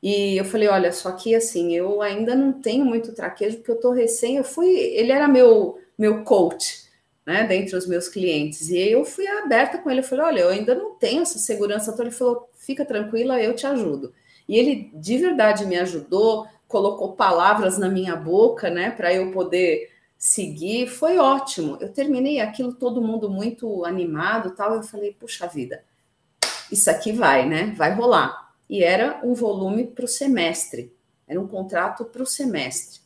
e 0.02 0.38
eu 0.38 0.46
falei, 0.46 0.68
olha, 0.70 0.92
só 0.94 1.12
que 1.12 1.36
assim, 1.36 1.76
eu 1.76 2.02
ainda 2.02 2.34
não 2.34 2.54
tenho 2.54 2.86
muito 2.86 3.14
traquejo, 3.14 3.58
porque 3.58 3.72
eu 3.72 3.80
tô 3.80 3.92
recém, 3.92 4.38
eu 4.38 4.44
fui, 4.44 4.70
ele 4.70 5.12
era 5.12 5.28
meu 5.28 5.80
meu 5.98 6.24
coach, 6.24 6.86
né, 7.26 7.44
dentre 7.46 7.76
os 7.76 7.86
meus 7.86 8.08
clientes. 8.08 8.70
E 8.70 8.78
eu 8.78 9.04
fui 9.04 9.28
aberta 9.28 9.78
com 9.78 9.90
ele, 9.92 10.00
eu 10.00 10.04
falei, 10.04 10.26
olha, 10.26 10.40
eu 10.42 10.50
ainda 10.50 10.74
não 10.74 10.96
tenho 10.96 11.22
essa 11.22 11.38
segurança 11.38 11.92
toda. 11.92 12.04
Ele 12.04 12.12
falou, 12.12 12.50
fica 12.56 12.86
tranquila, 12.86 13.42
eu 13.42 13.54
te 13.54 13.68
ajudo. 13.68 14.14
E 14.48 14.58
ele 14.58 14.90
de 14.94 15.18
verdade 15.18 15.66
me 15.66 15.78
ajudou, 15.78 16.48
colocou 16.70 17.14
palavras 17.14 17.78
na 17.78 17.90
minha 17.90 18.16
boca, 18.16 18.70
né, 18.70 18.92
para 18.92 19.14
eu 19.14 19.32
poder 19.32 19.92
seguir. 20.18 20.88
Foi 20.88 21.18
ótimo. 21.18 21.78
Eu 21.82 21.92
terminei 21.92 22.40
aquilo, 22.40 22.74
todo 22.74 23.02
mundo 23.02 23.30
muito 23.30 23.84
animado, 23.84 24.52
tal. 24.52 24.76
Eu 24.76 24.84
falei, 24.84 25.12
puxa 25.12 25.48
vida, 25.48 25.84
isso 26.72 26.90
aqui 26.90 27.12
vai, 27.12 27.50
né? 27.50 27.74
Vai 27.76 27.94
rolar 27.94 28.50
e 28.70 28.84
era 28.84 29.20
um 29.24 29.34
volume 29.34 29.88
para 29.88 30.06
o 30.06 30.08
semestre, 30.08 30.94
era 31.28 31.42
um 31.42 31.48
contrato 31.48 32.06
para 32.06 32.22
o 32.22 32.28
semestre. 32.28 33.02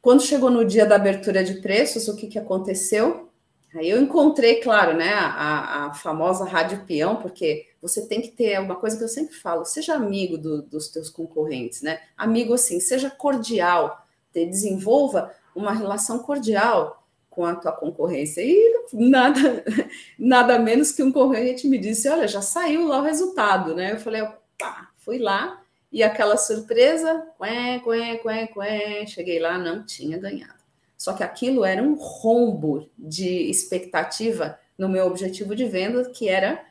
Quando 0.00 0.22
chegou 0.22 0.50
no 0.50 0.64
dia 0.64 0.84
da 0.84 0.96
abertura 0.96 1.44
de 1.44 1.60
preços, 1.60 2.08
o 2.08 2.16
que, 2.16 2.26
que 2.26 2.38
aconteceu? 2.38 3.31
Aí 3.74 3.88
eu 3.88 4.00
encontrei, 4.00 4.56
claro, 4.56 4.94
né, 4.96 5.12
a, 5.14 5.86
a 5.86 5.94
famosa 5.94 6.44
rádio 6.44 6.84
peão, 6.84 7.16
porque 7.16 7.66
você 7.80 8.06
tem 8.06 8.20
que 8.20 8.28
ter 8.28 8.60
uma 8.60 8.76
coisa 8.76 8.96
que 8.96 9.04
eu 9.04 9.08
sempre 9.08 9.34
falo: 9.34 9.64
seja 9.64 9.94
amigo 9.94 10.36
do, 10.36 10.62
dos 10.62 10.88
teus 10.88 11.08
concorrentes, 11.08 11.82
né? 11.82 12.00
Amigo 12.16 12.54
assim, 12.54 12.78
seja 12.80 13.10
cordial, 13.10 14.06
te, 14.32 14.44
desenvolva 14.44 15.34
uma 15.54 15.72
relação 15.72 16.18
cordial 16.18 17.06
com 17.30 17.46
a 17.46 17.54
tua 17.54 17.72
concorrência. 17.72 18.42
E 18.42 18.84
nada, 18.92 19.64
nada 20.18 20.58
menos 20.58 20.92
que 20.92 21.02
um 21.02 21.10
concorrente 21.10 21.66
me 21.66 21.78
disse: 21.78 22.08
Olha, 22.08 22.28
já 22.28 22.42
saiu 22.42 22.86
lá 22.86 22.98
o 22.98 23.04
resultado, 23.04 23.74
né? 23.74 23.92
Eu 23.92 24.00
falei: 24.00 24.22
pá, 24.58 24.90
fui 24.98 25.18
lá 25.18 25.62
e 25.90 26.02
aquela 26.02 26.36
surpresa, 26.36 27.26
quém, 27.38 27.80
quém, 27.80 28.18
quém, 28.18 28.46
quém, 28.46 29.06
cheguei 29.06 29.38
lá, 29.38 29.58
não 29.58 29.84
tinha 29.84 30.18
ganhado. 30.18 30.61
Só 31.02 31.14
que 31.14 31.24
aquilo 31.24 31.64
era 31.64 31.82
um 31.82 31.94
rombo 31.94 32.88
de 32.96 33.50
expectativa 33.50 34.56
no 34.78 34.88
meu 34.88 35.04
objetivo 35.04 35.52
de 35.56 35.64
venda, 35.64 36.08
que 36.10 36.28
era 36.28 36.64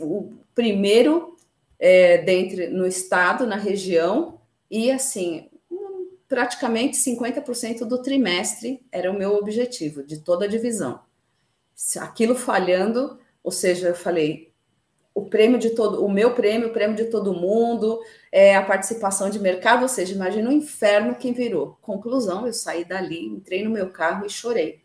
o 0.00 0.32
primeiro 0.52 1.36
é, 1.78 2.24
no 2.70 2.84
estado, 2.84 3.46
na 3.46 3.54
região, 3.54 4.40
e 4.68 4.90
assim, 4.90 5.48
praticamente 6.26 6.96
50% 6.96 7.84
do 7.84 8.02
trimestre 8.02 8.84
era 8.90 9.08
o 9.08 9.16
meu 9.16 9.36
objetivo, 9.36 10.02
de 10.02 10.18
toda 10.18 10.46
a 10.46 10.48
divisão. 10.48 10.98
Aquilo 12.00 12.34
falhando, 12.34 13.20
ou 13.44 13.52
seja, 13.52 13.90
eu 13.90 13.94
falei, 13.94 14.51
o 15.14 15.26
prêmio 15.26 15.58
de 15.58 15.70
todo, 15.70 16.04
o 16.04 16.10
meu 16.10 16.34
prêmio, 16.34 16.68
o 16.68 16.72
prêmio 16.72 16.96
de 16.96 17.04
todo 17.04 17.34
mundo, 17.34 18.00
é 18.30 18.56
a 18.56 18.64
participação 18.64 19.28
de 19.28 19.38
mercado, 19.38 19.82
ou 19.82 19.88
seja, 19.88 20.14
imagina 20.14 20.48
o 20.48 20.52
inferno 20.52 21.14
que 21.14 21.32
virou. 21.32 21.78
Conclusão, 21.82 22.46
eu 22.46 22.52
saí 22.52 22.84
dali, 22.84 23.26
entrei 23.26 23.62
no 23.62 23.70
meu 23.70 23.90
carro 23.90 24.24
e 24.24 24.30
chorei. 24.30 24.82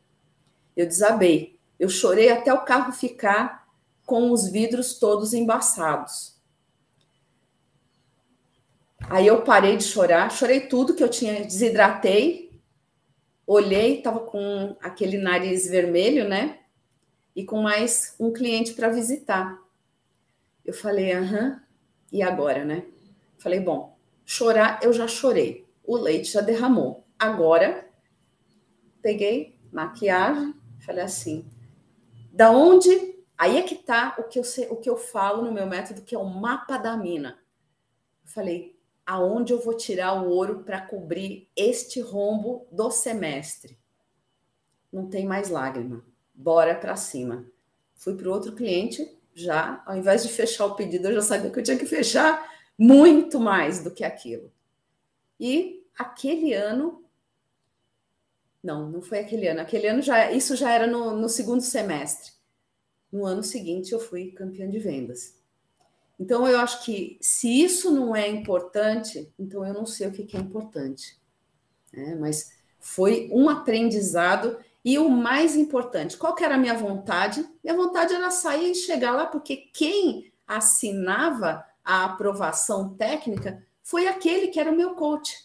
Eu 0.75 0.85
desabei. 0.85 1.57
Eu 1.79 1.89
chorei 1.89 2.29
até 2.29 2.53
o 2.53 2.65
carro 2.65 2.91
ficar 2.91 3.67
com 4.05 4.31
os 4.31 4.49
vidros 4.49 4.99
todos 4.99 5.33
embaçados. 5.33 6.35
Aí 9.09 9.27
eu 9.27 9.41
parei 9.43 9.77
de 9.77 9.83
chorar, 9.83 10.29
chorei 10.31 10.61
tudo 10.61 10.93
que 10.93 11.03
eu 11.03 11.09
tinha, 11.09 11.45
desidratei, 11.45 12.59
olhei, 13.45 13.99
estava 13.99 14.19
com 14.19 14.75
aquele 14.81 15.17
nariz 15.17 15.69
vermelho, 15.69 16.27
né? 16.27 16.59
E 17.33 17.45
com 17.45 17.61
mais 17.61 18.15
um 18.19 18.33
cliente 18.33 18.73
para 18.73 18.89
visitar. 18.89 19.66
Eu 20.67 20.73
falei, 20.73 21.11
aham, 21.13 21.59
e 22.11 22.21
agora, 22.21 22.63
né? 22.63 22.85
Falei, 23.39 23.59
bom, 23.59 23.97
chorar 24.23 24.79
eu 24.83 24.93
já 24.93 25.07
chorei, 25.07 25.65
o 25.83 25.97
leite 25.97 26.31
já 26.31 26.41
derramou. 26.41 27.07
Agora, 27.17 27.89
peguei 29.01 29.57
maquiagem, 29.71 30.53
Falei 30.79 31.03
assim, 31.03 31.45
da 32.31 32.51
onde? 32.51 32.89
Aí 33.37 33.57
é 33.57 33.63
que 33.63 33.75
tá 33.75 34.15
o 34.17 34.23
que 34.23 34.39
eu 34.39 34.43
sei, 34.43 34.67
o 34.69 34.77
que 34.77 34.89
eu 34.89 34.97
falo 34.97 35.43
no 35.43 35.51
meu 35.51 35.65
método, 35.65 36.01
que 36.01 36.15
é 36.15 36.17
o 36.17 36.25
mapa 36.25 36.77
da 36.77 36.95
mina. 36.95 37.39
Eu 38.23 38.29
falei, 38.29 38.79
aonde 39.05 39.53
eu 39.53 39.59
vou 39.59 39.75
tirar 39.75 40.13
o 40.13 40.29
ouro 40.29 40.63
para 40.63 40.81
cobrir 40.81 41.49
este 41.55 41.99
rombo 41.99 42.67
do 42.71 42.89
semestre? 42.89 43.77
Não 44.91 45.09
tem 45.09 45.25
mais 45.25 45.49
lágrima. 45.49 46.03
Bora 46.33 46.75
para 46.75 46.95
cima. 46.95 47.45
Fui 47.93 48.15
para 48.15 48.29
outro 48.29 48.53
cliente, 48.53 49.16
já, 49.37 49.83
ao 49.85 49.95
invés 49.95 50.23
de 50.23 50.29
fechar 50.29 50.65
o 50.65 50.75
pedido, 50.75 51.07
eu 51.07 51.15
já 51.15 51.21
sabia 51.21 51.51
que 51.51 51.59
eu 51.59 51.63
tinha 51.63 51.77
que 51.77 51.85
fechar 51.85 52.43
muito 52.77 53.39
mais 53.39 53.83
do 53.83 53.91
que 53.91 54.03
aquilo. 54.03 54.51
E 55.39 55.85
aquele 55.97 56.53
ano 56.53 57.03
não, 58.63 58.89
não 58.89 59.01
foi 59.01 59.19
aquele 59.19 59.47
ano. 59.47 59.61
Aquele 59.61 59.87
ano 59.87 60.01
já 60.01 60.31
isso 60.31 60.55
já 60.55 60.71
era 60.71 60.87
no, 60.87 61.15
no 61.15 61.29
segundo 61.29 61.61
semestre. 61.61 62.31
No 63.11 63.25
ano 63.25 63.43
seguinte 63.43 63.93
eu 63.93 63.99
fui 63.99 64.31
campeã 64.31 64.69
de 64.69 64.79
vendas. 64.79 65.37
Então 66.19 66.47
eu 66.47 66.59
acho 66.59 66.83
que 66.83 67.17
se 67.21 67.63
isso 67.63 67.91
não 67.91 68.15
é 68.15 68.27
importante, 68.27 69.31
então 69.37 69.65
eu 69.65 69.73
não 69.73 69.85
sei 69.85 70.07
o 70.07 70.11
que, 70.11 70.25
que 70.25 70.35
é 70.35 70.39
importante. 70.39 71.19
É, 71.93 72.15
mas 72.15 72.51
foi 72.79 73.29
um 73.31 73.49
aprendizado 73.49 74.57
e 74.87 74.97
o 74.97 75.09
mais 75.09 75.57
importante, 75.57 76.15
qual 76.15 76.33
que 76.33 76.45
era 76.45 76.55
a 76.55 76.57
minha 76.57 76.73
vontade? 76.73 77.45
Minha 77.61 77.75
vontade 77.75 78.13
era 78.13 78.31
sair 78.31 78.71
e 78.71 78.75
chegar 78.75 79.11
lá, 79.11 79.25
porque 79.25 79.69
quem 79.73 80.31
assinava 80.47 81.61
a 81.83 82.05
aprovação 82.05 82.95
técnica 82.95 83.61
foi 83.83 84.07
aquele 84.07 84.47
que 84.47 84.57
era 84.57 84.71
o 84.71 84.75
meu 84.77 84.95
coach. 84.95 85.35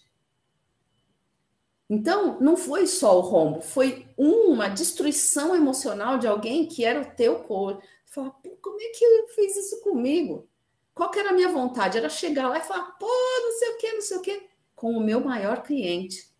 Então, 1.90 2.40
não 2.40 2.56
foi 2.56 2.86
só 2.86 3.18
o 3.18 3.20
rombo, 3.20 3.60
foi 3.60 4.06
uma 4.16 4.68
destruição 4.68 5.56
emocional 5.56 6.18
de 6.18 6.28
alguém 6.28 6.64
que 6.68 6.84
era 6.84 7.00
o 7.00 7.16
teu 7.16 7.40
cor. 7.40 7.82
Falar, 8.06 8.30
como 8.60 8.80
é 8.80 8.90
que 8.90 9.04
ele 9.04 9.26
fez 9.26 9.56
isso 9.56 9.80
comigo? 9.80 10.48
Qual 10.94 11.10
que 11.10 11.18
era 11.18 11.30
a 11.30 11.34
minha 11.34 11.48
vontade? 11.48 11.98
Era 11.98 12.08
chegar 12.08 12.48
lá 12.48 12.58
e 12.58 12.62
falar, 12.62 12.92
pô, 12.92 13.08
não 13.08 13.58
sei 13.58 13.70
o 13.70 13.78
quê, 13.78 13.92
não 13.92 14.02
sei 14.02 14.16
o 14.18 14.22
quê, 14.22 14.46
com 14.76 14.92
o 14.92 15.00
meu 15.00 15.20
maior 15.20 15.64
cliente. 15.64 16.31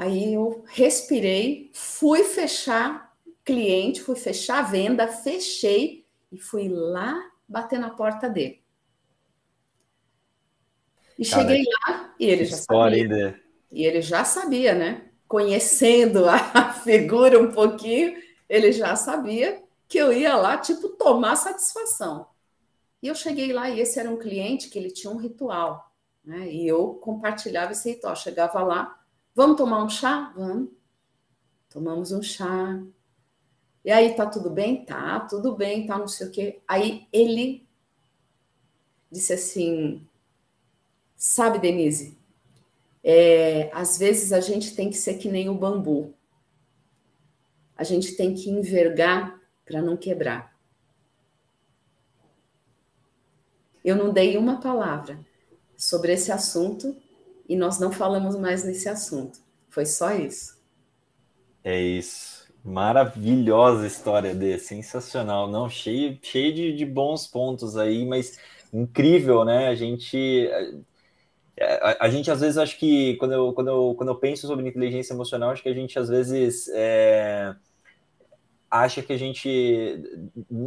Aí 0.00 0.32
eu 0.32 0.64
respirei, 0.66 1.70
fui 1.74 2.24
fechar 2.24 3.14
cliente, 3.44 4.00
fui 4.00 4.16
fechar 4.16 4.60
a 4.60 4.62
venda, 4.62 5.06
fechei 5.06 6.06
e 6.32 6.38
fui 6.38 6.70
lá 6.70 7.22
bater 7.46 7.78
na 7.78 7.90
porta 7.90 8.26
dele. 8.26 8.62
E 11.18 11.26
Cara, 11.26 11.42
cheguei 11.42 11.64
lá 11.86 12.14
e 12.18 12.24
ele 12.24 12.46
já 12.46 12.56
sabia. 12.56 13.02
Ainda. 13.02 13.40
E 13.70 13.84
ele 13.84 14.00
já 14.00 14.24
sabia, 14.24 14.74
né? 14.74 15.10
Conhecendo 15.28 16.24
a 16.26 16.72
figura 16.82 17.38
um 17.38 17.52
pouquinho, 17.52 18.16
ele 18.48 18.72
já 18.72 18.96
sabia 18.96 19.62
que 19.86 19.98
eu 19.98 20.10
ia 20.14 20.34
lá, 20.34 20.56
tipo, 20.56 20.88
tomar 20.88 21.36
satisfação. 21.36 22.26
E 23.02 23.08
eu 23.08 23.14
cheguei 23.14 23.52
lá 23.52 23.68
e 23.68 23.80
esse 23.80 24.00
era 24.00 24.08
um 24.08 24.16
cliente 24.16 24.70
que 24.70 24.78
ele 24.78 24.90
tinha 24.90 25.12
um 25.12 25.18
ritual, 25.18 25.92
né? 26.24 26.50
E 26.50 26.66
eu 26.66 26.94
compartilhava 26.94 27.72
esse 27.72 27.90
ritual. 27.90 28.16
Chegava 28.16 28.62
lá, 28.62 28.98
vamos 29.40 29.56
tomar 29.56 29.82
um 29.82 29.88
chá? 29.88 30.34
Vamos. 30.36 30.68
Tomamos 31.70 32.12
um 32.12 32.20
chá. 32.20 32.82
E 33.82 33.90
aí, 33.90 34.14
tá 34.14 34.26
tudo 34.26 34.50
bem? 34.50 34.84
Tá, 34.84 35.20
tudo 35.20 35.56
bem, 35.56 35.86
tá, 35.86 35.96
não 35.96 36.06
sei 36.06 36.26
o 36.26 36.30
quê. 36.30 36.60
Aí 36.68 37.08
ele 37.10 37.66
disse 39.10 39.32
assim: 39.32 40.06
Sabe, 41.16 41.58
Denise, 41.58 42.18
é, 43.02 43.70
às 43.72 43.96
vezes 43.96 44.30
a 44.34 44.40
gente 44.40 44.74
tem 44.76 44.90
que 44.90 44.96
ser 44.98 45.14
que 45.14 45.30
nem 45.30 45.48
o 45.48 45.54
bambu. 45.54 46.14
A 47.74 47.82
gente 47.82 48.16
tem 48.16 48.34
que 48.34 48.50
envergar 48.50 49.40
para 49.64 49.80
não 49.80 49.96
quebrar. 49.96 50.54
Eu 53.82 53.96
não 53.96 54.12
dei 54.12 54.36
uma 54.36 54.60
palavra 54.60 55.18
sobre 55.78 56.12
esse 56.12 56.30
assunto 56.30 56.94
e 57.50 57.56
nós 57.56 57.80
não 57.80 57.90
falamos 57.90 58.36
mais 58.36 58.62
nesse 58.62 58.88
assunto. 58.88 59.40
Foi 59.68 59.84
só 59.84 60.14
isso. 60.14 60.56
É 61.64 61.76
isso. 61.76 62.48
Maravilhosa 62.64 63.88
história 63.88 64.32
desse, 64.32 64.68
sensacional. 64.68 65.50
Não, 65.50 65.68
cheio, 65.68 66.16
cheio 66.22 66.54
de, 66.54 66.72
de 66.72 66.86
bons 66.86 67.26
pontos 67.26 67.76
aí, 67.76 68.06
mas 68.06 68.38
incrível, 68.72 69.44
né? 69.44 69.66
A 69.66 69.74
gente 69.74 70.48
é, 71.56 71.74
a, 71.82 72.04
a, 72.06 72.08
gente 72.08 72.30
às 72.30 72.40
vezes 72.40 72.56
acho 72.56 72.78
que 72.78 73.16
quando 73.16 73.32
eu, 73.32 73.52
quando, 73.52 73.68
eu, 73.68 73.94
quando 73.96 74.10
eu 74.10 74.16
penso 74.16 74.46
sobre 74.46 74.68
inteligência 74.68 75.12
emocional, 75.12 75.50
acho 75.50 75.62
que 75.62 75.68
a 75.68 75.74
gente 75.74 75.98
às 75.98 76.08
vezes 76.08 76.68
é, 76.72 77.52
acha 78.70 79.02
que 79.02 79.12
a 79.12 79.18
gente 79.18 80.02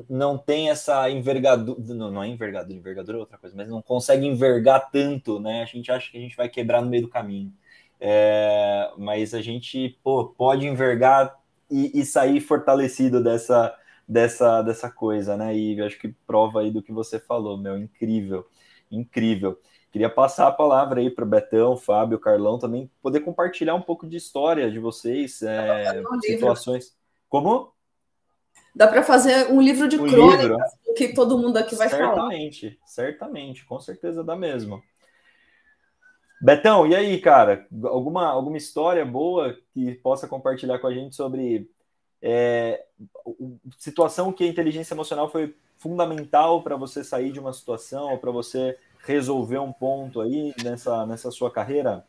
não 0.10 0.38
tem 0.38 0.70
essa 0.70 1.10
envergadura, 1.10 1.80
não, 1.94 2.12
não 2.12 2.24
é 2.24 2.28
envergadura, 2.28 2.78
envergadura 2.78 3.18
é 3.18 3.22
outra 3.22 3.38
coisa, 3.38 3.56
mas 3.56 3.70
não 3.70 3.82
consegue 3.82 4.28
envergar 4.28 4.92
tanto, 4.92 5.40
né? 5.40 5.64
A 5.64 5.66
gente 5.66 5.92
acha 5.92 6.12
que 6.12 6.18
a 6.18 6.22
gente 6.22 6.36
vai 6.36 6.50
quebrar 6.50 6.82
no 6.82 6.90
meio 6.90 7.04
do 7.04 7.10
caminho. 7.10 7.54
É, 8.00 8.92
mas 8.98 9.34
a 9.34 9.42
gente 9.42 9.98
pô, 10.04 10.26
pode 10.26 10.68
envergar 10.68 11.40
e, 11.72 12.02
e, 12.02 12.06
sair 12.06 12.42
fortalecido 12.42 13.24
dessa, 13.24 13.74
dessa, 14.06 14.62
dessa 14.62 14.92
coisa, 14.92 15.38
né? 15.38 15.56
E 15.56 15.82
acho 15.82 15.98
que 15.98 16.10
prova 16.28 16.60
aí 16.60 16.70
do 16.70 16.84
que 16.84 16.92
você 16.92 17.18
falou, 17.18 17.58
meu, 17.58 17.78
incrível, 17.78 18.46
incrível. 18.92 19.58
Queria 19.90 20.10
passar 20.10 20.48
a 20.48 20.52
palavra 20.52 21.00
aí 21.00 21.10
para 21.10 21.24
o 21.24 21.28
Betão, 21.28 21.78
Fábio, 21.78 22.20
Carlão 22.20 22.60
também 22.60 22.92
poder 23.02 23.22
compartilhar 23.22 23.76
um 23.76 23.82
pouco 23.82 24.06
de 24.06 24.18
história 24.18 24.70
de 24.70 24.80
vocês, 24.80 25.42
é, 25.42 26.02
um 26.02 26.20
situações. 26.20 26.94
Como? 27.30 27.72
Dá 28.76 28.88
para 28.88 29.04
fazer 29.04 29.52
um 29.52 29.62
livro 29.62 29.88
de 29.88 29.98
um 30.00 30.08
crônicas 30.08 30.44
livro. 30.44 30.94
que 30.96 31.10
todo 31.10 31.38
mundo 31.38 31.58
aqui 31.58 31.76
vai 31.76 31.90
certamente, 31.90 32.16
falar. 32.16 32.30
Certamente, 32.32 32.80
certamente, 32.86 33.66
com 33.66 33.80
certeza 33.80 34.24
dá 34.24 34.36
mesmo. 34.36 34.82
Betão, 36.42 36.86
e 36.86 36.96
aí, 36.96 37.22
cara? 37.22 37.68
Alguma, 37.84 38.28
alguma 38.28 38.58
história 38.58 39.06
boa 39.06 39.58
que 39.74 39.94
possa 39.96 40.28
compartilhar 40.28 40.80
com 40.80 40.88
a 40.88 40.94
gente 40.94 41.16
sobre 41.16 41.70
é, 42.22 42.84
situação 43.78 44.32
que 44.34 44.44
a 44.44 44.48
inteligência 44.48 44.94
emocional 44.94 45.30
foi 45.30 45.56
fundamental 45.78 46.62
para 46.64 46.76
você 46.76 47.04
sair 47.04 47.32
de 47.32 47.40
uma 47.40 47.54
situação 47.54 48.12
ou 48.12 48.18
para 48.18 48.32
você 48.32 48.78
resolver 49.06 49.60
um 49.60 49.72
ponto 49.72 50.22
aí 50.22 50.54
nessa, 50.64 51.06
nessa 51.06 51.30
sua 51.30 51.52
carreira? 51.52 52.06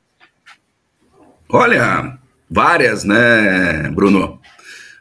Olha, 1.49 2.19
várias, 2.49 3.05
né, 3.05 3.91
Bruno? 3.91 4.41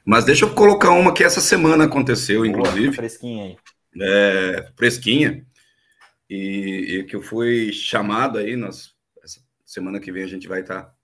Mas 0.06 0.26
deixa 0.26 0.46
eu 0.46 0.54
colocar 0.54 0.92
uma 0.92 1.14
que 1.14 1.24
essa 1.24 1.40
semana 1.40 1.86
aconteceu, 1.86 2.46
inclusive. 2.46 2.88
Boa, 2.88 2.94
fresquinha 2.94 3.44
aí. 3.46 3.58
É, 4.02 4.72
fresquinha. 4.76 5.46
E, 6.30 6.98
e, 7.00 7.04
que 7.06 7.16
eu 7.16 7.22
fui 7.22 7.72
chamado 7.72 8.38
aí, 8.38 8.56
nós, 8.56 8.94
essa 9.24 9.40
semana 9.66 10.00
que 10.00 10.12
vem 10.12 10.24
a 10.24 10.28
gente 10.28 10.48
vai 10.48 10.62
estar 10.62 10.84
tá 10.84 10.96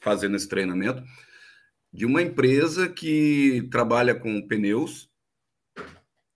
fazendo 0.00 0.36
esse 0.36 0.48
treinamento, 0.48 1.02
de 1.92 2.04
uma 2.04 2.22
empresa 2.22 2.88
que 2.88 3.68
trabalha 3.70 4.14
com 4.14 4.46
pneus 4.46 5.08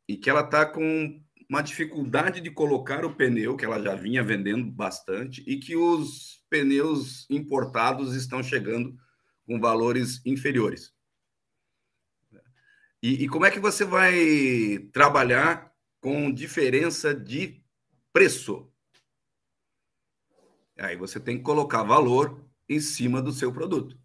e 0.09 0.17
que 0.17 0.29
ela 0.29 0.43
está 0.43 0.67
com 0.67 1.21
uma 1.49 1.63
dificuldade 1.63 2.41
de 2.41 2.51
colocar 2.51 3.05
o 3.05 3.15
pneu, 3.15 3.57
que 3.57 3.65
ela 3.65 3.81
já 3.81 3.95
vinha 3.95 4.23
vendendo 4.23 4.65
bastante, 4.71 5.43
e 5.47 5.59
que 5.59 5.77
os 5.77 6.43
pneus 6.49 7.27
importados 7.29 8.15
estão 8.15 8.43
chegando 8.43 8.97
com 9.47 9.61
valores 9.61 10.25
inferiores. 10.25 10.93
E, 13.03 13.25
e 13.25 13.29
como 13.29 13.45
é 13.45 13.51
que 13.51 13.59
você 13.59 13.85
vai 13.85 14.79
trabalhar 14.93 15.73
com 16.01 16.33
diferença 16.33 17.15
de 17.15 17.61
preço? 18.13 18.71
Aí 20.79 20.97
você 20.97 21.19
tem 21.19 21.37
que 21.37 21.43
colocar 21.43 21.83
valor 21.83 22.45
em 22.69 22.81
cima 22.81 23.21
do 23.21 23.33
seu 23.33 23.53
produto. 23.53 23.99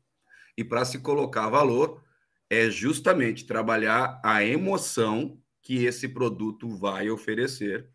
E 0.58 0.64
para 0.64 0.84
se 0.84 1.00
colocar 1.00 1.48
valor, 1.50 2.04
é 2.50 2.70
justamente 2.70 3.46
trabalhar 3.46 4.20
a 4.24 4.44
emoção 4.44 5.40
que 5.62 5.86
esse 5.86 6.08
produto 6.08 6.70
vai 6.70 7.10
oferecer. 7.10 7.90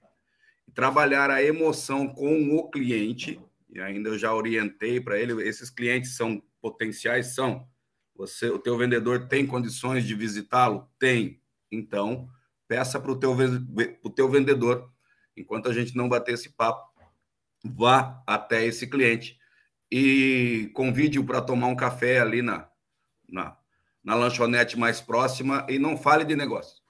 Trabalhar 0.74 1.30
a 1.30 1.42
emoção 1.42 2.07
com 2.07 2.55
o 2.57 2.70
cliente, 2.70 3.40
e 3.70 3.80
ainda 3.80 4.11
eu 4.11 4.18
já 4.18 4.34
orientei 4.34 5.00
para 5.00 5.18
ele, 5.18 5.46
esses 5.46 5.70
clientes 5.70 6.16
são 6.16 6.42
potenciais, 6.61 7.34
são. 7.34 7.66
Você, 8.23 8.49
o 8.51 8.59
teu 8.59 8.79
vendedor 8.79 9.27
tem 9.27 9.45
condições 9.45 10.05
de 10.05 10.14
visitá-lo? 10.14 10.89
Tem. 10.97 11.43
Então, 11.73 12.29
peça 12.68 13.01
para 13.01 13.11
o 13.11 13.18
teu, 13.18 13.37
teu 14.14 14.31
vendedor, 14.31 14.89
enquanto 15.37 15.68
a 15.68 15.73
gente 15.73 15.97
não 15.97 16.09
bater 16.09 16.35
esse 16.35 16.51
papo, 16.51 16.89
vá 17.64 18.23
até 18.25 18.64
esse 18.64 18.87
cliente 18.87 19.37
e 19.91 20.70
convide-o 20.73 21.25
para 21.25 21.41
tomar 21.41 21.66
um 21.66 21.75
café 21.75 22.20
ali 22.20 22.43
na, 22.43 22.68
na, 23.29 23.57
na 24.05 24.14
lanchonete 24.14 24.79
mais 24.79 25.01
próxima 25.01 25.66
e 25.68 25.77
não 25.77 25.97
fale 25.97 26.25
de 26.25 26.37
negócio. 26.37 26.81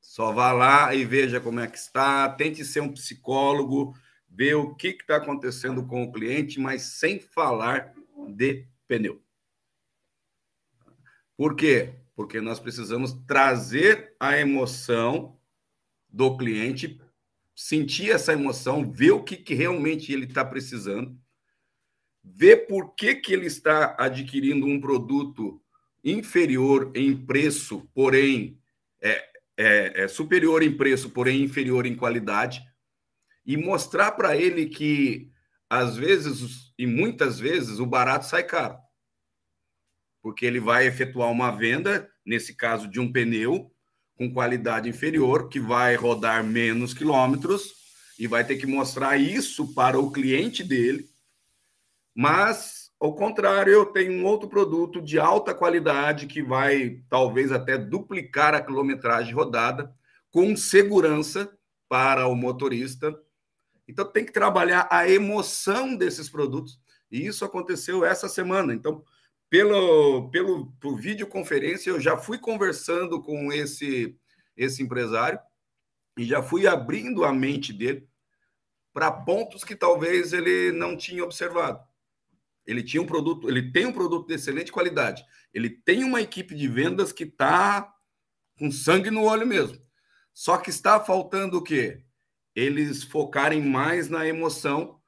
Só 0.00 0.30
vá 0.30 0.52
lá 0.52 0.94
e 0.94 1.04
veja 1.04 1.40
como 1.40 1.58
é 1.58 1.66
que 1.66 1.76
está, 1.76 2.28
tente 2.28 2.64
ser 2.64 2.82
um 2.82 2.92
psicólogo, 2.92 3.94
ver 4.28 4.54
o 4.54 4.76
que 4.76 4.90
está 4.90 5.16
acontecendo 5.16 5.84
com 5.84 6.04
o 6.04 6.12
cliente, 6.12 6.60
mas 6.60 6.82
sem 6.82 7.18
falar 7.18 7.92
de 8.28 8.64
pneu. 8.86 9.25
Por 11.36 11.54
quê? 11.54 11.94
Porque 12.14 12.40
nós 12.40 12.58
precisamos 12.58 13.12
trazer 13.26 14.14
a 14.18 14.38
emoção 14.38 15.38
do 16.08 16.36
cliente, 16.36 17.00
sentir 17.54 18.10
essa 18.10 18.32
emoção, 18.32 18.90
ver 18.90 19.12
o 19.12 19.22
que, 19.22 19.36
que 19.36 19.54
realmente 19.54 20.12
ele 20.12 20.24
está 20.24 20.44
precisando, 20.44 21.18
ver 22.24 22.66
por 22.66 22.94
que, 22.94 23.14
que 23.14 23.32
ele 23.32 23.46
está 23.46 23.94
adquirindo 23.98 24.66
um 24.66 24.80
produto 24.80 25.60
inferior 26.02 26.90
em 26.94 27.16
preço, 27.16 27.88
porém 27.92 28.58
é, 29.00 29.24
é, 29.56 30.02
é 30.04 30.08
superior 30.08 30.62
em 30.62 30.76
preço, 30.76 31.10
porém 31.10 31.42
inferior 31.42 31.84
em 31.84 31.94
qualidade, 31.94 32.62
e 33.44 33.56
mostrar 33.56 34.12
para 34.12 34.36
ele 34.36 34.66
que 34.66 35.30
às 35.68 35.96
vezes 35.96 36.72
e 36.78 36.86
muitas 36.86 37.38
vezes 37.38 37.78
o 37.78 37.86
barato 37.86 38.26
sai 38.26 38.44
caro. 38.44 38.78
Porque 40.26 40.44
ele 40.44 40.58
vai 40.58 40.88
efetuar 40.88 41.30
uma 41.30 41.52
venda, 41.52 42.10
nesse 42.26 42.52
caso 42.52 42.88
de 42.88 42.98
um 42.98 43.12
pneu, 43.12 43.70
com 44.16 44.28
qualidade 44.28 44.88
inferior, 44.88 45.48
que 45.48 45.60
vai 45.60 45.94
rodar 45.94 46.42
menos 46.42 46.92
quilômetros 46.92 47.72
e 48.18 48.26
vai 48.26 48.44
ter 48.44 48.56
que 48.56 48.66
mostrar 48.66 49.16
isso 49.16 49.72
para 49.72 50.00
o 50.00 50.10
cliente 50.10 50.64
dele. 50.64 51.08
Mas, 52.12 52.90
ao 52.98 53.14
contrário, 53.14 53.72
eu 53.72 53.86
tenho 53.86 54.14
um 54.14 54.24
outro 54.24 54.48
produto 54.48 55.00
de 55.00 55.16
alta 55.16 55.54
qualidade 55.54 56.26
que 56.26 56.42
vai 56.42 57.04
talvez 57.08 57.52
até 57.52 57.78
duplicar 57.78 58.52
a 58.52 58.60
quilometragem 58.60 59.32
rodada, 59.32 59.94
com 60.32 60.56
segurança 60.56 61.48
para 61.88 62.26
o 62.26 62.34
motorista 62.34 63.16
então 63.88 64.04
tem 64.04 64.24
que 64.24 64.32
trabalhar 64.32 64.88
a 64.90 65.08
emoção 65.08 65.94
desses 65.94 66.28
produtos. 66.28 66.80
E 67.08 67.24
isso 67.24 67.44
aconteceu 67.44 68.04
essa 68.04 68.28
semana. 68.28 68.74
Então, 68.74 69.04
pelo, 69.48 70.30
pelo 70.30 70.72
por 70.80 71.00
videoconferência, 71.00 71.90
eu 71.90 72.00
já 72.00 72.16
fui 72.16 72.38
conversando 72.38 73.22
com 73.22 73.52
esse, 73.52 74.18
esse 74.56 74.82
empresário 74.82 75.38
e 76.18 76.24
já 76.24 76.42
fui 76.42 76.66
abrindo 76.66 77.24
a 77.24 77.32
mente 77.32 77.72
dele 77.72 78.08
para 78.92 79.12
pontos 79.12 79.62
que 79.62 79.76
talvez 79.76 80.32
ele 80.32 80.72
não 80.72 80.96
tinha 80.96 81.22
observado. 81.22 81.80
Ele 82.66 82.82
tinha 82.82 83.02
um 83.02 83.06
produto, 83.06 83.48
ele 83.48 83.70
tem 83.70 83.86
um 83.86 83.92
produto 83.92 84.26
de 84.26 84.34
excelente 84.34 84.72
qualidade. 84.72 85.24
Ele 85.52 85.70
tem 85.70 86.02
uma 86.02 86.20
equipe 86.20 86.54
de 86.54 86.66
vendas 86.66 87.12
que 87.12 87.24
está 87.24 87.94
com 88.58 88.70
sangue 88.70 89.10
no 89.10 89.22
olho 89.22 89.46
mesmo. 89.46 89.78
Só 90.32 90.56
que 90.58 90.70
está 90.70 90.98
faltando 90.98 91.58
o 91.58 91.62
quê? 91.62 92.06
eles 92.56 93.04
focarem 93.04 93.60
mais 93.60 94.08
na 94.08 94.26
emoção, 94.26 94.98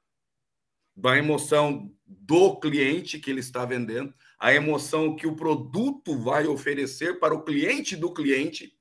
da 0.95 1.17
emoção 1.17 1.91
do 2.05 2.59
cliente 2.59 3.17
que 3.17 3.31
ele 3.31 3.39
está 3.39 3.65
vendendo, 3.65 4.13
a 4.39 4.53
emoção 4.53 5.15
que 5.15 5.27
o 5.27 5.35
produto 5.35 6.17
vai 6.17 6.47
oferecer 6.47 7.19
para 7.19 7.35
o 7.35 7.43
cliente 7.43 7.95
do 7.95 8.13
cliente. 8.13 8.73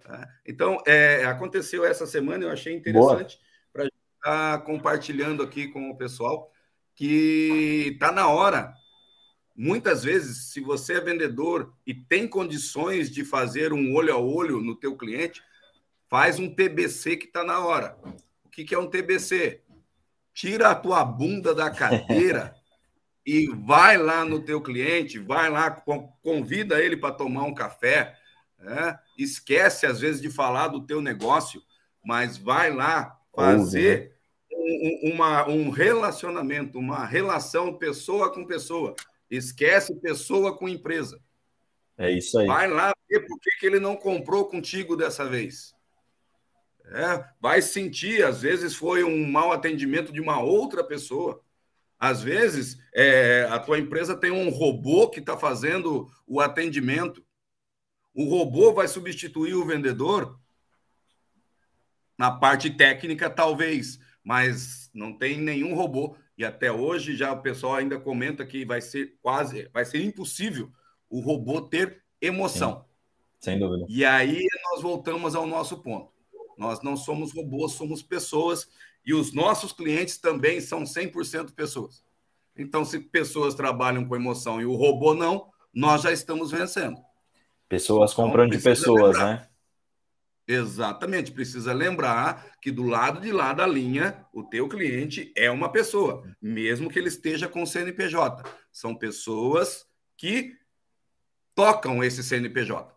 Tá? 0.00 0.26
Então, 0.46 0.82
é, 0.86 1.24
aconteceu 1.24 1.84
essa 1.84 2.06
semana, 2.06 2.44
eu 2.44 2.50
achei 2.50 2.74
interessante 2.74 3.38
para 3.72 3.86
estar 3.86 4.64
compartilhando 4.64 5.42
aqui 5.42 5.68
com 5.68 5.90
o 5.90 5.96
pessoal 5.96 6.50
que 6.94 7.90
está 7.92 8.10
na 8.10 8.28
hora. 8.28 8.72
Muitas 9.54 10.02
vezes, 10.02 10.52
se 10.52 10.60
você 10.60 10.94
é 10.94 11.00
vendedor 11.00 11.74
e 11.86 11.94
tem 11.94 12.26
condições 12.26 13.10
de 13.10 13.24
fazer 13.24 13.72
um 13.72 13.94
olho 13.94 14.14
a 14.14 14.18
olho 14.18 14.60
no 14.60 14.74
teu 14.74 14.96
cliente, 14.96 15.42
Faz 16.08 16.38
um 16.38 16.48
TBC 16.48 17.16
que 17.16 17.26
está 17.26 17.42
na 17.42 17.64
hora. 17.64 17.98
O 18.44 18.48
que, 18.48 18.64
que 18.64 18.74
é 18.74 18.78
um 18.78 18.88
TBC? 18.88 19.62
Tira 20.32 20.70
a 20.70 20.74
tua 20.74 21.04
bunda 21.04 21.54
da 21.54 21.68
cadeira 21.70 22.54
e 23.26 23.48
vai 23.48 23.98
lá 23.98 24.24
no 24.24 24.40
teu 24.40 24.60
cliente, 24.60 25.18
vai 25.18 25.50
lá, 25.50 25.68
convida 26.22 26.80
ele 26.80 26.96
para 26.96 27.12
tomar 27.12 27.42
um 27.42 27.54
café. 27.54 28.16
Né? 28.56 28.96
Esquece, 29.18 29.84
às 29.84 29.98
vezes, 29.98 30.22
de 30.22 30.30
falar 30.30 30.68
do 30.68 30.86
teu 30.86 31.02
negócio, 31.02 31.60
mas 32.04 32.38
vai 32.38 32.72
lá 32.72 33.18
fazer 33.34 34.14
um, 34.52 35.12
uma, 35.12 35.48
um 35.48 35.70
relacionamento, 35.70 36.78
uma 36.78 37.04
relação 37.04 37.76
pessoa 37.76 38.32
com 38.32 38.46
pessoa. 38.46 38.94
Esquece 39.28 39.94
pessoa 39.96 40.56
com 40.56 40.68
empresa. 40.68 41.20
É 41.98 42.10
isso 42.12 42.38
aí. 42.38 42.46
Vai 42.46 42.68
lá 42.68 42.92
ver 43.10 43.26
por 43.26 43.40
que, 43.40 43.50
que 43.58 43.66
ele 43.66 43.80
não 43.80 43.96
comprou 43.96 44.44
contigo 44.44 44.96
dessa 44.96 45.24
vez. 45.24 45.74
É, 46.84 47.24
vai 47.40 47.60
sentir, 47.60 48.24
às 48.24 48.42
vezes 48.42 48.76
foi 48.76 49.02
um 49.02 49.28
mau 49.28 49.50
atendimento 49.50 50.12
de 50.12 50.20
uma 50.20 50.40
outra 50.40 50.84
pessoa. 50.84 51.42
Às 51.98 52.22
vezes, 52.22 52.78
é, 52.94 53.46
a 53.50 53.58
tua 53.58 53.78
empresa 53.78 54.16
tem 54.16 54.30
um 54.30 54.50
robô 54.50 55.08
que 55.08 55.20
está 55.20 55.36
fazendo 55.36 56.10
o 56.26 56.40
atendimento. 56.40 57.24
O 58.14 58.24
robô 58.24 58.72
vai 58.72 58.86
substituir 58.86 59.54
o 59.54 59.64
vendedor? 59.64 60.38
Na 62.18 62.30
parte 62.30 62.70
técnica, 62.70 63.28
talvez, 63.28 63.98
mas 64.22 64.90
não 64.92 65.16
tem 65.16 65.38
nenhum 65.38 65.74
robô. 65.74 66.16
E 66.36 66.44
até 66.44 66.70
hoje 66.70 67.16
já 67.16 67.32
o 67.32 67.42
pessoal 67.42 67.76
ainda 67.76 67.98
comenta 67.98 68.44
que 68.44 68.64
vai 68.64 68.80
ser 68.80 69.16
quase, 69.22 69.68
vai 69.72 69.84
ser 69.84 70.02
impossível 70.02 70.70
o 71.08 71.20
robô 71.20 71.62
ter 71.62 72.02
emoção. 72.20 72.84
Sim, 73.38 73.50
sem 73.52 73.58
dúvida. 73.58 73.86
E 73.88 74.04
aí 74.04 74.44
nós 74.70 74.82
voltamos 74.82 75.34
ao 75.34 75.46
nosso 75.46 75.78
ponto. 75.78 76.12
Nós 76.58 76.82
não 76.82 76.96
somos 76.96 77.32
robôs, 77.32 77.72
somos 77.72 78.02
pessoas 78.02 78.68
e 79.06 79.14
os 79.14 79.32
nossos 79.32 79.72
clientes 79.72 80.18
também 80.18 80.60
são 80.60 80.82
100% 80.82 81.52
pessoas. 81.52 82.04
Então, 82.58 82.84
se 82.84 82.98
pessoas 82.98 83.54
trabalham 83.54 84.04
com 84.04 84.16
emoção 84.16 84.60
e 84.60 84.66
o 84.66 84.74
robô 84.74 85.14
não, 85.14 85.48
nós 85.72 86.02
já 86.02 86.10
estamos 86.10 86.50
vencendo. 86.50 87.00
Pessoas 87.68 88.12
então, 88.12 88.24
compram 88.24 88.48
de 88.48 88.58
pessoas, 88.58 89.16
lembrar. 89.16 89.24
né? 89.24 89.48
Exatamente, 90.48 91.32
precisa 91.32 91.72
lembrar 91.72 92.52
que 92.60 92.70
do 92.70 92.84
lado 92.84 93.20
de 93.20 93.32
lá 93.32 93.52
da 93.52 93.66
linha, 93.66 94.24
o 94.32 94.44
teu 94.44 94.68
cliente 94.68 95.32
é 95.36 95.50
uma 95.50 95.70
pessoa, 95.70 96.22
mesmo 96.40 96.88
que 96.88 96.98
ele 96.98 97.08
esteja 97.08 97.48
com 97.48 97.66
CNPJ. 97.66 98.44
São 98.72 98.94
pessoas 98.94 99.84
que 100.16 100.56
tocam 101.54 102.02
esse 102.02 102.22
CNPJ. 102.22 102.94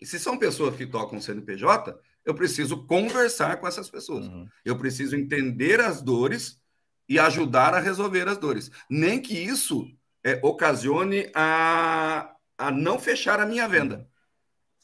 E 0.00 0.06
se 0.06 0.18
são 0.18 0.38
pessoas 0.38 0.76
que 0.76 0.86
tocam 0.86 1.20
CNPJ, 1.20 1.98
eu 2.26 2.34
preciso 2.34 2.84
conversar 2.86 3.56
com 3.58 3.68
essas 3.68 3.88
pessoas. 3.88 4.26
Uhum. 4.26 4.48
Eu 4.64 4.76
preciso 4.76 5.16
entender 5.16 5.80
as 5.80 6.02
dores 6.02 6.60
e 7.08 7.20
ajudar 7.20 7.72
a 7.72 7.78
resolver 7.78 8.26
as 8.26 8.36
dores. 8.36 8.68
Nem 8.90 9.22
que 9.22 9.32
isso 9.32 9.88
é, 10.24 10.40
ocasione 10.42 11.30
a, 11.32 12.34
a 12.58 12.70
não 12.72 12.98
fechar 12.98 13.38
a 13.38 13.46
minha 13.46 13.68
venda. 13.68 14.08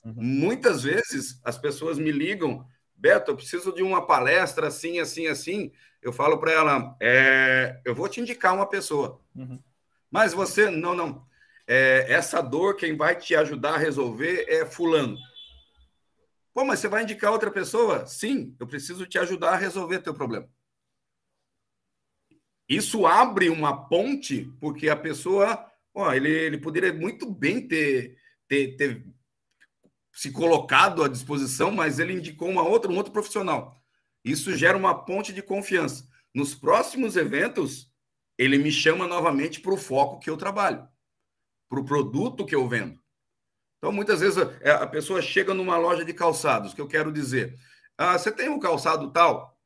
Uhum. 0.04 0.14
Muitas 0.16 0.84
vezes 0.84 1.40
as 1.44 1.58
pessoas 1.58 1.98
me 1.98 2.12
ligam, 2.12 2.64
Beto, 2.94 3.32
eu 3.32 3.36
preciso 3.36 3.74
de 3.74 3.82
uma 3.82 4.06
palestra 4.06 4.68
assim, 4.68 5.00
assim, 5.00 5.26
assim. 5.26 5.72
Eu 6.00 6.12
falo 6.12 6.38
para 6.38 6.52
ela, 6.52 6.96
é, 7.00 7.80
eu 7.84 7.92
vou 7.92 8.08
te 8.08 8.20
indicar 8.20 8.54
uma 8.54 8.68
pessoa. 8.68 9.20
Uhum. 9.34 9.60
Mas 10.08 10.32
você, 10.32 10.70
não, 10.70 10.94
não. 10.94 11.26
É, 11.66 12.06
essa 12.08 12.40
dor, 12.40 12.76
quem 12.76 12.96
vai 12.96 13.16
te 13.16 13.34
ajudar 13.34 13.74
a 13.74 13.78
resolver 13.78 14.44
é 14.48 14.64
fulano. 14.64 15.16
Pô, 16.54 16.64
mas 16.64 16.80
você 16.80 16.88
vai 16.88 17.02
indicar 17.02 17.32
outra 17.32 17.50
pessoa? 17.50 18.06
Sim, 18.06 18.54
eu 18.60 18.66
preciso 18.66 19.06
te 19.06 19.18
ajudar 19.18 19.54
a 19.54 19.56
resolver 19.56 20.00
teu 20.00 20.14
problema. 20.14 20.48
Isso 22.68 23.06
abre 23.06 23.48
uma 23.48 23.88
ponte, 23.88 24.50
porque 24.60 24.88
a 24.88 24.96
pessoa, 24.96 25.70
ó, 25.94 26.12
ele, 26.12 26.30
ele 26.30 26.58
poderia 26.58 26.92
muito 26.92 27.30
bem 27.30 27.66
ter, 27.66 28.16
ter, 28.46 28.76
ter 28.76 29.06
se 30.12 30.30
colocado 30.30 31.02
à 31.02 31.08
disposição, 31.08 31.70
mas 31.70 31.98
ele 31.98 32.12
indicou 32.12 32.48
uma 32.48 32.62
outra, 32.62 32.90
um 32.90 32.96
outro 32.96 33.12
profissional. 33.12 33.82
Isso 34.24 34.56
gera 34.56 34.76
uma 34.76 35.04
ponte 35.04 35.32
de 35.32 35.42
confiança. 35.42 36.08
Nos 36.34 36.54
próximos 36.54 37.16
eventos, 37.16 37.90
ele 38.38 38.58
me 38.58 38.70
chama 38.70 39.06
novamente 39.06 39.60
para 39.60 39.72
o 39.72 39.78
foco 39.78 40.20
que 40.20 40.30
eu 40.30 40.36
trabalho, 40.36 40.86
para 41.68 41.80
o 41.80 41.84
produto 41.84 42.46
que 42.46 42.54
eu 42.54 42.68
vendo. 42.68 43.01
Então, 43.82 43.90
muitas 43.90 44.20
vezes 44.20 44.38
é, 44.60 44.70
a 44.70 44.86
pessoa 44.86 45.20
chega 45.20 45.52
numa 45.52 45.76
loja 45.76 46.04
de 46.04 46.14
calçados, 46.14 46.72
que 46.72 46.80
eu 46.80 46.86
quero 46.86 47.10
dizer, 47.10 47.58
ah, 47.98 48.16
você 48.16 48.30
tem 48.30 48.48
um 48.48 48.60
calçado 48.60 49.10
tal? 49.10 49.58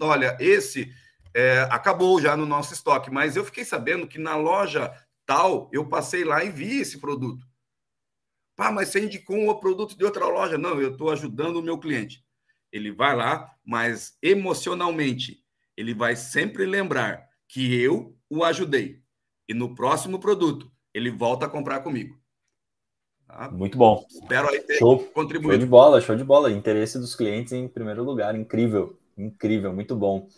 Olha, 0.00 0.36
esse 0.40 0.92
é, 1.32 1.60
acabou 1.70 2.20
já 2.20 2.36
no 2.36 2.44
nosso 2.44 2.74
estoque, 2.74 3.08
mas 3.08 3.36
eu 3.36 3.44
fiquei 3.44 3.64
sabendo 3.64 4.08
que 4.08 4.18
na 4.18 4.34
loja 4.34 4.92
tal, 5.24 5.70
eu 5.72 5.88
passei 5.88 6.24
lá 6.24 6.42
e 6.42 6.50
vi 6.50 6.80
esse 6.80 6.98
produto. 6.98 7.46
Pá, 8.56 8.72
mas 8.72 8.88
você 8.88 9.04
indicou 9.04 9.36
um 9.36 9.54
produto 9.54 9.96
de 9.96 10.04
outra 10.04 10.26
loja? 10.26 10.58
Não, 10.58 10.80
eu 10.80 10.90
estou 10.90 11.12
ajudando 11.12 11.58
o 11.58 11.62
meu 11.62 11.78
cliente. 11.78 12.24
Ele 12.72 12.90
vai 12.90 13.14
lá, 13.14 13.54
mas 13.64 14.18
emocionalmente, 14.20 15.40
ele 15.76 15.94
vai 15.94 16.16
sempre 16.16 16.66
lembrar 16.66 17.28
que 17.46 17.80
eu 17.80 18.18
o 18.28 18.42
ajudei. 18.42 19.00
E 19.48 19.54
no 19.54 19.72
próximo 19.72 20.18
produto, 20.18 20.68
ele 20.92 21.12
volta 21.12 21.46
a 21.46 21.48
comprar 21.48 21.78
comigo. 21.78 22.20
Tá? 23.26 23.50
Muito 23.50 23.76
bom. 23.76 24.04
Espero 24.08 24.48
aí 24.48 24.60
ter 24.60 24.74
show, 24.74 24.98
contribuído. 24.98 25.54
Show 25.54 25.60
de 25.60 25.66
bola, 25.66 26.00
show 26.00 26.16
de 26.16 26.24
bola. 26.24 26.50
Interesse 26.50 26.98
dos 26.98 27.14
clientes 27.14 27.52
em 27.52 27.68
primeiro 27.68 28.02
lugar. 28.04 28.34
Incrível, 28.34 28.98
incrível, 29.16 29.72
muito 29.72 29.96
bom. 29.96 30.28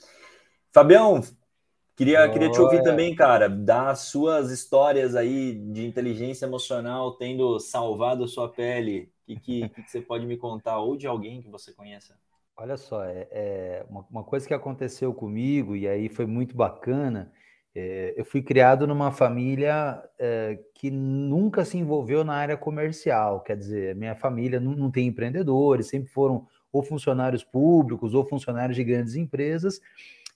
Fabião, 0.72 1.22
Queria, 1.98 2.28
queria 2.28 2.48
te 2.48 2.60
ouvir 2.60 2.80
também, 2.84 3.12
cara, 3.12 3.48
das 3.48 4.02
suas 4.02 4.52
histórias 4.52 5.16
aí 5.16 5.52
de 5.52 5.84
inteligência 5.84 6.46
emocional 6.46 7.16
tendo 7.16 7.58
salvado 7.58 8.22
a 8.22 8.28
sua 8.28 8.48
pele. 8.48 9.10
O 9.28 9.34
que, 9.34 9.40
que, 9.68 9.82
que, 9.82 9.90
você 9.90 10.00
pode 10.00 10.24
me 10.24 10.36
contar? 10.36 10.78
Ou 10.78 10.96
de 10.96 11.08
alguém 11.08 11.42
que 11.42 11.50
você 11.50 11.72
conheça? 11.72 12.14
Olha 12.56 12.76
só, 12.76 13.02
é, 13.02 13.26
é 13.32 13.86
uma, 13.90 14.06
uma, 14.12 14.22
coisa 14.22 14.46
que 14.46 14.54
aconteceu 14.54 15.12
comigo, 15.12 15.74
e 15.74 15.88
aí 15.88 16.08
foi 16.08 16.24
muito 16.24 16.56
bacana. 16.56 17.32
É, 17.80 18.12
eu 18.16 18.24
fui 18.24 18.42
criado 18.42 18.88
numa 18.88 19.12
família 19.12 20.02
é, 20.18 20.58
que 20.74 20.90
nunca 20.90 21.64
se 21.64 21.78
envolveu 21.78 22.24
na 22.24 22.34
área 22.34 22.56
comercial, 22.56 23.40
quer 23.40 23.56
dizer, 23.56 23.94
minha 23.94 24.16
família 24.16 24.58
não, 24.58 24.72
não 24.72 24.90
tem 24.90 25.06
empreendedores, 25.06 25.86
sempre 25.86 26.10
foram 26.10 26.44
ou 26.72 26.82
funcionários 26.82 27.44
públicos 27.44 28.14
ou 28.14 28.26
funcionários 28.26 28.74
de 28.74 28.82
grandes 28.82 29.14
empresas. 29.14 29.80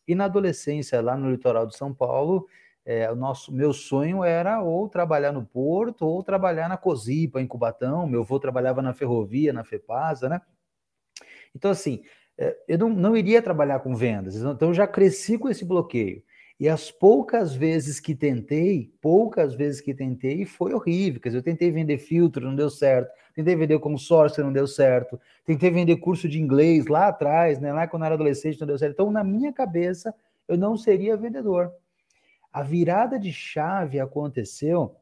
E 0.07 0.15
na 0.15 0.27
adolescência, 0.27 1.01
lá 1.01 1.17
no 1.17 1.33
litoral 1.33 1.67
de 1.67 1.77
São 1.77 1.93
Paulo, 1.93 2.47
é, 2.85 3.11
o 3.11 3.17
nosso, 3.17 3.53
meu 3.53 3.73
sonho 3.73 4.23
era 4.23 4.63
ou 4.63 4.89
trabalhar 4.89 5.33
no 5.33 5.45
porto 5.45 6.07
ou 6.07 6.23
trabalhar 6.23 6.69
na 6.69 6.77
Cosipa, 6.77 7.43
em 7.43 7.47
Cubatão. 7.49 8.07
Meu 8.07 8.21
avô 8.21 8.39
trabalhava 8.39 8.81
na 8.81 8.95
ferrovia, 8.95 9.53
na 9.53 9.65
FEPASA, 9.65 10.29
né? 10.29 10.41
Então, 11.57 11.73
assim, 11.73 12.05
é, 12.39 12.57
eu 12.69 12.79
não, 12.79 12.89
não 12.89 13.17
iria 13.17 13.43
trabalhar 13.43 13.81
com 13.81 13.97
vendas. 13.97 14.37
Então, 14.37 14.69
eu 14.69 14.75
já 14.75 14.87
cresci 14.87 15.37
com 15.37 15.49
esse 15.49 15.65
bloqueio. 15.65 16.23
E 16.61 16.69
as 16.69 16.91
poucas 16.91 17.55
vezes 17.55 17.99
que 17.99 18.15
tentei, 18.15 18.93
poucas 19.01 19.55
vezes 19.55 19.81
que 19.81 19.95
tentei, 19.95 20.45
foi 20.45 20.73
horrível. 20.73 21.21
Quer 21.21 21.31
dizer, 21.31 21.39
eu 21.39 21.43
tentei 21.43 21.71
vender 21.71 21.99
filtro, 21.99 22.47
não 22.47 22.55
deu 22.55 22.71
certo. 22.71 23.11
Tentei 23.35 23.57
vender 23.57 23.79
consórcio, 23.79 24.45
não 24.45 24.53
deu 24.53 24.67
certo. 24.67 25.21
Tentei 25.45 25.71
vender 25.71 25.97
curso 25.97 26.29
de 26.29 26.41
inglês 26.41 26.87
lá 26.87 27.09
atrás, 27.09 27.59
né? 27.59 27.73
Lá 27.73 27.89
quando 27.89 28.03
eu 28.03 28.07
era 28.07 28.15
adolescente, 28.15 28.61
não 28.61 28.67
deu 28.67 28.79
certo. 28.79 28.93
Então, 28.93 29.11
na 29.11 29.25
minha 29.25 29.53
cabeça, 29.53 30.15
eu 30.47 30.57
não 30.57 30.77
seria 30.77 31.17
vendedor. 31.17 31.73
A 32.53 32.63
virada 32.63 33.19
de 33.19 33.33
chave 33.33 33.99
aconteceu 33.99 34.95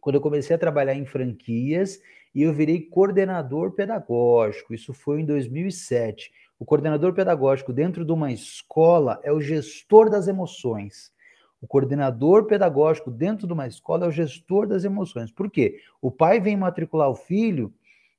quando 0.00 0.16
eu 0.16 0.20
comecei 0.20 0.54
a 0.54 0.58
trabalhar 0.58 0.94
em 0.94 1.06
franquias 1.06 1.98
e 2.34 2.42
eu 2.42 2.52
virei 2.52 2.82
coordenador 2.82 3.72
pedagógico. 3.72 4.74
Isso 4.74 4.92
foi 4.92 5.22
em 5.22 5.24
2007. 5.24 6.30
O 6.58 6.64
coordenador 6.64 7.12
pedagógico 7.12 7.72
dentro 7.72 8.04
de 8.04 8.12
uma 8.12 8.32
escola 8.32 9.20
é 9.22 9.32
o 9.32 9.40
gestor 9.40 10.08
das 10.08 10.28
emoções. 10.28 11.12
O 11.60 11.66
coordenador 11.66 12.44
pedagógico 12.44 13.10
dentro 13.10 13.46
de 13.46 13.52
uma 13.52 13.66
escola 13.66 14.04
é 14.04 14.08
o 14.08 14.12
gestor 14.12 14.66
das 14.66 14.84
emoções. 14.84 15.32
Por 15.32 15.50
quê? 15.50 15.80
O 16.00 16.10
pai 16.10 16.38
vem 16.40 16.56
matricular 16.56 17.08
o 17.08 17.14
filho 17.14 17.72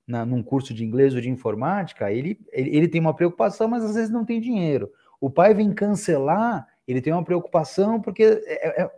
na, 0.07 0.25
num 0.25 0.43
curso 0.43 0.73
de 0.73 0.83
inglês 0.83 1.15
ou 1.15 1.21
de 1.21 1.29
informática, 1.29 2.11
ele, 2.11 2.39
ele, 2.51 2.75
ele 2.75 2.88
tem 2.88 3.01
uma 3.01 3.13
preocupação, 3.13 3.67
mas 3.67 3.83
às 3.83 3.95
vezes 3.95 4.09
não 4.09 4.25
tem 4.25 4.39
dinheiro. 4.39 4.91
O 5.19 5.29
pai 5.29 5.53
vem 5.53 5.73
cancelar, 5.73 6.67
ele 6.88 7.01
tem 7.01 7.11
uma 7.11 7.23
preocupação, 7.23 7.99
porque, 7.99 8.23
é, 8.23 8.81
é, 8.81 8.83
é 8.83 8.91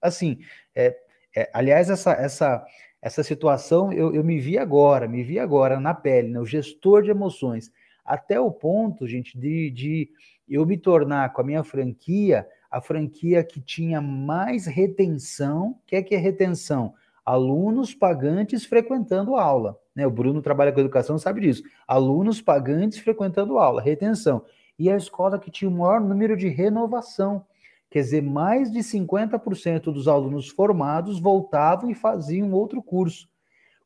assim, 0.00 0.38
é, 0.74 0.96
é, 1.34 1.50
aliás, 1.52 1.90
essa, 1.90 2.12
essa, 2.12 2.64
essa 3.02 3.22
situação 3.22 3.92
eu, 3.92 4.14
eu 4.14 4.22
me 4.22 4.38
vi 4.38 4.58
agora, 4.58 5.08
me 5.08 5.22
vi 5.22 5.38
agora 5.38 5.80
na 5.80 5.94
pele, 5.94 6.28
né? 6.28 6.40
o 6.40 6.46
gestor 6.46 7.02
de 7.02 7.10
emoções, 7.10 7.72
até 8.06 8.40
o 8.40 8.50
ponto, 8.50 9.06
gente, 9.06 9.38
de, 9.38 9.70
de 9.70 10.08
eu 10.48 10.64
me 10.64 10.78
tornar 10.78 11.32
com 11.32 11.40
a 11.40 11.44
minha 11.44 11.64
franquia 11.64 12.46
a 12.70 12.80
franquia 12.80 13.42
que 13.42 13.60
tinha 13.60 14.00
mais 14.00 14.66
retenção. 14.66 15.70
O 15.70 15.78
que 15.86 15.96
é 15.96 16.02
que 16.02 16.14
é 16.14 16.18
retenção? 16.18 16.94
Alunos 17.24 17.94
pagantes 17.94 18.64
frequentando 18.64 19.36
aula. 19.36 19.78
Né? 19.94 20.06
O 20.06 20.10
Bruno 20.10 20.42
trabalha 20.42 20.72
com 20.72 20.80
educação, 20.80 21.18
sabe 21.18 21.40
disso. 21.40 21.62
Alunos 21.88 22.40
pagantes 22.40 22.98
frequentando 22.98 23.58
aula, 23.58 23.80
retenção. 23.80 24.44
E 24.78 24.90
a 24.90 24.96
escola 24.96 25.38
que 25.38 25.50
tinha 25.50 25.70
o 25.70 25.72
maior 25.74 26.00
número 26.00 26.36
de 26.36 26.48
renovação. 26.48 27.44
Quer 27.90 28.00
dizer, 28.00 28.22
mais 28.22 28.70
de 28.70 28.80
50% 28.80 29.84
dos 29.84 30.06
alunos 30.06 30.48
formados 30.48 31.18
voltavam 31.18 31.90
e 31.90 31.94
faziam 31.94 32.52
outro 32.52 32.82
curso. 32.82 33.28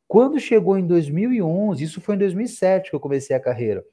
Quando 0.07 0.39
chegou 0.39 0.77
em 0.77 0.85
2011, 0.85 1.81
isso 1.81 2.01
foi 2.01 2.15
em 2.15 2.17
2007 2.17 2.89
que 2.89 2.95
eu 2.95 2.99
comecei 2.99 3.33
a 3.35 3.39
carreira. 3.39 3.85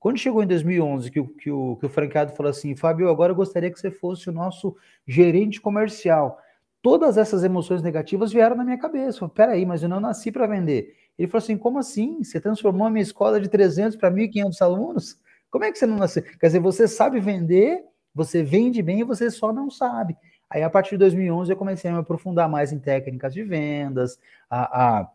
Quando 0.00 0.18
chegou 0.18 0.42
em 0.42 0.46
2011, 0.46 1.10
que 1.10 1.22
que 1.22 1.50
o, 1.50 1.76
que 1.76 1.86
o 1.86 1.88
franqueado 1.88 2.32
falou 2.32 2.48
assim, 2.48 2.74
Fábio, 2.74 3.10
agora 3.10 3.32
eu 3.32 3.36
gostaria 3.36 3.70
que 3.70 3.78
você 3.78 3.90
fosse 3.90 4.30
o 4.30 4.32
nosso 4.32 4.74
gerente 5.06 5.60
comercial. 5.60 6.40
Todas 6.80 7.18
essas 7.18 7.44
emoções 7.44 7.82
negativas 7.82 8.32
vieram 8.32 8.56
na 8.56 8.64
minha 8.64 8.78
cabeça. 8.78 9.28
Peraí, 9.28 9.66
mas 9.66 9.82
eu 9.82 9.88
não 9.90 10.00
nasci 10.00 10.32
para 10.32 10.46
vender. 10.46 10.96
Ele 11.18 11.28
falou 11.28 11.44
assim, 11.44 11.58
como 11.58 11.78
assim? 11.78 12.24
Você 12.24 12.40
transformou 12.40 12.86
a 12.86 12.90
minha 12.90 13.02
escola 13.02 13.38
de 13.38 13.46
300 13.46 13.94
para 13.98 14.10
1.500 14.10 14.62
alunos? 14.62 15.20
Como 15.50 15.64
é 15.64 15.70
que 15.70 15.78
você 15.78 15.86
não 15.86 15.96
nasceu? 15.96 16.22
Quer 16.22 16.46
dizer, 16.46 16.60
você 16.60 16.88
sabe 16.88 17.20
vender, 17.20 17.84
você 18.14 18.42
vende 18.42 18.80
bem 18.80 19.04
você 19.04 19.30
só 19.30 19.52
não 19.52 19.68
sabe. 19.68 20.16
Aí, 20.48 20.62
a 20.62 20.70
partir 20.70 20.92
de 20.92 20.98
2011, 20.98 21.52
eu 21.52 21.56
comecei 21.56 21.90
a 21.90 21.92
me 21.92 22.00
aprofundar 22.00 22.48
mais 22.48 22.72
em 22.72 22.78
técnicas 22.78 23.34
de 23.34 23.44
vendas, 23.44 24.18
a, 24.48 25.00
a, 25.00 25.10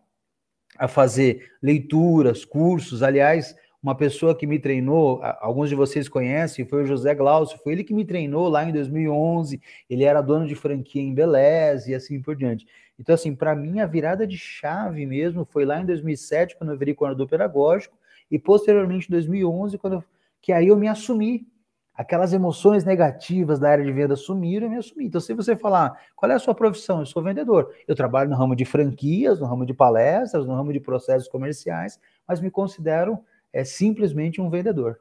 a 0.77 0.88
fazer 0.88 1.51
leituras, 1.59 2.45
cursos. 2.45 3.01
Aliás, 3.01 3.55
uma 3.86 3.93
pessoa 3.93 4.33
que 4.33 4.47
me 4.47 4.57
treinou, 4.57 5.21
alguns 5.39 5.69
de 5.69 5.75
vocês 5.75 6.09
conhecem, 6.09 6.65
foi 6.65 6.81
o 6.81 6.86
José 6.88 7.13
Glaucio, 7.13 7.59
foi 7.59 7.73
ele 7.73 7.83
que 7.83 7.93
me 7.93 8.03
treinou 8.03 8.49
lá 8.49 8.67
em 8.67 8.73
2011, 8.73 9.61
ele 9.88 10.03
era 10.03 10.21
dono 10.21 10.47
de 10.47 10.55
franquia 10.55 11.03
em 11.03 11.13
Beleza 11.13 11.91
e 11.91 11.93
assim 11.93 12.19
por 12.19 12.36
diante. 12.36 12.65
Então, 12.97 13.13
assim, 13.13 13.36
para 13.36 13.55
mim, 13.55 13.81
a 13.81 13.86
virada 13.86 14.25
de 14.25 14.39
chave 14.39 15.05
mesmo 15.05 15.45
foi 15.45 15.65
lá 15.65 15.79
em 15.79 15.86
2007, 15.86 16.55
quando 16.57 16.71
eu 16.71 16.77
virei 16.79 16.95
coordenador 16.95 17.27
pedagógico, 17.27 17.95
e 18.31 18.39
posteriormente 18.39 19.07
em 19.07 19.11
2011, 19.11 19.77
quando 19.77 19.93
eu, 19.97 20.03
que 20.41 20.51
aí 20.51 20.69
eu 20.69 20.77
me 20.77 20.88
assumi. 20.88 21.47
Aquelas 21.93 22.33
emoções 22.33 22.83
negativas 22.83 23.59
da 23.59 23.69
área 23.69 23.86
de 23.86 23.91
venda 23.91 24.15
sumiram 24.15 24.65
e 24.65 24.69
me 24.71 24.77
assumi. 24.77 25.05
Então, 25.05 25.21
se 25.21 25.31
você 25.33 25.55
falar, 25.55 25.97
qual 26.15 26.29
é 26.31 26.36
a 26.36 26.39
sua 26.39 26.55
profissão? 26.55 27.01
Eu 27.01 27.05
sou 27.05 27.21
vendedor. 27.21 27.71
Eu 27.88 27.95
trabalho 27.95 28.31
no 28.31 28.36
ramo 28.36 28.55
de 28.55 28.65
franquias, 28.65 29.39
no 29.39 29.45
ramo 29.45 29.63
de 29.63 29.75
palestras, 29.75 30.45
no 30.45 30.55
ramo 30.55 30.73
de 30.73 30.79
processos 30.79 31.29
comerciais, 31.29 31.99
mas 32.27 32.41
me 32.41 32.49
considero 32.49 33.19
é 33.55 33.63
simplesmente 33.63 34.41
um 34.41 34.49
vendedor. 34.49 34.99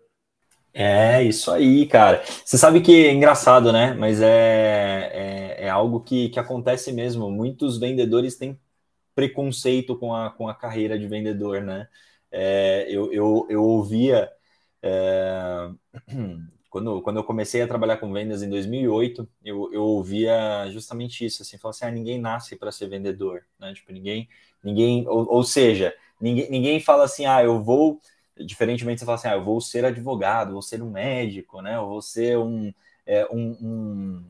É, 0.72 1.22
isso 1.22 1.50
aí, 1.50 1.86
cara. 1.86 2.22
Você 2.44 2.56
sabe 2.56 2.80
que 2.80 3.06
é 3.06 3.12
engraçado, 3.12 3.72
né? 3.72 3.94
Mas 3.94 4.20
é, 4.20 5.56
é, 5.58 5.64
é, 5.66 5.68
algo 5.68 6.00
que, 6.00 6.28
que 6.30 6.38
acontece 6.38 6.92
mesmo. 6.92 7.30
Muitos 7.30 7.78
vendedores 7.78 8.36
têm 8.36 8.58
preconceito 9.14 9.96
com 9.96 10.14
a, 10.14 10.30
com 10.30 10.48
a 10.48 10.54
carreira 10.54 10.98
de 10.98 11.06
vendedor, 11.06 11.62
né? 11.62 11.88
É, 12.30 12.86
eu, 12.88 13.12
eu, 13.12 13.46
eu 13.50 13.62
ouvia. 13.62 14.30
É, 14.82 15.70
quando, 16.70 17.02
quando 17.02 17.18
eu 17.18 17.24
comecei 17.24 17.62
a 17.62 17.68
trabalhar 17.68 17.98
com 17.98 18.12
vendas 18.12 18.42
em 18.42 18.50
2008, 18.50 19.28
eu, 19.44 19.72
eu 19.72 19.82
ouvia 19.82 20.68
justamente 20.70 21.24
isso, 21.24 21.42
assim, 21.42 21.56
falar 21.56 21.70
assim, 21.70 21.84
ah, 21.84 21.90
ninguém 21.90 22.20
nasce 22.20 22.56
para 22.56 22.72
ser 22.72 22.88
vendedor, 22.88 23.44
né? 23.60 23.72
Tipo, 23.72 23.92
ninguém, 23.92 24.28
ninguém, 24.62 25.06
ou, 25.06 25.24
ou 25.28 25.44
seja, 25.44 25.94
ninguém, 26.20 26.50
ninguém 26.50 26.80
fala 26.80 27.04
assim, 27.04 27.26
ah, 27.26 27.44
eu 27.44 27.62
vou 27.62 28.00
Diferentemente, 28.38 29.00
você 29.00 29.04
fala 29.04 29.16
assim, 29.16 29.28
ah, 29.28 29.34
eu 29.34 29.44
vou 29.44 29.60
ser 29.60 29.84
advogado, 29.84 30.52
vou 30.52 30.62
ser 30.62 30.82
um 30.82 30.90
médico, 30.90 31.62
né? 31.62 31.76
Eu 31.76 31.86
vou 31.86 32.02
ser 32.02 32.36
um, 32.38 32.72
é, 33.06 33.26
um, 33.30 33.56
um 33.60 34.24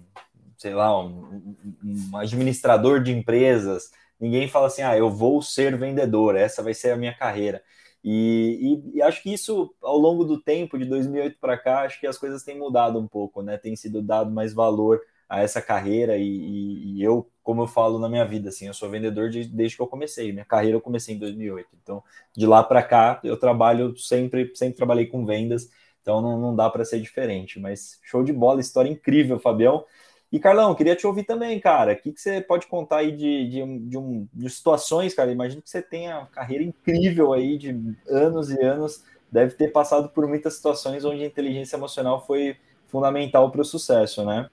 sei 0.58 0.74
lá, 0.74 0.98
um, 1.04 1.56
um, 1.82 2.16
administrador 2.16 3.02
de 3.02 3.12
empresas. 3.12 3.90
Ninguém 4.20 4.48
fala 4.48 4.66
assim, 4.66 4.82
ah, 4.82 4.96
eu 4.96 5.10
vou 5.10 5.42
ser 5.42 5.76
vendedor, 5.76 6.36
essa 6.36 6.62
vai 6.62 6.74
ser 6.74 6.90
a 6.90 6.96
minha 6.96 7.14
carreira. 7.16 7.62
E, 8.02 8.82
e, 8.94 8.98
e 8.98 9.02
acho 9.02 9.22
que 9.22 9.32
isso, 9.32 9.74
ao 9.82 9.96
longo 9.96 10.24
do 10.24 10.40
tempo, 10.40 10.78
de 10.78 10.84
2008 10.84 11.38
para 11.40 11.56
cá, 11.56 11.82
acho 11.82 11.98
que 11.98 12.06
as 12.06 12.18
coisas 12.18 12.42
têm 12.42 12.58
mudado 12.58 12.98
um 12.98 13.08
pouco, 13.08 13.42
né? 13.42 13.56
Tem 13.56 13.74
sido 13.74 14.02
dado 14.02 14.30
mais 14.30 14.52
valor 14.52 15.00
a 15.28 15.40
essa 15.40 15.62
carreira 15.62 16.18
e, 16.18 16.98
e, 16.98 17.02
eu, 17.02 17.30
como 17.44 17.62
eu 17.62 17.66
falo 17.66 17.98
na 17.98 18.08
minha 18.08 18.24
vida, 18.24 18.48
assim, 18.48 18.66
eu 18.66 18.74
sou 18.74 18.88
vendedor 18.88 19.28
de, 19.28 19.44
desde 19.44 19.76
que 19.76 19.82
eu 19.82 19.86
comecei. 19.86 20.32
Minha 20.32 20.46
carreira 20.46 20.78
eu 20.78 20.80
comecei 20.80 21.14
em 21.14 21.18
2008. 21.18 21.68
Então, 21.82 22.02
de 22.34 22.46
lá 22.46 22.62
para 22.62 22.82
cá, 22.82 23.20
eu 23.22 23.36
trabalho 23.36 23.94
sempre, 23.98 24.50
sempre 24.54 24.76
trabalhei 24.76 25.06
com 25.06 25.26
vendas. 25.26 25.70
Então, 26.00 26.22
não, 26.22 26.40
não 26.40 26.56
dá 26.56 26.70
para 26.70 26.86
ser 26.86 27.00
diferente. 27.02 27.60
Mas 27.60 28.00
show 28.02 28.24
de 28.24 28.32
bola, 28.32 28.62
história 28.62 28.88
incrível, 28.88 29.38
Fabião. 29.38 29.84
E 30.32 30.40
Carlão, 30.40 30.74
queria 30.74 30.96
te 30.96 31.06
ouvir 31.06 31.24
também, 31.24 31.60
cara. 31.60 31.92
O 31.92 31.96
que, 31.96 32.12
que 32.12 32.20
você 32.20 32.40
pode 32.40 32.66
contar 32.66 32.96
aí 32.98 33.12
de, 33.12 33.48
de, 33.48 33.78
de, 33.88 33.98
um, 33.98 34.26
de 34.32 34.48
situações, 34.48 35.12
cara? 35.12 35.30
Imagino 35.30 35.60
que 35.60 35.68
você 35.68 35.82
tenha 35.82 36.20
uma 36.20 36.26
carreira 36.26 36.64
incrível 36.64 37.34
aí 37.34 37.58
de 37.58 37.94
anos 38.08 38.50
e 38.50 38.58
anos. 38.60 39.04
Deve 39.30 39.54
ter 39.54 39.70
passado 39.70 40.08
por 40.08 40.26
muitas 40.26 40.54
situações 40.54 41.04
onde 41.04 41.22
a 41.22 41.26
inteligência 41.26 41.76
emocional 41.76 42.24
foi 42.26 42.56
fundamental 42.88 43.50
para 43.50 43.60
o 43.60 43.64
sucesso, 43.64 44.24
né? 44.24 44.48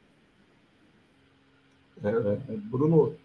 É, 2.04 2.54
é, 2.54 2.58
Bruno, 2.58 3.16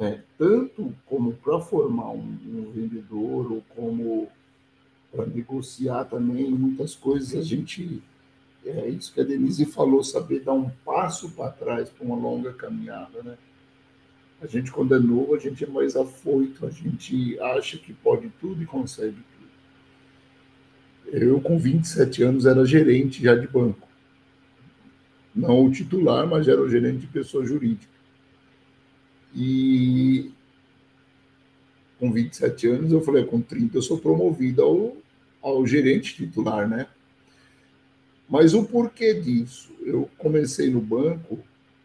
é, 0.00 0.20
tanto 0.38 0.94
como 1.06 1.34
para 1.34 1.60
formar 1.60 2.10
um, 2.10 2.38
um, 2.46 2.72
vendedor 2.72 3.52
ou 3.52 3.64
como 3.76 4.28
para 5.12 5.26
negociar 5.26 6.04
também 6.04 6.50
muitas 6.50 6.94
coisas, 6.94 7.38
a 7.38 7.42
gente, 7.42 8.02
é 8.64 8.88
isso 8.88 9.12
que 9.12 9.20
a 9.20 9.24
Denise 9.24 9.66
falou, 9.66 10.02
saber 10.02 10.40
dar 10.40 10.54
um 10.54 10.70
passo 10.84 11.30
para 11.30 11.50
trás 11.50 11.88
para 11.90 12.04
uma 12.04 12.16
longa 12.16 12.52
caminhada, 12.52 13.22
né? 13.22 13.36
A 14.42 14.46
gente, 14.46 14.72
quando 14.72 14.94
é 14.94 14.98
novo, 14.98 15.34
a 15.34 15.38
gente 15.38 15.62
é 15.64 15.66
mais 15.66 15.96
afoito, 15.96 16.66
a 16.66 16.70
gente 16.70 17.38
acha 17.40 17.78
que 17.78 17.92
pode 17.94 18.28
tudo 18.40 18.62
e 18.62 18.66
consegue 18.66 19.16
tudo. 19.16 19.48
Eu, 21.06 21.40
com 21.40 21.58
27 21.58 22.22
anos, 22.24 22.44
era 22.44 22.64
gerente 22.66 23.22
já 23.22 23.34
de 23.34 23.46
banco. 23.46 23.88
Não 25.34 25.64
o 25.64 25.70
titular, 25.70 26.26
mas 26.26 26.46
era 26.46 26.60
o 26.60 26.68
gerente 26.68 26.98
de 26.98 27.06
pessoa 27.06 27.44
jurídica. 27.44 27.92
E 29.34 30.30
com 31.98 32.12
27 32.12 32.68
anos, 32.68 32.92
eu 32.92 33.00
falei, 33.00 33.24
com 33.24 33.40
30 33.40 33.78
eu 33.78 33.82
sou 33.82 33.98
promovido 33.98 34.62
ao, 34.62 34.96
ao 35.42 35.66
gerente 35.66 36.14
titular, 36.14 36.68
né? 36.68 36.86
Mas 38.28 38.54
o 38.54 38.64
porquê 38.64 39.14
disso? 39.14 39.72
Eu 39.84 40.08
comecei 40.18 40.70
no 40.70 40.80
banco, 40.80 41.38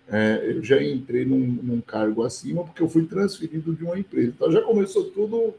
é, 0.07 0.41
eu 0.45 0.63
já 0.63 0.81
entrei 0.81 1.25
num, 1.25 1.37
num, 1.37 1.81
cargo 1.81 2.23
acima 2.23 2.63
porque 2.63 2.81
eu 2.81 2.89
fui 2.89 3.05
transferido 3.05 3.73
de 3.73 3.83
uma 3.83 3.99
empresa. 3.99 4.33
Então 4.35 4.51
já 4.51 4.61
começou 4.61 5.11
tudo 5.11 5.53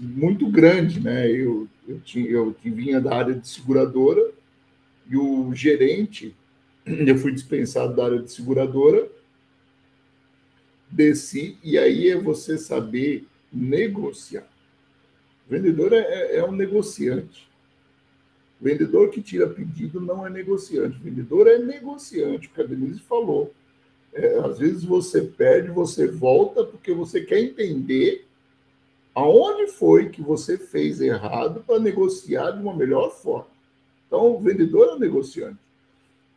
muito 0.00 0.48
grande, 0.48 1.00
né? 1.00 1.30
Eu, 1.30 1.68
eu, 1.86 2.00
tinha, 2.00 2.28
eu 2.28 2.54
vinha 2.62 3.00
da 3.00 3.14
área 3.14 3.34
de 3.34 3.46
seguradora 3.48 4.32
e 5.08 5.16
o 5.16 5.54
gerente, 5.54 6.34
eu 7.06 7.16
fui 7.18 7.32
dispensado 7.32 7.94
da 7.94 8.04
área 8.04 8.22
de 8.22 8.30
seguradora, 8.30 9.08
desci, 10.90 11.58
e 11.62 11.78
aí 11.78 12.10
é 12.10 12.16
você 12.16 12.58
saber 12.58 13.26
negociar. 13.52 14.46
O 15.46 15.50
vendedor 15.50 15.92
é, 15.92 16.00
é, 16.00 16.36
é 16.36 16.44
um 16.44 16.52
negociante. 16.52 17.48
O 18.60 18.64
vendedor 18.64 19.10
que 19.10 19.20
tira 19.20 19.48
pedido 19.48 20.00
não 20.00 20.26
é 20.26 20.30
negociante. 20.30 20.96
O 20.98 21.02
vendedor 21.02 21.48
é 21.48 21.58
negociante, 21.58 22.46
o 22.46 22.50
que 22.50 22.60
a 22.60 22.64
Denise 22.64 23.00
falou. 23.00 23.52
É, 24.12 24.38
às 24.38 24.58
vezes 24.58 24.84
você 24.84 25.22
perde, 25.22 25.70
você 25.70 26.06
volta 26.06 26.64
porque 26.64 26.92
você 26.92 27.22
quer 27.22 27.40
entender 27.40 28.26
aonde 29.14 29.72
foi 29.72 30.10
que 30.10 30.22
você 30.22 30.56
fez 30.58 31.00
errado 31.00 31.62
para 31.66 31.78
negociar 31.78 32.52
de 32.52 32.62
uma 32.62 32.74
melhor 32.74 33.10
forma. 33.10 33.48
Então, 34.06 34.36
o 34.36 34.40
vendedor 34.40 34.88
é 34.88 34.94
um 34.94 34.98
negociante. 34.98 35.58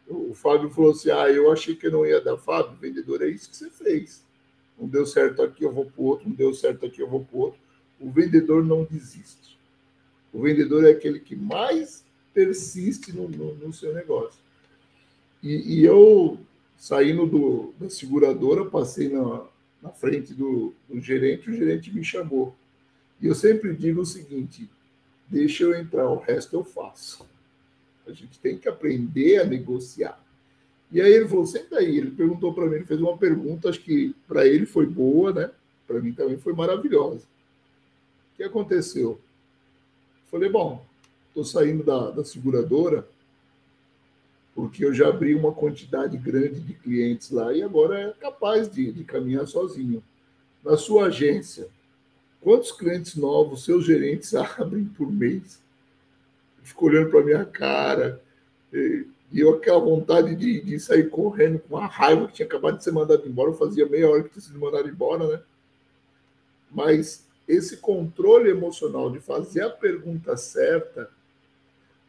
O 0.07 0.33
Fábio 0.33 0.69
falou 0.69 0.91
assim: 0.91 1.09
ah, 1.09 1.29
eu 1.29 1.51
achei 1.51 1.75
que 1.75 1.89
não 1.89 2.05
ia 2.05 2.21
dar, 2.21 2.37
Fábio, 2.37 2.77
vendedor 2.77 3.21
é 3.21 3.27
isso 3.27 3.49
que 3.49 3.55
você 3.55 3.69
fez. 3.69 4.23
Não 4.77 4.87
deu 4.87 5.05
certo 5.05 5.41
aqui, 5.41 5.63
eu 5.63 5.71
vou 5.71 5.85
para 5.85 6.01
o 6.01 6.05
outro, 6.05 6.27
não 6.27 6.35
deu 6.35 6.53
certo 6.53 6.85
aqui, 6.85 7.01
eu 7.01 7.09
vou 7.09 7.23
para 7.23 7.37
o 7.37 7.39
outro. 7.39 7.59
O 7.99 8.11
vendedor 8.11 8.63
não 8.63 8.83
desiste. 8.83 9.57
O 10.33 10.41
vendedor 10.41 10.83
é 10.85 10.91
aquele 10.91 11.19
que 11.19 11.35
mais 11.35 12.03
persiste 12.33 13.13
no, 13.13 13.29
no, 13.29 13.55
no 13.55 13.73
seu 13.73 13.93
negócio. 13.93 14.39
E, 15.41 15.79
e, 15.79 15.85
eu, 15.85 16.37
saindo 16.77 17.25
do, 17.25 17.73
da 17.79 17.89
seguradora, 17.89 18.65
passei 18.65 19.07
na, 19.07 19.45
na 19.81 19.91
frente 19.91 20.33
do, 20.33 20.73
do 20.89 20.99
gerente, 20.99 21.49
o 21.49 21.55
gerente 21.55 21.93
me 21.93 22.03
chamou. 22.03 22.53
E 23.21 23.27
eu 23.27 23.33
sempre 23.33 23.73
digo 23.73 24.01
o 24.01 24.05
seguinte: 24.05 24.69
deixa 25.27 25.63
eu 25.63 25.73
entrar, 25.73 26.09
o 26.09 26.19
resto 26.19 26.55
eu 26.55 26.65
faço. 26.65 27.25
A 28.07 28.11
gente 28.11 28.39
tem 28.39 28.57
que 28.57 28.69
aprender 28.69 29.39
a 29.39 29.45
negociar. 29.45 30.23
E 30.91 31.01
aí 31.01 31.11
ele 31.11 31.27
falou: 31.27 31.45
senta 31.45 31.77
aí. 31.77 31.97
Ele 31.97 32.11
perguntou 32.11 32.53
para 32.53 32.65
mim, 32.67 32.75
ele 32.75 32.85
fez 32.85 32.99
uma 32.99 33.17
pergunta, 33.17 33.69
acho 33.69 33.81
que 33.81 34.15
para 34.27 34.45
ele 34.45 34.65
foi 34.65 34.85
boa, 34.85 35.33
né? 35.33 35.51
Para 35.87 35.99
mim 35.99 36.13
também 36.13 36.37
foi 36.37 36.53
maravilhosa. 36.53 37.25
O 38.33 38.37
que 38.37 38.43
aconteceu? 38.43 39.19
Falei: 40.29 40.49
bom, 40.49 40.85
estou 41.29 41.43
saindo 41.43 41.83
da, 41.83 42.11
da 42.11 42.23
seguradora 42.23 43.07
porque 44.55 44.85
eu 44.85 44.93
já 44.93 45.09
abri 45.09 45.35
uma 45.35 45.51
quantidade 45.51 46.17
grande 46.17 46.61
de 46.61 46.73
clientes 46.73 47.29
lá 47.29 47.53
e 47.53 47.61
agora 47.61 47.99
é 47.99 48.13
capaz 48.13 48.71
de, 48.71 48.89
de 48.89 49.03
caminhar 49.03 49.45
sozinho. 49.45 50.01
Na 50.63 50.77
sua 50.77 51.07
agência, 51.07 51.67
quantos 52.39 52.71
clientes 52.71 53.15
novos 53.17 53.65
seus 53.65 53.85
gerentes 53.85 54.33
abrem 54.57 54.85
por 54.85 55.11
mês? 55.11 55.59
Ficou 56.65 56.89
olhando 56.89 57.09
para 57.09 57.23
minha 57.23 57.45
cara. 57.45 58.21
E, 58.73 59.05
e 59.31 59.39
eu, 59.39 59.55
aquela 59.55 59.79
vontade 59.79 60.35
de, 60.35 60.61
de, 60.61 60.79
sair 60.79 61.09
correndo 61.09 61.59
com 61.59 61.77
a 61.77 61.85
raiva 61.85 62.27
que 62.27 62.33
tinha 62.33 62.45
acabado 62.45 62.77
de 62.77 62.83
ser 62.83 62.91
mandado 62.91 63.27
embora. 63.27 63.51
Eu 63.51 63.55
fazia 63.55 63.87
meia 63.87 64.09
hora 64.09 64.23
que 64.23 64.29
tinha 64.29 64.41
sido 64.41 64.59
mandado 64.59 64.89
embora, 64.89 65.27
né? 65.27 65.41
Mas 66.71 67.25
esse 67.47 67.77
controle 67.77 68.49
emocional 68.49 69.09
de 69.09 69.19
fazer 69.19 69.61
a 69.61 69.69
pergunta 69.69 70.35
certa 70.35 71.09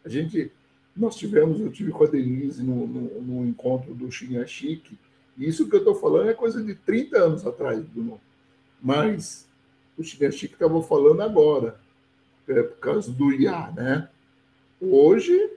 a 0.07 0.09
gente, 0.09 0.53
nós 0.97 1.17
tivemos, 1.17 1.61
eu 1.61 1.69
tive 1.69 1.91
com 1.91 2.05
a 2.05 2.07
Denise 2.07 2.63
no, 2.63 2.87
no, 2.87 3.21
no 3.21 3.45
encontro 3.45 3.93
do 3.93 4.09
Xinha 4.09 4.47
Chique, 4.47 4.97
e 5.37 5.49
isso 5.49 5.69
que 5.69 5.75
eu 5.75 5.81
estou 5.81 5.97
falando 5.97 6.31
é 6.31 6.35
coisa 6.35 6.63
de 6.63 6.77
30 6.77 7.19
anos 7.19 7.45
atrás, 7.45 7.85
Bruno. 7.85 8.21
Mas 8.81 9.49
o 9.99 10.05
Xinha 10.05 10.31
Chique 10.31 10.55
estava 10.55 10.81
falando 10.81 11.23
agora, 11.23 11.81
é, 12.47 12.63
por 12.63 12.79
causa 12.79 13.11
do 13.11 13.33
IA, 13.33 13.73
né? 13.73 14.09
Hoje, 14.91 15.51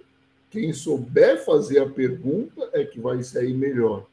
quem 0.49 0.73
souber 0.73 1.43
fazer 1.45 1.79
a 1.79 1.89
pergunta 1.89 2.69
é 2.73 2.83
que 2.83 2.99
vai 2.99 3.21
sair 3.23 3.53
melhor, 3.53 4.05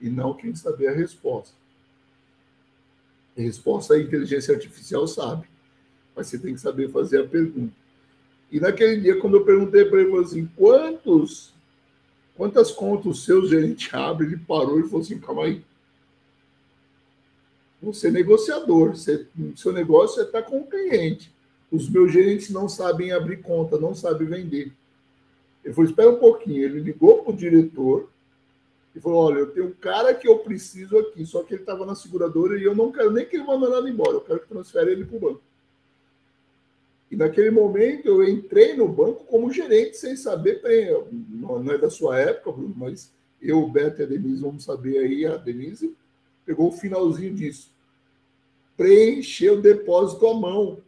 e 0.00 0.08
não 0.08 0.34
quem 0.34 0.54
saber 0.54 0.88
a 0.88 0.94
resposta. 0.94 1.54
A 3.36 3.40
resposta 3.40 3.94
a 3.94 4.00
inteligência 4.00 4.54
artificial 4.54 5.06
sabe, 5.06 5.46
mas 6.14 6.28
você 6.28 6.38
tem 6.38 6.54
que 6.54 6.60
saber 6.60 6.90
fazer 6.90 7.22
a 7.22 7.28
pergunta. 7.28 7.74
E 8.50 8.60
naquele 8.60 9.00
dia, 9.00 9.20
quando 9.20 9.36
eu 9.36 9.44
perguntei 9.44 9.84
para 9.84 10.00
ele, 10.00 10.16
assim, 10.16 10.46
quantos, 10.56 11.52
quantas 12.36 12.70
contas 12.70 13.06
o 13.06 13.14
seu 13.14 13.44
gerente 13.46 13.94
abre? 13.94 14.26
Ele 14.26 14.36
parou 14.36 14.78
e 14.78 14.84
falou 14.84 15.00
assim, 15.00 15.18
calma 15.18 15.44
aí. 15.44 15.64
Você 17.82 18.08
é 18.08 18.10
negociador, 18.12 18.96
você, 18.96 19.26
seu 19.56 19.72
negócio 19.72 20.22
é 20.22 20.24
estar 20.24 20.42
tá 20.42 20.48
com 20.48 20.60
o 20.60 20.66
cliente. 20.66 21.33
Os 21.74 21.88
meus 21.90 22.12
gerentes 22.12 22.50
não 22.50 22.68
sabem 22.68 23.10
abrir 23.10 23.42
conta, 23.42 23.76
não 23.76 23.94
sabem 23.94 24.28
vender. 24.28 24.72
Ele 25.64 25.74
falou, 25.74 25.90
espera 25.90 26.10
um 26.10 26.18
pouquinho. 26.18 26.62
Ele 26.62 26.78
ligou 26.78 27.22
para 27.22 27.32
o 27.32 27.36
diretor 27.36 28.08
e 28.94 29.00
falou, 29.00 29.24
olha, 29.24 29.38
eu 29.40 29.50
tenho 29.50 29.66
um 29.66 29.72
cara 29.72 30.14
que 30.14 30.28
eu 30.28 30.38
preciso 30.38 30.96
aqui, 30.98 31.26
só 31.26 31.42
que 31.42 31.54
ele 31.54 31.62
estava 31.62 31.84
na 31.84 31.96
seguradora 31.96 32.56
e 32.56 32.62
eu 32.62 32.76
não 32.76 32.92
quero 32.92 33.10
nem 33.10 33.26
que 33.26 33.34
ele 33.34 33.44
vá 33.44 33.56
mandar 33.56 33.86
embora, 33.88 34.12
eu 34.12 34.20
quero 34.20 34.40
que 34.40 34.48
transfere 34.48 34.92
ele 34.92 35.04
para 35.04 35.16
o 35.16 35.20
banco. 35.20 35.42
E 37.10 37.16
naquele 37.16 37.50
momento 37.50 38.06
eu 38.06 38.22
entrei 38.22 38.74
no 38.74 38.86
banco 38.86 39.24
como 39.24 39.52
gerente, 39.52 39.96
sem 39.96 40.16
saber, 40.16 40.62
não 41.10 41.72
é 41.72 41.76
da 41.76 41.90
sua 41.90 42.18
época, 42.20 42.52
Bruno, 42.52 42.74
mas 42.76 43.12
eu, 43.42 43.64
o 43.64 43.68
Beto 43.68 44.00
e 44.00 44.04
a 44.04 44.06
Denise 44.06 44.40
vamos 44.40 44.62
saber 44.62 44.98
aí, 44.98 45.26
a 45.26 45.36
Denise 45.36 45.92
pegou 46.46 46.68
o 46.68 46.72
finalzinho 46.72 47.34
disso. 47.34 47.72
Preencher 48.76 49.50
o 49.50 49.60
depósito 49.60 50.24
à 50.28 50.34
mão. 50.34 50.83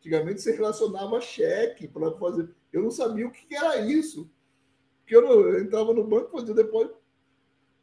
Antigamente 0.00 0.40
você 0.40 0.52
relacionava 0.52 1.20
cheque 1.20 1.86
para 1.86 2.10
fazer. 2.12 2.48
Eu 2.72 2.82
não 2.82 2.90
sabia 2.90 3.28
o 3.28 3.30
que 3.30 3.54
era 3.54 3.78
isso. 3.78 4.30
Porque 5.00 5.14
eu, 5.14 5.20
não, 5.20 5.32
eu 5.32 5.62
entrava 5.62 5.92
no 5.92 6.06
banco 6.06 6.30
fazia 6.30 6.54
depósito. 6.54 6.96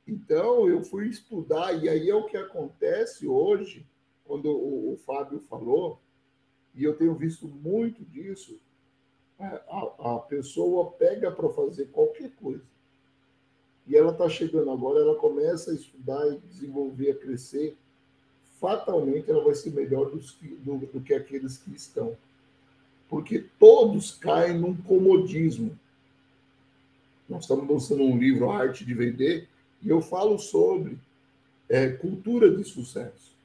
Então 0.07 0.67
eu 0.67 0.81
fui 0.81 1.07
estudar, 1.07 1.73
e 1.73 1.87
aí 1.87 2.09
é 2.09 2.15
o 2.15 2.25
que 2.25 2.37
acontece 2.37 3.27
hoje, 3.27 3.85
quando 4.25 4.49
o, 4.49 4.93
o 4.93 4.97
Fábio 4.97 5.39
falou, 5.41 5.99
e 6.73 6.83
eu 6.83 6.95
tenho 6.95 7.13
visto 7.13 7.47
muito 7.47 8.03
disso, 8.05 8.59
é, 9.39 9.45
a, 9.45 10.15
a 10.15 10.19
pessoa 10.19 10.91
pega 10.91 11.31
para 11.31 11.49
fazer 11.49 11.87
qualquer 11.87 12.31
coisa. 12.35 12.63
E 13.85 13.95
ela 13.95 14.11
está 14.11 14.27
chegando 14.27 14.71
agora, 14.71 15.01
ela 15.01 15.15
começa 15.15 15.71
a 15.71 15.75
estudar 15.75 16.27
e 16.31 16.39
desenvolver, 16.39 17.11
a 17.11 17.15
crescer, 17.15 17.77
fatalmente 18.59 19.29
ela 19.29 19.43
vai 19.43 19.55
ser 19.55 19.71
melhor 19.71 20.09
do, 20.09 20.17
do, 20.17 20.77
do 20.87 21.01
que 21.01 21.13
aqueles 21.13 21.57
que 21.57 21.71
estão. 21.75 22.15
Porque 23.09 23.45
todos 23.59 24.15
caem 24.15 24.57
num 24.57 24.75
comodismo. 24.75 25.77
Nós 27.29 27.43
estamos 27.43 27.69
lançando 27.69 28.03
um 28.03 28.17
livro, 28.17 28.49
A 28.49 28.57
Arte 28.57 28.85
de 28.85 28.93
Vender, 28.93 29.47
e 29.81 29.89
eu 29.89 30.01
falo 30.01 30.37
sobre 30.39 30.97
é, 31.69 31.89
cultura 31.89 32.53
de 32.55 32.63
sucesso. 32.63 33.35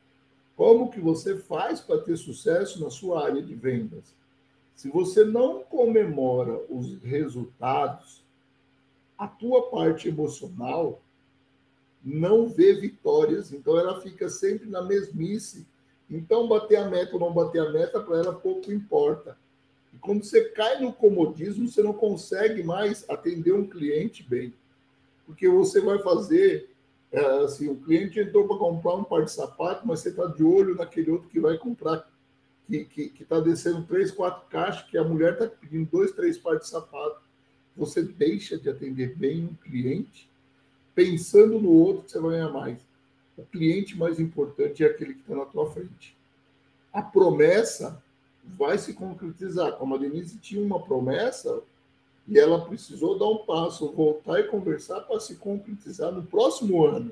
Como 0.57 0.91
que 0.91 1.01
você 1.01 1.37
faz 1.37 1.81
para 1.81 2.01
ter 2.01 2.17
sucesso 2.17 2.83
na 2.83 2.91
sua 2.91 3.25
área 3.25 3.43
de 3.43 3.55
vendas? 3.55 4.15
Se 4.75 4.89
você 4.89 5.25
não 5.25 5.63
comemora 5.63 6.61
os 6.69 7.01
resultados, 7.03 8.23
a 9.19 9.27
tua 9.27 9.71
parte 9.71 10.09
emocional 10.09 11.01
não 12.05 12.49
vê 12.49 12.75
vitórias, 12.75 13.53
então 13.53 13.79
ela 13.79 14.01
fica 14.01 14.29
sempre 14.29 14.69
na 14.69 14.83
mesmice. 14.83 15.67
Então, 16.11 16.49
bater 16.49 16.77
a 16.77 16.89
meta 16.89 17.15
ou 17.15 17.21
não 17.21 17.33
bater 17.33 17.61
a 17.61 17.71
meta, 17.71 18.01
para 18.01 18.19
ela 18.19 18.33
pouco 18.33 18.73
importa. 18.73 19.37
E 19.93 19.99
quando 19.99 20.25
você 20.25 20.45
cai 20.51 20.81
no 20.81 20.93
comodismo, 20.93 21.69
você 21.69 21.83
não 21.83 21.93
consegue 21.93 22.63
mais 22.63 23.09
atender 23.09 23.53
um 23.53 23.67
cliente 23.67 24.23
bem. 24.23 24.53
Porque 25.27 25.49
você 25.49 25.81
vai 25.81 25.99
fazer 26.01 26.73
é, 27.13 27.45
assim, 27.45 27.69
o 27.69 27.77
cliente 27.77 28.19
entrou 28.19 28.49
para 28.49 28.57
comprar 28.57 28.95
um 28.95 29.05
par 29.05 29.23
de 29.23 29.31
sapato, 29.31 29.87
mas 29.87 30.01
você 30.01 30.09
está 30.09 30.25
de 30.27 30.43
olho 30.43 30.75
naquele 30.75 31.11
outro 31.11 31.29
que 31.29 31.39
vai 31.39 31.59
comprar, 31.59 32.11
que 32.67 33.13
está 33.21 33.37
tá 33.37 33.41
descendo 33.43 33.85
três, 33.85 34.11
quatro 34.11 34.49
caixas, 34.49 34.89
que 34.89 34.97
a 34.97 35.05
mulher 35.05 35.35
está 35.35 35.47
pedindo 35.47 35.91
dois, 35.91 36.11
três 36.13 36.39
pares 36.39 36.63
de 36.63 36.69
sapato. 36.69 37.21
Você 37.77 38.03
deixa 38.03 38.57
de 38.57 38.71
atender 38.71 39.15
bem 39.15 39.45
um 39.45 39.55
cliente, 39.55 40.29
pensando 40.95 41.59
no 41.59 41.71
outro 41.71 42.09
você 42.09 42.19
vai 42.19 42.33
ganhar 42.33 42.51
mais. 42.51 42.79
O 43.37 43.45
cliente 43.45 43.97
mais 43.97 44.21
importante 44.21 44.85
é 44.85 44.87
aquele 44.87 45.15
que 45.15 45.21
está 45.21 45.35
na 45.35 45.45
tua 45.45 45.71
frente. 45.71 46.17
A 46.93 47.03
promessa 47.03 48.03
vai 48.45 48.77
se 48.79 48.93
concretizar. 48.93 49.73
Como 49.73 49.95
a 49.95 49.99
Denise 49.99 50.39
tinha 50.39 50.63
uma 50.63 50.81
promessa, 50.81 51.63
E 52.29 52.39
ela 52.39 52.65
precisou 52.65 53.19
dar 53.19 53.27
um 53.27 53.39
passo, 53.39 53.91
voltar 53.91 54.39
e 54.39 54.45
conversar 54.45 55.01
para 55.01 55.19
se 55.19 55.35
concretizar 55.35 56.13
no 56.13 56.23
próximo 56.23 56.87
ano. 56.87 57.11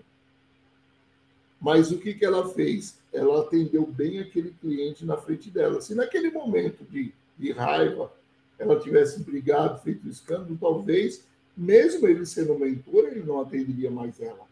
Mas 1.60 1.90
o 1.90 1.98
que, 1.98 2.14
que 2.14 2.24
ela 2.24 2.48
fez? 2.48 2.96
Ela 3.12 3.40
atendeu 3.40 3.84
bem 3.84 4.20
aquele 4.20 4.52
cliente 4.52 5.04
na 5.04 5.16
frente 5.16 5.50
dela. 5.50 5.80
Se 5.80 5.96
naquele 5.96 6.30
momento 6.30 6.84
de, 6.84 7.12
de 7.36 7.50
raiva 7.50 8.12
ela 8.56 8.78
tivesse 8.78 9.20
brigado, 9.20 9.80
feito 9.82 10.08
escândalo, 10.08 10.56
talvez, 10.60 11.24
mesmo 11.60 12.08
ele 12.08 12.24
sendo 12.24 12.58
mentor, 12.58 13.08
ele 13.08 13.22
não 13.22 13.38
atenderia 13.38 13.90
mais 13.90 14.18
ela. 14.18 14.48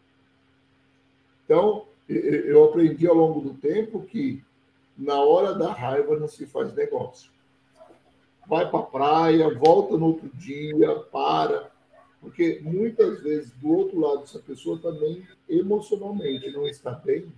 Então, 1.43 1.87
eu 2.07 2.63
aprendi 2.65 3.07
ao 3.07 3.15
longo 3.15 3.41
do 3.41 3.55
tempo 3.55 4.03
que 4.03 4.43
na 4.95 5.19
hora 5.19 5.55
da 5.55 5.73
raiva 5.73 6.19
não 6.19 6.27
se 6.27 6.45
faz 6.45 6.71
negócio. 6.75 7.31
Vai 8.47 8.69
para 8.69 8.79
a 8.79 8.83
praia, 8.83 9.57
volta 9.57 9.97
no 9.97 10.05
outro 10.07 10.29
dia, 10.35 10.95
para. 11.11 11.71
Porque 12.21 12.59
muitas 12.61 13.21
vezes, 13.23 13.51
do 13.53 13.69
outro 13.69 13.99
lado, 13.99 14.27
se 14.27 14.37
a 14.37 14.41
pessoa 14.41 14.77
também 14.77 15.27
emocionalmente 15.47 16.51
não 16.51 16.67
está 16.67 16.91
bem, 16.91 17.31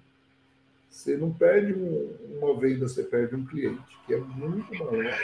você 0.90 1.16
não 1.16 1.32
perde 1.32 1.74
um, 1.74 2.18
uma 2.38 2.60
venda, 2.60 2.90
você 2.90 3.04
perde 3.04 3.36
um 3.36 3.46
cliente, 3.46 3.98
que 4.06 4.14
é 4.14 4.18
muito 4.18 4.74
maior. 4.76 5.18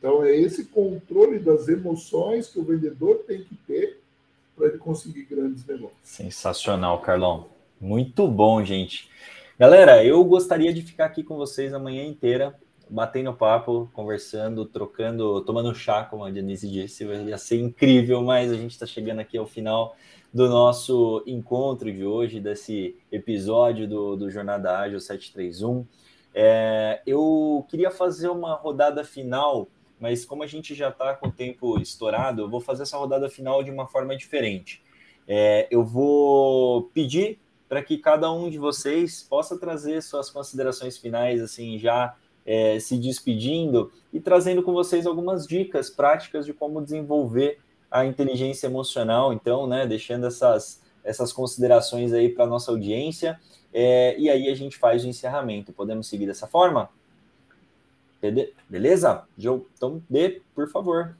Então, 0.00 0.24
é 0.24 0.34
esse 0.34 0.64
controle 0.64 1.38
das 1.38 1.68
emoções 1.68 2.48
que 2.48 2.58
o 2.58 2.64
vendedor 2.64 3.18
tem 3.26 3.44
que 3.44 3.54
ter 3.66 4.00
para 4.56 4.68
ele 4.68 4.78
conseguir 4.78 5.24
grandes 5.24 5.64
negócios. 5.66 5.98
Sensacional, 6.02 7.02
Carlão. 7.02 7.48
Muito 7.78 8.26
bom, 8.26 8.64
gente. 8.64 9.10
Galera, 9.58 10.02
eu 10.02 10.24
gostaria 10.24 10.72
de 10.72 10.80
ficar 10.80 11.04
aqui 11.04 11.22
com 11.22 11.36
vocês 11.36 11.74
a 11.74 11.78
manhã 11.78 12.02
inteira, 12.02 12.58
batendo 12.88 13.34
papo, 13.34 13.90
conversando, 13.92 14.64
trocando, 14.64 15.42
tomando 15.42 15.74
chá, 15.74 16.02
como 16.02 16.24
a 16.24 16.30
Denise 16.30 16.66
disse. 16.66 17.04
Ia 17.04 17.36
ser 17.36 17.60
incrível, 17.60 18.22
mas 18.22 18.50
a 18.50 18.56
gente 18.56 18.70
está 18.70 18.86
chegando 18.86 19.20
aqui 19.20 19.36
ao 19.36 19.46
final 19.46 19.94
do 20.32 20.48
nosso 20.48 21.22
encontro 21.26 21.92
de 21.92 22.06
hoje, 22.06 22.40
desse 22.40 22.96
episódio 23.12 23.86
do, 23.86 24.16
do 24.16 24.30
Jornada 24.30 24.78
Ágil 24.78 24.98
731. 24.98 25.86
É, 26.34 27.02
eu 27.06 27.66
queria 27.68 27.90
fazer 27.90 28.28
uma 28.28 28.54
rodada 28.54 29.04
final 29.04 29.68
mas 30.00 30.24
como 30.24 30.42
a 30.42 30.46
gente 30.46 30.74
já 30.74 30.88
está 30.88 31.14
com 31.14 31.28
o 31.28 31.32
tempo 31.32 31.78
estourado, 31.78 32.42
eu 32.42 32.50
vou 32.50 32.60
fazer 32.60 32.84
essa 32.84 32.96
rodada 32.96 33.28
final 33.28 33.62
de 33.62 33.70
uma 33.70 33.86
forma 33.86 34.16
diferente. 34.16 34.82
É, 35.28 35.68
eu 35.70 35.84
vou 35.84 36.84
pedir 36.94 37.38
para 37.68 37.82
que 37.82 37.98
cada 37.98 38.32
um 38.32 38.50
de 38.50 38.58
vocês 38.58 39.22
possa 39.22 39.56
trazer 39.58 40.02
suas 40.02 40.30
considerações 40.30 40.98
finais, 40.98 41.40
assim, 41.40 41.78
já 41.78 42.16
é, 42.44 42.80
se 42.80 42.96
despedindo 42.96 43.92
e 44.12 44.18
trazendo 44.18 44.62
com 44.62 44.72
vocês 44.72 45.06
algumas 45.06 45.46
dicas 45.46 45.88
práticas 45.88 46.46
de 46.46 46.52
como 46.52 46.82
desenvolver 46.82 47.60
a 47.90 48.04
inteligência 48.04 48.66
emocional, 48.66 49.32
então, 49.32 49.66
né, 49.66 49.86
deixando 49.86 50.26
essas, 50.26 50.82
essas 51.04 51.32
considerações 51.32 52.12
aí 52.12 52.28
para 52.28 52.46
nossa 52.46 52.70
audiência, 52.70 53.38
é, 53.72 54.18
e 54.18 54.28
aí 54.28 54.48
a 54.48 54.54
gente 54.54 54.78
faz 54.78 55.04
o 55.04 55.08
encerramento. 55.08 55.72
Podemos 55.72 56.08
seguir 56.08 56.26
dessa 56.26 56.46
forma? 56.46 56.88
Beleza? 58.68 59.24
Então, 59.38 60.02
dê, 60.08 60.42
por 60.54 60.68
favor. 60.68 61.16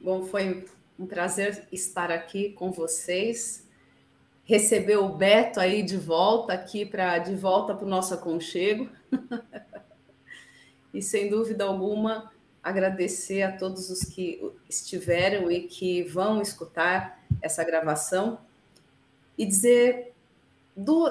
Bom, 0.00 0.24
foi 0.24 0.66
um 0.98 1.06
prazer 1.06 1.66
estar 1.72 2.10
aqui 2.10 2.50
com 2.50 2.70
vocês. 2.70 3.66
Receber 4.44 4.96
o 4.96 5.08
Beto 5.08 5.60
aí 5.60 5.82
de 5.82 5.96
volta 5.96 6.52
aqui 6.52 6.84
para 6.84 7.18
de 7.18 7.34
volta 7.34 7.74
para 7.74 7.86
o 7.86 7.88
nosso 7.88 8.12
aconchego. 8.12 8.88
e 10.92 11.00
sem 11.00 11.30
dúvida 11.30 11.64
alguma 11.64 12.30
agradecer 12.62 13.42
a 13.42 13.56
todos 13.56 13.90
os 13.90 14.00
que 14.00 14.40
estiveram 14.68 15.50
e 15.50 15.62
que 15.62 16.02
vão 16.02 16.42
escutar 16.42 17.22
essa 17.40 17.64
gravação 17.64 18.38
e 19.38 19.46
dizer 19.46 20.12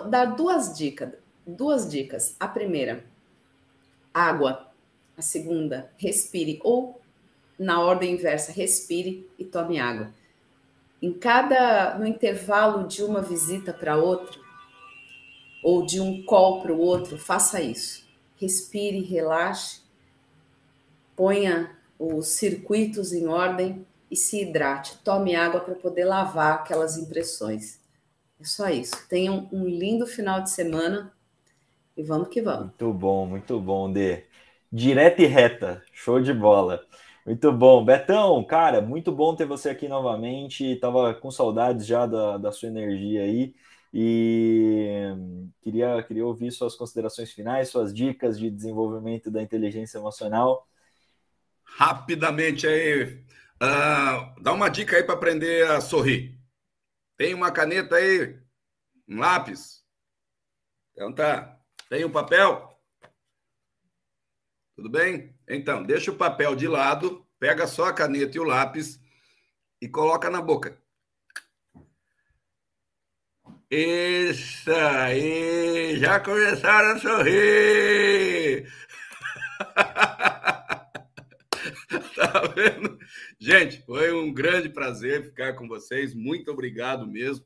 dar 0.09 0.25
duas 0.35 0.77
dicas, 0.77 1.13
duas 1.45 1.89
dicas. 1.89 2.35
A 2.39 2.47
primeira, 2.47 3.03
água. 4.19 4.67
A 5.17 5.21
segunda, 5.21 5.91
respire. 5.97 6.59
Ou, 6.63 6.99
na 7.57 7.81
ordem 7.81 8.13
inversa, 8.13 8.51
respire 8.51 9.29
e 9.37 9.45
tome 9.45 9.79
água. 9.79 10.13
Em 11.01 11.13
cada, 11.13 11.97
no 11.97 12.05
intervalo 12.05 12.87
de 12.87 13.03
uma 13.03 13.21
visita 13.21 13.73
para 13.73 13.97
outra, 13.97 14.39
ou 15.63 15.85
de 15.85 15.99
um 15.99 16.23
call 16.23 16.61
para 16.61 16.73
o 16.73 16.79
outro, 16.79 17.17
faça 17.17 17.61
isso. 17.61 18.07
Respire, 18.37 19.01
relaxe, 19.01 19.81
ponha 21.15 21.77
os 21.97 22.27
circuitos 22.27 23.11
em 23.11 23.27
ordem 23.27 23.85
e 24.09 24.15
se 24.15 24.41
hidrate. 24.41 24.97
Tome 25.03 25.35
água 25.35 25.59
para 25.59 25.75
poder 25.75 26.05
lavar 26.05 26.55
aquelas 26.55 26.97
impressões. 26.97 27.79
É 28.39 28.45
só 28.45 28.69
isso. 28.69 28.95
Tenham 29.09 29.49
um 29.51 29.65
lindo 29.65 30.07
final 30.07 30.41
de 30.41 30.49
semana 30.49 31.13
e 31.99 32.03
vamos 32.03 32.29
que 32.29 32.41
vamos. 32.41 32.67
Muito 32.67 32.93
bom, 32.93 33.25
muito 33.25 33.59
bom, 33.59 33.91
Dê. 33.91 34.23
Direta 34.71 35.21
e 35.21 35.25
reta, 35.25 35.83
show 35.91 36.21
de 36.21 36.33
bola. 36.33 36.87
Muito 37.25 37.51
bom. 37.51 37.83
Betão, 37.83 38.41
cara, 38.45 38.81
muito 38.81 39.11
bom 39.11 39.35
ter 39.35 39.45
você 39.45 39.69
aqui 39.69 39.89
novamente. 39.89 40.77
Tava 40.77 41.13
com 41.13 41.29
saudades 41.29 41.85
já 41.85 42.05
da, 42.05 42.37
da 42.37 42.51
sua 42.53 42.69
energia 42.69 43.23
aí. 43.23 43.53
E 43.93 45.09
queria, 45.61 46.01
queria 46.03 46.25
ouvir 46.25 46.51
suas 46.51 46.73
considerações 46.73 47.31
finais, 47.33 47.67
suas 47.67 47.93
dicas 47.93 48.39
de 48.39 48.49
desenvolvimento 48.49 49.29
da 49.29 49.41
inteligência 49.41 49.97
emocional. 49.97 50.67
Rapidamente 51.65 52.65
aí, 52.65 53.13
uh, 53.61 54.41
dá 54.41 54.53
uma 54.53 54.69
dica 54.69 54.95
aí 54.95 55.03
para 55.03 55.15
aprender 55.15 55.69
a 55.69 55.81
sorrir. 55.81 56.39
Tem 57.17 57.33
uma 57.33 57.51
caneta 57.51 57.95
aí, 57.97 58.39
um 59.07 59.19
lápis? 59.19 59.83
Então 60.93 61.13
tá. 61.13 61.58
Tem 61.89 62.05
um 62.05 62.11
papel? 62.11 62.79
Tudo 64.75 64.91
bem? 64.91 65.35
Então, 65.47 65.83
deixa 65.83 66.11
o 66.11 66.15
papel 66.15 66.55
de 66.55 66.67
lado, 66.67 67.25
pega 67.39 67.65
só 67.65 67.85
a 67.85 67.93
caneta 67.93 68.37
e 68.37 68.39
o 68.39 68.43
lápis 68.43 68.99
e 69.81 69.89
coloca 69.89 70.29
na 70.29 70.39
boca. 70.39 70.79
Isso 73.71 74.71
aí! 74.71 75.97
Já 75.97 76.19
começaram 76.19 76.91
a 76.91 76.99
sorrir! 76.99 78.71
tá 82.15 82.41
vendo? 82.55 82.99
Gente, 83.39 83.83
foi 83.83 84.13
um 84.13 84.31
grande 84.31 84.69
prazer 84.69 85.25
ficar 85.25 85.53
com 85.53 85.67
vocês. 85.67 86.13
Muito 86.13 86.51
obrigado 86.51 87.07
mesmo. 87.07 87.45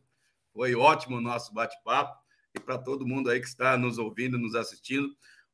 Foi 0.54 0.76
ótimo 0.76 1.18
o 1.18 1.22
nosso 1.22 1.54
bate-papo 1.54 2.23
e 2.56 2.60
para 2.60 2.78
todo 2.78 3.08
mundo 3.08 3.32
aí 3.32 3.40
que 3.40 3.48
está 3.48 3.76
nos 3.78 3.98
ouvindo, 3.98 4.38
nos 4.38 4.54
assistindo. 4.54 5.10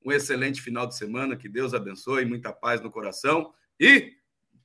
Um 0.06 0.12
excelente 0.12 0.62
final 0.62 0.86
de 0.86 0.96
semana, 0.96 1.36
que 1.36 1.48
Deus 1.48 1.74
abençoe, 1.74 2.26
muita 2.26 2.52
paz 2.52 2.82
no 2.82 2.92
coração 2.92 3.54
e 3.80 4.14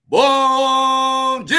bom 0.04 1.44
dia! 1.44 1.54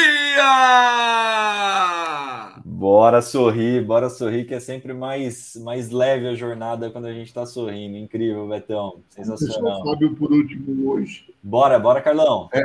Bora 2.65 3.21
sorrir, 3.21 3.85
bora 3.85 4.09
sorrir, 4.09 4.45
que 4.45 4.53
é 4.53 4.59
sempre 4.59 4.93
mais, 4.93 5.55
mais 5.63 5.91
leve 5.91 6.27
a 6.27 6.35
jornada 6.35 6.91
quando 6.91 7.05
a 7.05 7.13
gente 7.13 7.27
está 7.27 7.45
sorrindo. 7.45 7.95
Incrível, 7.97 8.47
Betão. 8.47 9.01
Sensacional. 9.09 9.63
Deixa 9.63 9.81
o 9.81 9.85
Fábio 9.85 10.15
por 10.15 10.31
último 10.31 10.91
hoje. 10.91 11.33
Bora, 11.41 11.79
bora, 11.79 12.01
Carlão. 12.01 12.49
É, 12.53 12.63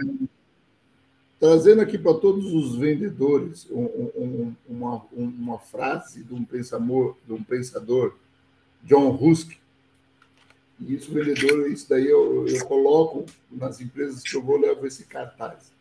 trazendo 1.41 1.81
aqui 1.81 1.97
para 1.97 2.13
todos 2.13 2.53
os 2.53 2.77
vendedores 2.77 3.67
um, 3.71 3.85
um, 4.15 4.55
uma, 4.69 5.07
uma 5.11 5.59
frase 5.59 6.23
de 6.23 6.35
um 6.35 6.45
pensador, 6.45 7.17
de 7.27 7.33
um 7.33 7.43
pensador 7.43 8.15
John 8.85 9.09
Rusk. 9.11 9.53
E 10.79 10.95
isso, 10.95 11.13
vendedor, 11.13 11.71
isso 11.71 11.89
daí 11.89 12.07
eu, 12.07 12.47
eu 12.47 12.65
coloco 12.67 13.25
nas 13.51 13.81
empresas 13.81 14.23
que 14.23 14.37
eu 14.37 14.43
vou 14.43 14.59
levar 14.59 14.87
esse 14.87 15.05
cartaz. 15.05 15.73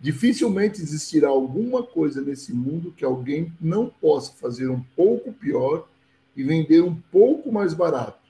Dificilmente 0.00 0.80
existirá 0.80 1.28
alguma 1.28 1.82
coisa 1.82 2.20
nesse 2.20 2.52
mundo 2.52 2.92
que 2.96 3.04
alguém 3.04 3.52
não 3.60 3.88
possa 3.88 4.32
fazer 4.34 4.68
um 4.68 4.82
pouco 4.96 5.32
pior 5.32 5.88
e 6.36 6.44
vender 6.44 6.80
um 6.80 6.94
pouco 7.10 7.52
mais 7.52 7.74
barato. 7.74 8.22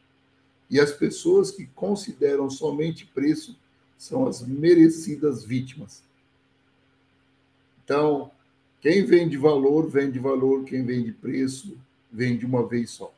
E 0.71 0.81
as 0.81 0.91
pessoas 0.91 1.51
que 1.51 1.67
consideram 1.67 2.49
somente 2.49 3.07
preço 3.07 3.59
são 3.97 4.27
as 4.27 4.47
merecidas 4.47 5.45
vítimas. 5.45 6.03
Então, 7.85 8.31
quem 8.81 9.05
vende 9.05 9.37
valor, 9.37 9.89
vende 9.89 10.19
valor, 10.19 10.65
quem 10.65 10.85
vende 10.85 11.13
preço, 11.13 11.79
vende 12.11 12.45
uma 12.45 12.67
vez 12.67 12.91
só. 12.91 13.13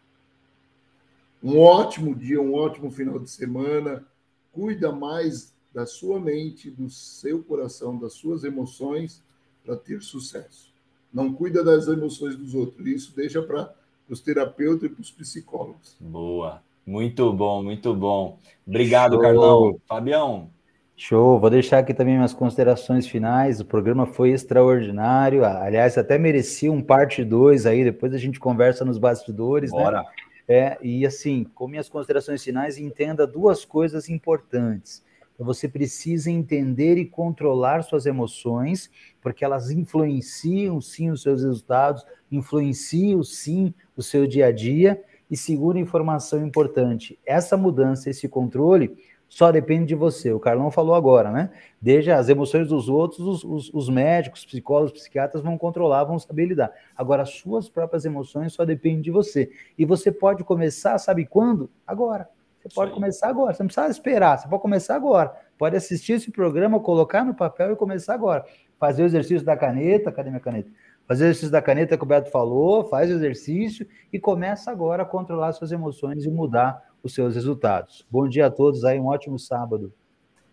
Um 1.43 1.59
ótimo 1.59 2.15
dia, 2.15 2.41
um 2.41 2.55
ótimo 2.55 2.91
final 2.91 3.19
de 3.19 3.31
semana. 3.31 4.05
Cuida 4.53 4.93
mais 4.93 5.53
da 5.75 5.85
sua 5.85 6.21
mente, 6.21 6.71
do 6.71 6.89
seu 6.89 7.43
coração, 7.43 7.99
das 7.99 8.15
suas 8.15 8.45
emoções 8.45 9.23
para 9.65 9.77
ter 9.77 10.03
sucesso. 10.03 10.73
Não 11.13 11.33
cuida 11.33 11.65
das 11.65 11.89
emoções 11.89 12.37
dos 12.37 12.55
outros. 12.55 12.87
Isso 12.87 13.13
deixa 13.15 13.43
para 13.43 13.75
os 14.09 14.21
terapeutas 14.21 14.91
e 14.91 14.93
para 14.93 15.03
os 15.03 15.11
psicólogos. 15.11 15.97
Boa. 16.01 16.63
Muito 16.87 17.33
bom, 17.33 17.63
muito 17.63 17.95
bom. 17.95 18.39
Obrigado, 18.67 19.13
Show. 19.13 19.21
Carlão. 19.23 19.81
Fabião, 19.87 20.51
Show, 20.97 21.41
vou 21.41 21.51
deixar 21.51 21.79
aqui 21.79 21.93
também 21.93 22.15
minhas 22.15 22.33
considerações 22.33 23.07
finais. 23.07 23.61
O 23.61 23.65
programa 23.65 24.07
foi 24.07 24.31
extraordinário. 24.31 25.45
Aliás, 25.45 25.99
até 25.99 26.17
merecia 26.17 26.71
um 26.71 26.81
parte 26.81 27.25
2 27.25 27.67
aí, 27.67 27.83
depois 27.83 28.15
a 28.15 28.19
gente 28.19 28.39
conversa 28.39 28.85
nos 28.85 28.97
bastidores, 28.97 29.73
né? 29.73 29.83
Bora. 29.83 30.03
né? 30.03 30.05
É, 30.47 30.79
e 30.83 31.05
assim, 31.07 31.45
com 31.55 31.67
minhas 31.67 31.89
considerações 31.89 32.45
finais, 32.45 32.79
entenda 32.79 33.27
duas 33.27 33.65
coisas 33.65 34.09
importantes. 34.09 35.03
Você 35.37 35.67
precisa 35.67 36.31
entender 36.31 36.97
e 36.97 37.05
controlar 37.05 37.83
suas 37.83 38.07
emoções, 38.07 38.89
porque 39.21 39.45
elas 39.45 39.71
influenciam 39.71 40.81
sim 40.81 41.11
os 41.11 41.23
seus 41.23 41.43
resultados, 41.43 42.05
influenciam 42.31 43.23
sim 43.25 43.75
o 43.97 44.03
seu 44.03 44.29
dia 44.29 44.47
a 44.47 44.53
dia. 44.53 45.03
E 45.29 45.37
segunda 45.37 45.81
informação 45.81 46.47
importante: 46.47 47.19
essa 47.27 47.57
mudança, 47.57 48.11
esse 48.11 48.29
controle 48.29 48.97
só 49.35 49.51
depende 49.51 49.87
de 49.87 49.97
você. 49.97 50.33
O 50.33 50.39
Carlão 50.39 50.71
falou 50.71 50.95
agora, 50.95 51.33
né? 51.33 51.51
Desde 51.83 52.13
as 52.13 52.29
emoções 52.29 52.69
dos 52.69 52.89
outros, 52.89 53.19
os, 53.19 53.43
os, 53.43 53.75
os, 53.75 53.89
médicos, 53.89 54.47
psicólogos, 54.47 54.93
psiquiatras 54.93 55.43
vão 55.43 55.59
controlar, 55.59 56.05
vão 56.05 56.21
saber 56.21 56.47
lidar. 56.47 56.71
Agora, 56.97 57.23
as 57.23 57.31
suas 57.31 57.69
próprias 57.69 58.05
emoções 58.05 58.53
só 58.53 58.65
dependem 58.65 59.01
de 59.01 59.11
você. 59.11 59.51
E 59.77 59.85
você 59.85 60.13
pode 60.13 60.45
começar, 60.45 60.97
sabe 60.99 61.27
quando? 61.27 61.69
Agora. 61.85 62.29
Você 62.63 62.69
pode 62.73 62.93
Sim. 62.93 62.95
começar 62.95 63.29
agora. 63.29 63.53
Você 63.53 63.63
não 63.65 63.67
precisa 63.67 63.89
esperar, 63.89 64.39
você 64.39 64.47
pode 64.47 64.63
começar 64.63 64.95
agora. 64.95 65.35
Pode 65.59 65.77
assistir 65.77 66.13
esse 66.13 66.31
programa, 66.31 66.79
colocar 66.79 67.25
no 67.25 67.35
papel 67.35 67.73
e 67.73 67.77
começar 67.77 68.15
agora. 68.15 68.45
Fazer 68.79 69.03
o 69.03 69.07
exercício 69.07 69.45
da 69.45 69.57
caneta. 69.57 70.13
Cadê 70.13 70.31
minha 70.31 70.39
caneta? 70.39 70.71
Fazer 71.09 71.25
o 71.25 71.27
exercício 71.27 71.51
da 71.51 71.61
caneta 71.61 71.99
que 71.99 72.05
o 72.05 72.07
Beto 72.07 72.31
falou, 72.31 72.85
faz 72.85 73.11
o 73.11 73.15
exercício 73.15 73.85
e 74.13 74.19
começa 74.21 74.71
agora 74.71 75.03
a 75.03 75.07
controlar 75.07 75.53
suas 75.55 75.73
emoções 75.73 76.25
e 76.25 76.31
mudar 76.31 76.94
os 77.05 77.13
seus 77.13 77.35
resultados. 77.35 78.05
Bom 78.11 78.27
dia 78.27 78.47
a 78.47 78.51
todos 78.51 78.83
aí, 78.83 78.99
um 78.99 79.07
ótimo 79.07 79.39
sábado. 79.39 79.93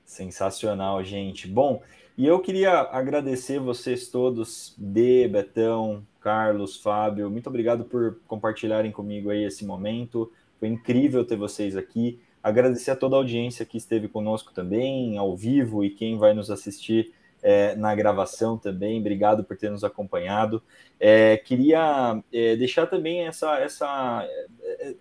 Sensacional, 0.04 1.02
gente. 1.02 1.48
Bom, 1.48 1.82
e 2.18 2.28
eu 2.28 2.40
queria 2.42 2.82
agradecer 2.82 3.58
vocês 3.58 4.10
todos, 4.10 4.76
D, 4.78 5.30
Betão, 5.30 6.06
Carlos, 6.20 6.76
Fábio, 6.76 7.32
muito 7.32 7.48
obrigado 7.48 7.86
por 7.86 8.20
compartilharem 8.28 8.92
comigo 8.92 9.30
aí 9.30 9.46
esse 9.46 9.66
momento. 9.66 10.30
Foi 10.60 10.68
incrível 10.68 11.26
ter 11.26 11.38
vocês 11.38 11.78
aqui. 11.78 12.20
Agradecer 12.44 12.92
a 12.92 12.96
toda 12.98 13.16
a 13.16 13.20
audiência 13.20 13.66
que 13.66 13.78
esteve 13.78 14.10
conosco 14.10 14.52
também, 14.54 15.18
ao 15.18 15.36
vivo, 15.38 15.86
e 15.86 15.90
quem 15.90 16.18
vai 16.18 16.34
nos 16.34 16.52
assistir 16.52 17.14
é, 17.42 17.76
na 17.76 17.96
gravação 17.96 18.58
também. 18.58 19.00
Obrigado 19.00 19.44
por 19.44 19.56
ter 19.56 19.72
nos 19.72 19.84
acompanhado. 19.84 20.62
É, 21.00 21.38
queria 21.38 22.22
é, 22.34 22.56
deixar 22.58 22.88
também 22.88 23.26
essa, 23.26 23.58
essa 23.58 24.28
é, 24.62 24.96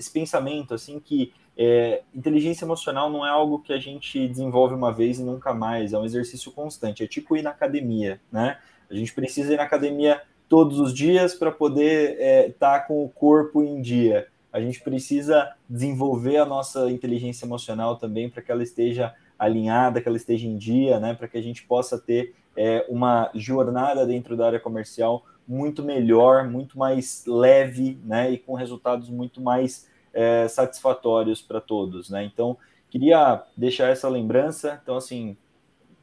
esse 0.00 0.10
pensamento 0.10 0.74
assim 0.74 0.98
que 0.98 1.32
é, 1.56 2.02
inteligência 2.14 2.64
emocional 2.64 3.10
não 3.10 3.24
é 3.24 3.28
algo 3.28 3.58
que 3.58 3.72
a 3.72 3.78
gente 3.78 4.26
desenvolve 4.26 4.74
uma 4.74 4.90
vez 4.90 5.18
e 5.18 5.22
nunca 5.22 5.52
mais, 5.52 5.92
é 5.92 5.98
um 5.98 6.04
exercício 6.04 6.50
constante, 6.50 7.04
é 7.04 7.06
tipo 7.06 7.36
ir 7.36 7.42
na 7.42 7.50
academia, 7.50 8.20
né? 8.32 8.58
A 8.90 8.94
gente 8.94 9.12
precisa 9.12 9.52
ir 9.52 9.56
na 9.56 9.64
academia 9.64 10.22
todos 10.48 10.80
os 10.80 10.92
dias 10.94 11.34
para 11.34 11.52
poder 11.52 12.48
estar 12.48 12.76
é, 12.76 12.78
tá 12.78 12.80
com 12.80 13.04
o 13.04 13.08
corpo 13.08 13.62
em 13.62 13.80
dia. 13.80 14.26
A 14.52 14.60
gente 14.60 14.80
precisa 14.80 15.54
desenvolver 15.68 16.38
a 16.38 16.46
nossa 16.46 16.90
inteligência 16.90 17.44
emocional 17.44 17.96
também 17.96 18.28
para 18.28 18.42
que 18.42 18.50
ela 18.50 18.62
esteja 18.62 19.14
alinhada, 19.38 20.00
que 20.00 20.08
ela 20.08 20.16
esteja 20.16 20.48
em 20.48 20.56
dia, 20.56 20.98
né? 20.98 21.14
Para 21.14 21.28
que 21.28 21.38
a 21.38 21.42
gente 21.42 21.62
possa 21.64 21.98
ter 21.98 22.34
é, 22.56 22.84
uma 22.88 23.30
jornada 23.34 24.04
dentro 24.06 24.36
da 24.36 24.46
área 24.46 24.60
comercial 24.60 25.24
muito 25.46 25.82
melhor, 25.82 26.48
muito 26.48 26.78
mais 26.78 27.24
leve, 27.26 27.98
né? 28.04 28.30
E 28.30 28.38
com 28.38 28.54
resultados 28.54 29.08
muito 29.08 29.40
mais 29.40 29.88
é, 30.12 30.46
satisfatórios 30.48 31.42
para 31.42 31.60
todos, 31.60 32.10
né? 32.10 32.24
Então, 32.24 32.56
queria 32.88 33.42
deixar 33.56 33.88
essa 33.88 34.08
lembrança. 34.08 34.80
Então, 34.82 34.96
assim, 34.96 35.36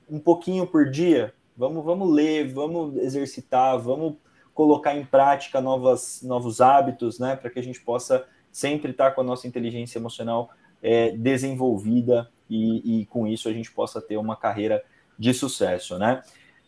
um 0.09 0.19
pouquinho 0.19 0.65
por 0.67 0.89
dia, 0.89 1.33
vamos, 1.55 1.83
vamos 1.83 2.11
ler, 2.11 2.51
vamos 2.53 2.97
exercitar, 2.97 3.77
vamos 3.79 4.15
colocar 4.53 4.95
em 4.95 5.05
prática 5.05 5.61
novas, 5.61 6.21
novos 6.23 6.61
hábitos, 6.61 7.19
né? 7.19 7.35
Para 7.35 7.49
que 7.49 7.59
a 7.59 7.63
gente 7.63 7.79
possa 7.81 8.25
sempre 8.51 8.91
estar 8.91 9.11
com 9.11 9.21
a 9.21 9.23
nossa 9.23 9.47
inteligência 9.47 9.99
emocional 9.99 10.49
é, 10.81 11.11
desenvolvida 11.11 12.29
e, 12.49 13.01
e 13.01 13.05
com 13.05 13.27
isso 13.27 13.47
a 13.47 13.53
gente 13.53 13.71
possa 13.71 14.01
ter 14.01 14.17
uma 14.17 14.35
carreira 14.35 14.83
de 15.17 15.33
sucesso, 15.33 15.97
né? 15.97 16.21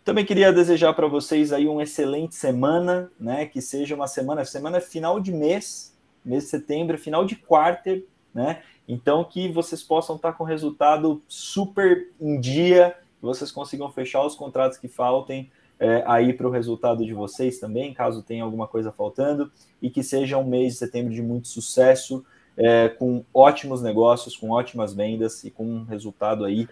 Também 0.03 0.25
queria 0.25 0.51
desejar 0.51 0.93
para 0.93 1.07
vocês 1.07 1.51
aí 1.51 1.67
uma 1.67 1.83
excelente 1.83 2.35
semana, 2.35 3.11
né? 3.19 3.45
Que 3.45 3.61
seja 3.61 3.95
uma 3.95 4.07
semana, 4.07 4.43
semana 4.45 4.79
final 4.79 5.19
de 5.19 5.31
mês, 5.31 5.95
mês 6.23 6.43
de 6.43 6.49
setembro, 6.49 6.97
final 6.97 7.25
de 7.25 7.35
quarter, 7.35 8.05
né? 8.33 8.61
Então 8.87 9.23
que 9.23 9.47
vocês 9.51 9.83
possam 9.83 10.15
estar 10.15 10.33
com 10.33 10.43
resultado 10.43 11.21
super 11.27 12.09
em 12.19 12.39
dia, 12.39 12.95
que 13.19 13.25
vocês 13.25 13.51
consigam 13.51 13.91
fechar 13.91 14.25
os 14.25 14.35
contratos 14.35 14.77
que 14.77 14.87
faltem 14.87 15.51
é, 15.79 16.03
aí 16.05 16.33
para 16.33 16.47
o 16.47 16.51
resultado 16.51 17.05
de 17.05 17.13
vocês 17.13 17.59
também, 17.59 17.93
caso 17.93 18.21
tenha 18.21 18.43
alguma 18.43 18.67
coisa 18.67 18.91
faltando, 18.91 19.51
e 19.81 19.89
que 19.89 20.03
seja 20.03 20.37
um 20.37 20.43
mês 20.43 20.73
de 20.73 20.79
setembro 20.79 21.13
de 21.13 21.21
muito 21.21 21.47
sucesso, 21.47 22.25
é, 22.57 22.89
com 22.89 23.23
ótimos 23.33 23.81
negócios, 23.81 24.35
com 24.35 24.49
ótimas 24.49 24.93
vendas 24.93 25.43
e 25.45 25.51
com 25.51 25.63
um 25.63 25.83
resultado 25.83 26.43
aí 26.43 26.67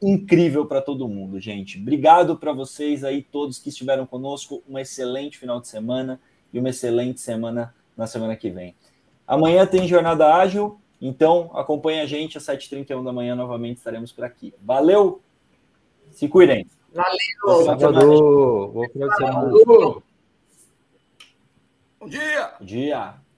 incrível 0.00 0.66
para 0.66 0.80
todo 0.80 1.08
mundo, 1.08 1.38
gente. 1.38 1.78
Obrigado 1.78 2.36
para 2.36 2.52
vocês 2.52 3.04
aí, 3.04 3.22
todos 3.22 3.58
que 3.58 3.68
estiveram 3.68 4.06
conosco. 4.06 4.62
Um 4.68 4.78
excelente 4.78 5.38
final 5.38 5.60
de 5.60 5.68
semana 5.68 6.20
e 6.52 6.58
uma 6.58 6.70
excelente 6.70 7.20
semana 7.20 7.74
na 7.96 8.06
semana 8.06 8.34
que 8.36 8.50
vem. 8.50 8.74
Amanhã 9.26 9.66
tem 9.66 9.86
jornada 9.86 10.34
ágil, 10.34 10.80
então 11.00 11.50
acompanhe 11.54 12.00
a 12.00 12.06
gente 12.06 12.36
às 12.36 12.44
7h31 12.44 13.04
da 13.04 13.12
manhã, 13.12 13.34
novamente 13.34 13.76
estaremos 13.76 14.10
por 14.10 14.24
aqui. 14.24 14.52
Valeu! 14.60 15.20
Se 16.10 16.28
cuidem! 16.28 16.66
Valeu! 16.92 17.64
Salvador! 17.64 18.72
Bom 18.72 18.88
final 18.88 19.08
de 19.08 19.16
semana! 19.16 19.50
Bom 22.00 22.08
dia! 22.08 22.52
Bom 22.58 22.66
dia! 22.66 23.29